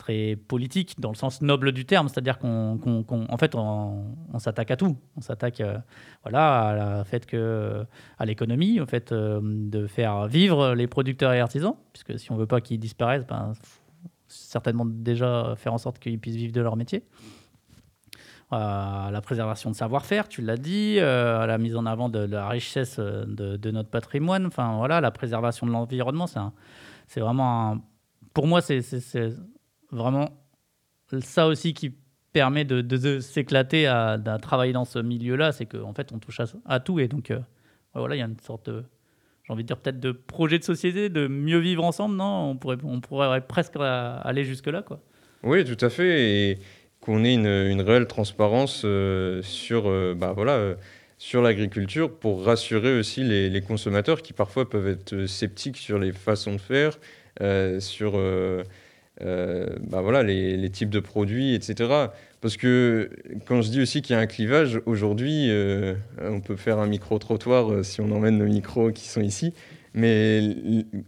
très 0.00 0.34
politique 0.34 0.98
dans 0.98 1.10
le 1.10 1.14
sens 1.14 1.42
noble 1.42 1.72
du 1.72 1.84
terme, 1.84 2.08
c'est-à-dire 2.08 2.38
qu'on, 2.38 2.80
en 3.10 3.36
fait, 3.36 3.54
on, 3.54 4.16
s'attaque 4.38 4.70
à 4.70 4.76
tout. 4.76 4.96
On 5.16 5.20
s'attaque, 5.20 5.60
euh, 5.60 5.76
voilà, 6.22 6.68
à 6.68 6.74
la 6.74 7.04
fait 7.04 7.26
que, 7.26 7.84
à 8.18 8.24
l'économie, 8.24 8.80
au 8.80 8.86
fait 8.86 9.12
euh, 9.12 9.40
de 9.42 9.86
faire 9.86 10.26
vivre 10.26 10.74
les 10.74 10.86
producteurs 10.86 11.34
et 11.34 11.40
artisans, 11.40 11.74
puisque 11.92 12.18
si 12.18 12.32
on 12.32 12.36
veut 12.36 12.46
pas 12.46 12.62
qu'ils 12.62 12.80
disparaissent, 12.80 13.26
ben, 13.26 13.52
certainement 14.26 14.86
déjà 14.86 15.54
faire 15.56 15.74
en 15.74 15.78
sorte 15.78 15.98
qu'ils 15.98 16.18
puissent 16.18 16.36
vivre 16.36 16.54
de 16.54 16.62
leur 16.62 16.76
métier. 16.76 17.02
à 18.50 19.10
la 19.12 19.20
préservation 19.20 19.70
de 19.70 19.76
savoir-faire, 19.76 20.28
tu 20.28 20.40
l'as 20.40 20.56
dit, 20.56 20.96
euh, 20.98 21.40
à 21.42 21.46
la 21.46 21.58
mise 21.58 21.76
en 21.76 21.84
avant 21.84 22.08
de, 22.08 22.20
la 22.20 22.48
richesse 22.48 22.98
de, 22.98 23.70
notre 23.70 23.90
patrimoine, 23.90 24.46
enfin 24.46 24.76
voilà, 24.78 25.02
la 25.02 25.10
préservation 25.10 25.66
de 25.66 25.72
l'environnement, 25.72 26.26
c'est 27.06 27.20
vraiment 27.20 27.72
un, 27.72 27.80
pour 28.32 28.46
moi, 28.46 28.60
c'est, 28.60 28.80
vraiment 29.90 30.40
ça 31.20 31.46
aussi 31.46 31.74
qui 31.74 31.94
permet 32.32 32.64
de, 32.64 33.18
s'éclater 33.20 33.86
à, 33.86 34.18
travailler 34.40 34.72
dans 34.72 34.84
ce 34.84 34.98
milieu-là, 34.98 35.52
c'est 35.52 35.66
qu'en 35.66 35.92
fait, 35.92 36.12
on 36.12 36.18
touche 36.18 36.40
à, 36.64 36.80
tout. 36.80 37.00
Et 37.00 37.08
donc, 37.08 37.30
euh, 37.30 37.40
voilà, 37.94 38.14
il 38.14 38.18
y 38.18 38.22
a 38.22 38.26
une 38.26 38.38
sorte 38.40 38.70
j'ai 39.44 39.52
envie 39.52 39.64
de 39.64 39.66
dire 39.66 39.78
peut-être 39.78 39.98
de 39.98 40.12
projet 40.12 40.58
de 40.58 40.64
société, 40.64 41.08
de 41.08 41.26
mieux 41.26 41.58
vivre 41.58 41.82
ensemble, 41.82 42.14
non? 42.14 42.50
On 42.50 42.56
pourrait, 42.56 42.76
on 42.84 43.00
pourrait 43.00 43.40
presque 43.40 43.74
aller 43.76 44.44
jusque-là, 44.44 44.82
quoi. 44.82 45.00
Oui, 45.42 45.64
tout 45.64 45.84
à 45.84 45.90
fait. 45.90 46.50
Et 46.50 46.58
qu'on 47.00 47.24
ait 47.24 47.34
une, 47.34 47.80
réelle 47.80 48.06
transparence 48.06 48.82
euh, 48.84 49.42
sur, 49.42 49.88
euh, 49.88 50.14
bah, 50.16 50.32
voilà, 50.34 50.76
sur 51.18 51.42
l'agriculture 51.42 52.16
pour 52.16 52.44
rassurer 52.44 52.96
aussi 52.96 53.24
les, 53.24 53.50
les, 53.50 53.60
consommateurs 53.62 54.22
qui 54.22 54.34
parfois 54.34 54.68
peuvent 54.68 54.86
être 54.86 55.26
sceptiques 55.26 55.78
sur 55.78 55.98
les 55.98 56.12
façons 56.12 56.52
de 56.52 56.60
faire, 56.60 56.98
sur 57.80 58.20
euh, 59.22 59.66
bah 59.82 60.00
voilà, 60.00 60.22
les, 60.22 60.70
types 60.70 60.90
de 60.90 61.00
produits, 61.00 61.54
etc. 61.54 61.90
Parce 62.40 62.56
que 62.56 63.10
quand 63.46 63.60
je 63.60 63.70
dis 63.70 63.80
aussi 63.80 64.02
qu'il 64.02 64.14
y 64.16 64.18
a 64.18 64.22
un 64.22 64.26
clivage, 64.26 64.80
aujourd'hui, 64.86 65.46
euh, 65.50 65.94
on 66.20 66.40
peut 66.40 66.56
faire 66.56 66.78
un 66.78 66.86
micro-trottoir 66.86 67.70
euh, 67.70 67.82
si 67.82 68.00
on 68.00 68.10
emmène 68.12 68.38
nos 68.38 68.46
micros 68.46 68.92
qui 68.92 69.08
sont 69.08 69.20
ici. 69.20 69.52
Mais 69.92 70.56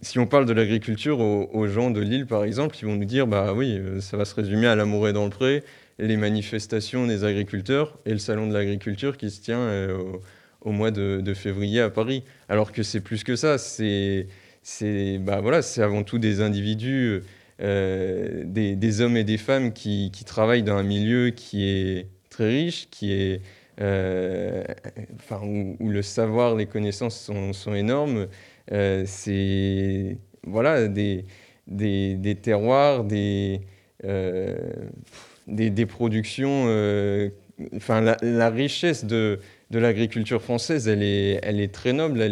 si 0.00 0.18
on 0.18 0.26
parle 0.26 0.44
de 0.44 0.52
l'agriculture 0.52 1.20
aux, 1.20 1.66
gens 1.68 1.90
de 1.90 2.00
Lille, 2.00 2.26
par 2.26 2.42
exemple, 2.42 2.76
ils 2.82 2.84
vont 2.84 2.96
nous 2.96 3.04
dire 3.04 3.28
bah 3.28 3.54
oui, 3.54 3.80
ça 4.00 4.16
va 4.16 4.24
se 4.24 4.34
résumer 4.34 4.66
à 4.66 4.74
l'amour 4.74 5.08
et 5.08 5.12
dans 5.12 5.22
le 5.22 5.30
pré, 5.30 5.62
les 6.00 6.16
manifestations 6.16 7.06
des 7.06 7.22
agriculteurs 7.22 7.96
et 8.06 8.10
le 8.10 8.18
salon 8.18 8.48
de 8.48 8.52
l'agriculture 8.52 9.16
qui 9.16 9.30
se 9.30 9.40
tient 9.40 9.68
au, 10.62 10.72
mois 10.72 10.90
de, 10.90 11.32
février 11.32 11.80
à 11.80 11.90
Paris. 11.90 12.24
Alors 12.48 12.72
que 12.72 12.82
c'est 12.82 13.00
plus 13.00 13.22
que 13.22 13.36
ça. 13.36 13.56
C'est 13.56 14.26
bah 15.20 15.40
voilà, 15.40 15.60
avant 15.78 16.02
tout 16.02 16.18
des 16.18 16.40
individus 16.40 17.22
euh, 17.62 18.42
des, 18.44 19.00
hommes 19.00 19.16
et 19.16 19.24
des 19.24 19.38
femmes 19.38 19.72
qui, 19.72 20.10
travaillent 20.26 20.64
dans 20.64 20.76
un 20.76 20.82
milieu 20.82 21.30
qui 21.30 21.68
est 21.68 22.08
très 22.28 22.48
riche, 22.48 22.88
qui 22.90 23.12
est, 23.12 23.40
euh, 23.80 24.64
enfin, 25.14 25.40
où, 25.44 25.88
le 25.88 26.02
savoir, 26.02 26.56
les 26.56 26.66
connaissances 26.66 27.30
sont, 27.52 27.74
énormes. 27.74 28.26
Euh, 28.72 29.04
c'est 29.06 30.18
voilà, 30.44 30.88
des, 30.88 31.24
des, 31.68 32.36
terroirs, 32.40 33.04
des, 33.04 33.60
des, 35.46 35.86
productions. 35.86 36.64
enfin, 37.76 38.16
la, 38.22 38.50
richesse 38.50 39.04
de, 39.04 39.38
de 39.70 39.78
l'agriculture 39.78 40.42
française, 40.42 40.88
elle 40.88 41.04
est, 41.04 41.38
elle 41.44 41.60
est 41.60 41.72
très 41.72 41.92
noble, 41.92 42.22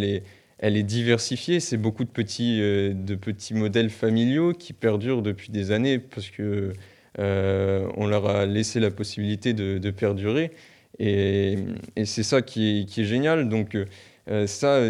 elle 0.61 0.77
est 0.77 0.85
diversifiée. 0.85 1.59
C'est 1.59 1.79
beaucoup 1.79 2.05
de 2.05 2.11
petits, 2.11 2.61
euh, 2.61 2.92
de 2.94 3.14
petits 3.14 3.55
modèles 3.55 3.90
familiaux 3.90 4.53
qui 4.53 4.73
perdurent 4.73 5.23
depuis 5.23 5.51
des 5.51 5.73
années 5.73 5.99
parce 5.99 6.31
que 6.31 6.73
euh, 7.18 7.88
on 7.96 8.07
leur 8.07 8.29
a 8.29 8.46
laissé 8.46 8.79
la 8.79 8.90
possibilité 8.90 9.53
de, 9.55 9.90
perdurer. 9.90 10.53
Et, 10.99 11.57
c'est 12.05 12.23
ça 12.23 12.42
qui 12.42 12.87
est, 12.96 13.05
génial. 13.05 13.49
Donc 13.49 13.75
euh, 13.75 14.46
ça, 14.46 14.81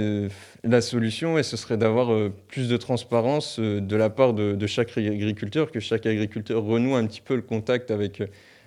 la 0.64 0.80
solution, 0.80 1.40
ce 1.42 1.56
serait 1.56 1.76
d'avoir 1.76 2.30
plus 2.48 2.68
de 2.68 2.76
transparence 2.76 3.61
de 3.61 3.96
la 3.96 4.11
part 4.11 4.35
de, 4.35 4.66
chaque 4.66 4.98
agriculteur, 4.98 5.70
que 5.70 5.80
chaque 5.80 6.04
agriculteur 6.04 6.64
renoue 6.64 6.96
un 6.96 7.06
petit 7.06 7.20
peu 7.20 7.37
le 7.37 7.42
contact 7.42 7.92
avec, 7.92 8.22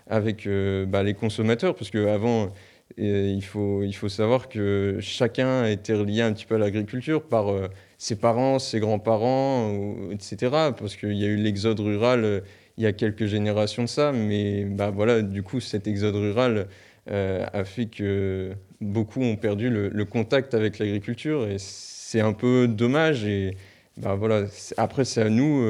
avec 0.09 0.47
bah, 0.87 1.03
les 1.03 1.13
consommateurs, 1.13 1.75
parce 1.75 1.91
qu'avant 1.91 2.53
il, 2.97 3.43
faut, 3.43 3.83
il 3.83 3.93
faut 3.93 4.09
savoir 4.09 4.49
que 4.49 4.97
chacun 4.99 5.65
était 5.65 5.93
relié 5.93 6.21
un 6.21 6.33
petit 6.33 6.45
peu 6.45 6.55
à 6.55 6.57
l'agriculture 6.57 7.23
par 7.23 7.49
euh, 7.49 7.67
ses 7.97 8.15
parents, 8.15 8.59
ses 8.59 8.79
grands-parents, 8.79 9.73
etc. 10.11 10.51
Parce 10.77 10.95
qu'il 10.95 11.13
y 11.13 11.23
a 11.25 11.27
eu 11.27 11.37
l'exode 11.37 11.79
rural 11.79 12.23
euh, 12.23 12.39
il 12.77 12.83
y 12.83 12.87
a 12.87 12.93
quelques 12.93 13.25
générations 13.25 13.83
de 13.83 13.89
ça. 13.89 14.11
Mais 14.11 14.65
bah, 14.65 14.91
voilà, 14.91 15.21
du 15.21 15.43
coup, 15.43 15.59
cet 15.59 15.87
exode 15.87 16.15
rural 16.15 16.67
euh, 17.09 17.45
a 17.53 17.63
fait 17.63 17.85
que 17.85 18.51
beaucoup 18.81 19.21
ont 19.21 19.35
perdu 19.35 19.69
le, 19.69 20.05
contact 20.05 20.53
avec 20.53 20.79
l'agriculture. 20.79 21.47
Et 21.47 21.57
c'est 21.59 22.21
un 22.21 22.33
peu 22.33 22.67
dommage. 22.67 23.25
Et 23.25 23.55
bah, 23.97 24.15
voilà, 24.15 24.45
après, 24.77 25.05
c'est 25.05 25.21
à 25.21 25.29
nous, 25.29 25.61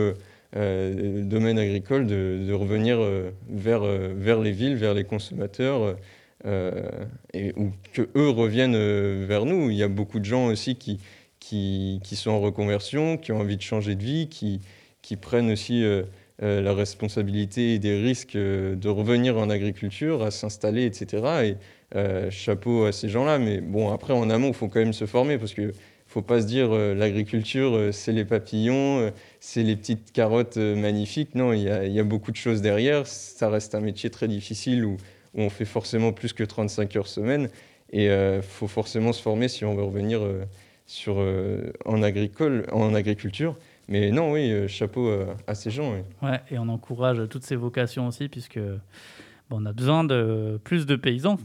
le 0.53 1.21
domaine 1.23 1.59
agricole, 1.59 2.07
de, 2.07 2.45
de 2.47 2.53
revenir 2.53 2.99
vers, 3.49 3.83
vers 3.83 4.39
les 4.39 4.51
villes, 4.51 4.75
vers 4.75 4.93
les 4.93 5.03
consommateurs. 5.03 5.97
Euh, 6.45 7.05
et, 7.33 7.53
ou 7.55 7.71
que 7.93 8.09
eux 8.17 8.29
reviennent 8.29 8.75
euh, 8.75 9.25
vers 9.27 9.45
nous. 9.45 9.69
Il 9.69 9.77
y 9.77 9.83
a 9.83 9.87
beaucoup 9.87 10.19
de 10.19 10.25
gens 10.25 10.47
aussi 10.47 10.75
qui, 10.75 10.99
qui, 11.39 12.01
qui, 12.03 12.15
sont 12.15 12.31
en 12.31 12.41
reconversion, 12.41 13.17
qui 13.17 13.31
ont 13.31 13.39
envie 13.39 13.55
de 13.55 13.61
changer 13.61 13.95
de 13.95 14.03
vie, 14.03 14.27
qui, 14.27 14.59
qui 15.01 15.15
prennent 15.15 15.51
aussi 15.51 15.83
euh, 15.83 16.03
la 16.39 16.73
responsabilité 16.73 17.75
et 17.75 17.79
des 17.79 18.01
risques 18.01 18.35
de 18.35 18.89
revenir 18.89 19.37
en 19.37 19.49
agriculture, 19.49 20.23
à 20.23 20.31
s'installer, 20.31 20.85
etc. 20.85 21.23
Et 21.45 21.55
chapeau 22.31 22.85
à 22.85 22.91
ces 22.91 23.07
gens-là. 23.07 23.37
Mais 23.39 23.61
bon, 23.61 23.93
après, 23.93 24.13
en 24.13 24.29
amont, 24.29 24.49
il 24.49 24.53
faut 24.53 24.67
quand 24.67 24.79
même 24.79 24.93
se 24.93 25.05
former 25.05 25.37
parce 25.37 25.53
que 25.53 25.71
faut 26.07 26.23
pas 26.23 26.41
se 26.41 26.45
dire 26.45 26.69
l'agriculture, 26.71 27.89
c'est 27.91 28.11
les 28.11 28.25
papillons, 28.25 29.11
c'est 29.39 29.63
les 29.63 29.75
petites 29.75 30.11
carottes 30.11 30.57
magnifiques. 30.57 31.33
Non, 31.33 31.53
il 31.53 31.61
y, 31.61 31.99
a, 31.99 32.03
beaucoup 32.03 32.31
de 32.31 32.35
choses 32.35 32.61
derrière. 32.61 33.07
Ça 33.07 33.49
reste 33.49 33.73
un 33.73 33.79
métier 33.79 34.09
très 34.09 34.27
difficile 34.27 34.85
où 35.33 35.41
on 35.41 35.49
fait 35.49 35.65
forcément 35.65 36.11
plus 36.11 36.33
que 36.33 36.43
35 36.43 36.95
heures 36.95 37.07
semaine. 37.07 37.49
Et 37.91 38.05
il 38.05 38.09
euh, 38.09 38.41
faut 38.41 38.67
forcément 38.67 39.13
se 39.13 39.21
former 39.21 39.47
si 39.47 39.65
on 39.65 39.75
veut 39.75 39.83
revenir 39.83 40.21
euh, 40.21 40.45
sur, 40.85 41.17
en, 41.85 42.03
agricole, 42.03 42.65
en 42.71 42.93
agriculture. 42.93 43.55
Mais 43.87 44.11
non, 44.11 44.31
oui, 44.31 44.67
chapeau 44.67 45.11
à 45.47 45.55
ces 45.55 45.71
gens. 45.71 45.93
Ouais, 46.21 46.41
et 46.51 46.57
on 46.57 46.69
encourage 46.69 47.21
toutes 47.29 47.43
ces 47.43 47.55
vocations 47.55 48.07
aussi, 48.07 48.29
puisque 48.29 48.59
on 49.49 49.65
a 49.65 49.73
besoin 49.73 50.03
de 50.03 50.59
plus 50.63 50.85
de 50.85 50.95
paysans 50.95 51.37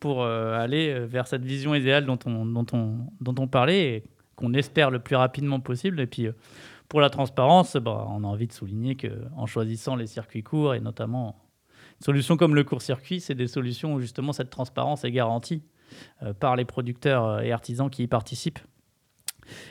pour 0.00 0.24
aller 0.24 0.98
vers 1.00 1.26
cette 1.26 1.44
vision 1.44 1.74
idéale 1.74 2.06
dont 2.06 2.18
on, 2.26 2.44
dont 2.46 2.66
on, 2.72 2.96
dont 3.20 3.34
on 3.38 3.46
parlait 3.46 3.96
et 3.96 4.04
qu'on 4.34 4.54
espère 4.54 4.90
le 4.90 4.98
plus 4.98 5.16
rapidement 5.16 5.60
possible. 5.60 6.00
Et 6.00 6.06
puis, 6.06 6.28
pour 6.88 7.00
la 7.00 7.10
transparence, 7.10 7.76
bah, 7.76 8.06
on 8.10 8.22
a 8.24 8.26
envie 8.26 8.46
de 8.46 8.52
souligner 8.52 8.96
qu'en 8.96 9.46
choisissant 9.46 9.96
les 9.96 10.06
circuits 10.06 10.42
courts 10.42 10.74
et 10.74 10.80
notamment 10.80 11.36
une 12.00 12.04
solution 12.04 12.36
comme 12.36 12.54
le 12.54 12.64
court-circuit, 12.64 13.20
c'est 13.20 13.34
des 13.34 13.46
solutions 13.46 13.94
où 13.94 14.00
justement 14.00 14.32
cette 14.32 14.50
transparence 14.50 15.04
est 15.04 15.10
garantie 15.10 15.62
euh, 16.22 16.32
par 16.34 16.56
les 16.56 16.64
producteurs 16.64 17.40
et 17.40 17.52
artisans 17.52 17.88
qui 17.88 18.02
y 18.02 18.06
participent. 18.06 18.58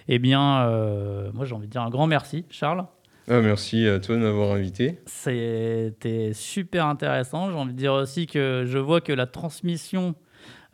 Eh 0.08 0.20
bien, 0.20 0.62
euh, 0.62 1.32
moi 1.34 1.46
j'ai 1.46 1.54
envie 1.54 1.68
de 1.68 1.72
dire 1.72 1.82
un 1.82 1.90
grand 1.90 2.08
merci, 2.08 2.46
Charles. 2.50 2.86
Ah, 3.28 3.42
merci 3.42 3.88
à 3.88 4.00
toi 4.00 4.16
de 4.16 4.22
m'avoir 4.22 4.52
invité. 4.56 5.00
C'était 5.06 6.32
super 6.34 6.86
intéressant. 6.86 7.50
J'ai 7.50 7.58
envie 7.58 7.74
de 7.74 7.78
dire 7.78 7.94
aussi 7.94 8.28
que 8.28 8.64
je 8.66 8.78
vois 8.78 9.02
que 9.02 9.12
la 9.12 9.26
transmission 9.26 10.16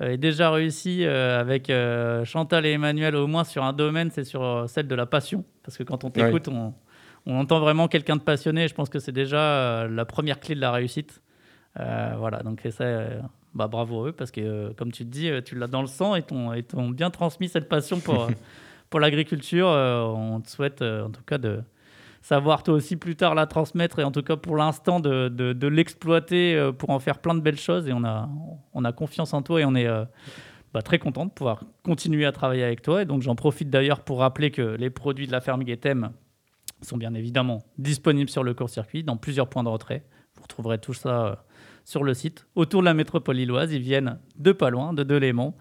euh, 0.01 0.09
est 0.11 0.17
déjà 0.17 0.51
réussie 0.51 1.05
avec 1.05 1.71
Chantal 2.23 2.65
et 2.65 2.71
Emmanuel, 2.71 3.15
au 3.15 3.27
moins 3.27 3.43
sur 3.43 3.63
un 3.63 3.73
domaine, 3.73 4.11
c'est 4.11 4.25
sur 4.25 4.65
celle 4.69 4.87
de 4.87 4.95
la 4.95 5.05
passion. 5.05 5.43
Parce 5.63 5.77
que 5.77 5.83
quand 5.83 6.03
on 6.03 6.11
t'écoute, 6.11 6.47
on, 6.47 6.73
on, 7.25 7.39
entend 7.39 7.59
vraiment 7.59 7.87
quelqu'un 7.87 8.15
de 8.15 8.21
passionné. 8.21 8.67
Je 8.67 8.73
pense 8.73 8.89
que 8.89 8.99
c'est 8.99 9.11
déjà 9.11 9.87
la 9.87 10.05
première 10.05 10.39
clé 10.39 10.55
de 10.55 10.61
la 10.61 10.71
réussite. 10.71 11.21
Euh, 11.79 12.13
voilà, 12.17 12.39
donc 12.43 12.67
ça, 12.69 12.83
euh, 12.83 13.21
bah, 13.53 13.67
bravo 13.67 14.07
eux, 14.07 14.11
parce 14.11 14.31
que 14.31 14.41
euh, 14.41 14.73
comme 14.75 14.91
tu 14.91 15.05
te 15.05 15.09
dis, 15.09 15.29
tu 15.45 15.55
l'as 15.55 15.67
dans 15.67 15.81
le 15.81 15.87
sang 15.87 16.15
et 16.15 16.23
t'ont 16.23 16.89
bien 16.89 17.09
transmis 17.09 17.49
cette 17.49 17.69
passion 17.69 17.99
pour, 17.99 18.29
pour 18.89 18.99
l'agriculture. 18.99 19.67
on 19.67 20.41
te 20.41 20.49
souhaite 20.49 20.81
en 20.81 21.09
tout 21.09 21.23
cas 21.23 21.37
de 21.37 21.61
savoir 22.21 22.61
toi 22.61 22.75
aussi 22.75 22.97
plus 22.97 23.15
tard 23.15 23.33
la 23.33 23.47
transmettre 23.47 23.97
et 23.97 24.03
en 24.03 24.11
tout 24.11 24.21
cas 24.21 24.35
pour 24.35 24.55
l'instant 24.55 24.99
de, 24.99 25.27
de, 25.27 25.67
l'exploiter 25.67 26.71
pour 26.77 26.91
en 26.91 26.99
faire 26.99 27.19
plein 27.19 27.33
de 27.33 27.39
belles 27.39 27.59
choses. 27.59 27.87
Et 27.87 27.93
on 27.93 28.03
a, 28.03 28.29
on 28.73 28.85
a 28.85 28.91
confiance 28.91 29.33
en 29.33 29.41
toi 29.41 29.61
et 29.61 29.65
on 29.65 29.75
est 29.75 29.87
bah, 30.73 30.81
très 30.81 30.99
content 30.99 31.25
de 31.25 31.31
pouvoir 31.31 31.63
continuer 31.83 32.25
à 32.25 32.31
travailler 32.31 32.63
avec 32.63 32.81
toi. 32.81 33.01
Et 33.01 33.05
donc 33.05 33.21
j'en 33.21 33.35
profite 33.35 33.69
d'ailleurs 33.69 34.01
pour 34.01 34.19
rappeler 34.19 34.51
que 34.51 34.61
les 34.61 34.89
produits 34.89 35.25
de 35.25 35.31
la 35.31 35.41
ferme 35.41 35.63
Guetem 35.63 36.11
sont 36.81 36.97
bien 36.97 37.13
évidemment 37.13 37.63
disponibles 37.77 38.29
sur 38.29 38.43
le 38.43 38.53
court-circuit 38.53 39.03
dans 39.03 39.17
plusieurs 39.17 39.47
points 39.47 39.63
de 39.63 39.69
retrait. 39.69 40.03
Vous 40.35 40.43
retrouverez 40.43 40.79
tout 40.79 40.93
ça 40.93 41.43
sur 41.83 42.03
le 42.03 42.13
site. 42.13 42.47
Autour 42.55 42.81
de 42.81 42.85
la 42.85 42.93
métropole 42.93 43.35
lilloise, 43.35 43.71
ils 43.73 43.81
viennent 43.81 44.19
de 44.37 44.51
pas 44.51 44.69
loin, 44.69 44.93
de 44.93 45.03
Delémont. 45.03 45.53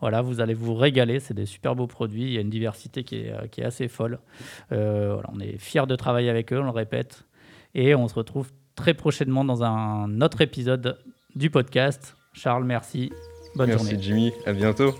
Voilà, 0.00 0.22
vous 0.22 0.40
allez 0.40 0.54
vous 0.54 0.74
régaler. 0.74 1.20
C'est 1.20 1.34
des 1.34 1.46
super 1.46 1.74
beaux 1.74 1.86
produits. 1.86 2.24
Il 2.24 2.32
y 2.32 2.38
a 2.38 2.40
une 2.40 2.50
diversité 2.50 3.04
qui 3.04 3.16
est, 3.16 3.50
qui 3.50 3.60
est 3.60 3.64
assez 3.64 3.88
folle. 3.88 4.18
Euh, 4.72 5.20
on 5.32 5.40
est 5.40 5.58
fiers 5.58 5.86
de 5.86 5.96
travailler 5.96 6.30
avec 6.30 6.52
eux, 6.52 6.60
on 6.60 6.64
le 6.64 6.70
répète. 6.70 7.24
Et 7.74 7.94
on 7.94 8.08
se 8.08 8.14
retrouve 8.14 8.50
très 8.74 8.94
prochainement 8.94 9.44
dans 9.44 9.62
un 9.62 10.20
autre 10.20 10.40
épisode 10.40 10.98
du 11.34 11.50
podcast. 11.50 12.16
Charles, 12.32 12.64
merci. 12.64 13.12
Bonne 13.54 13.70
journée. 13.70 13.92
Merci 13.92 14.02
Jimmy. 14.02 14.32
À 14.46 14.52
bientôt. 14.52 14.94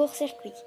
Court-circuit. 0.00 0.64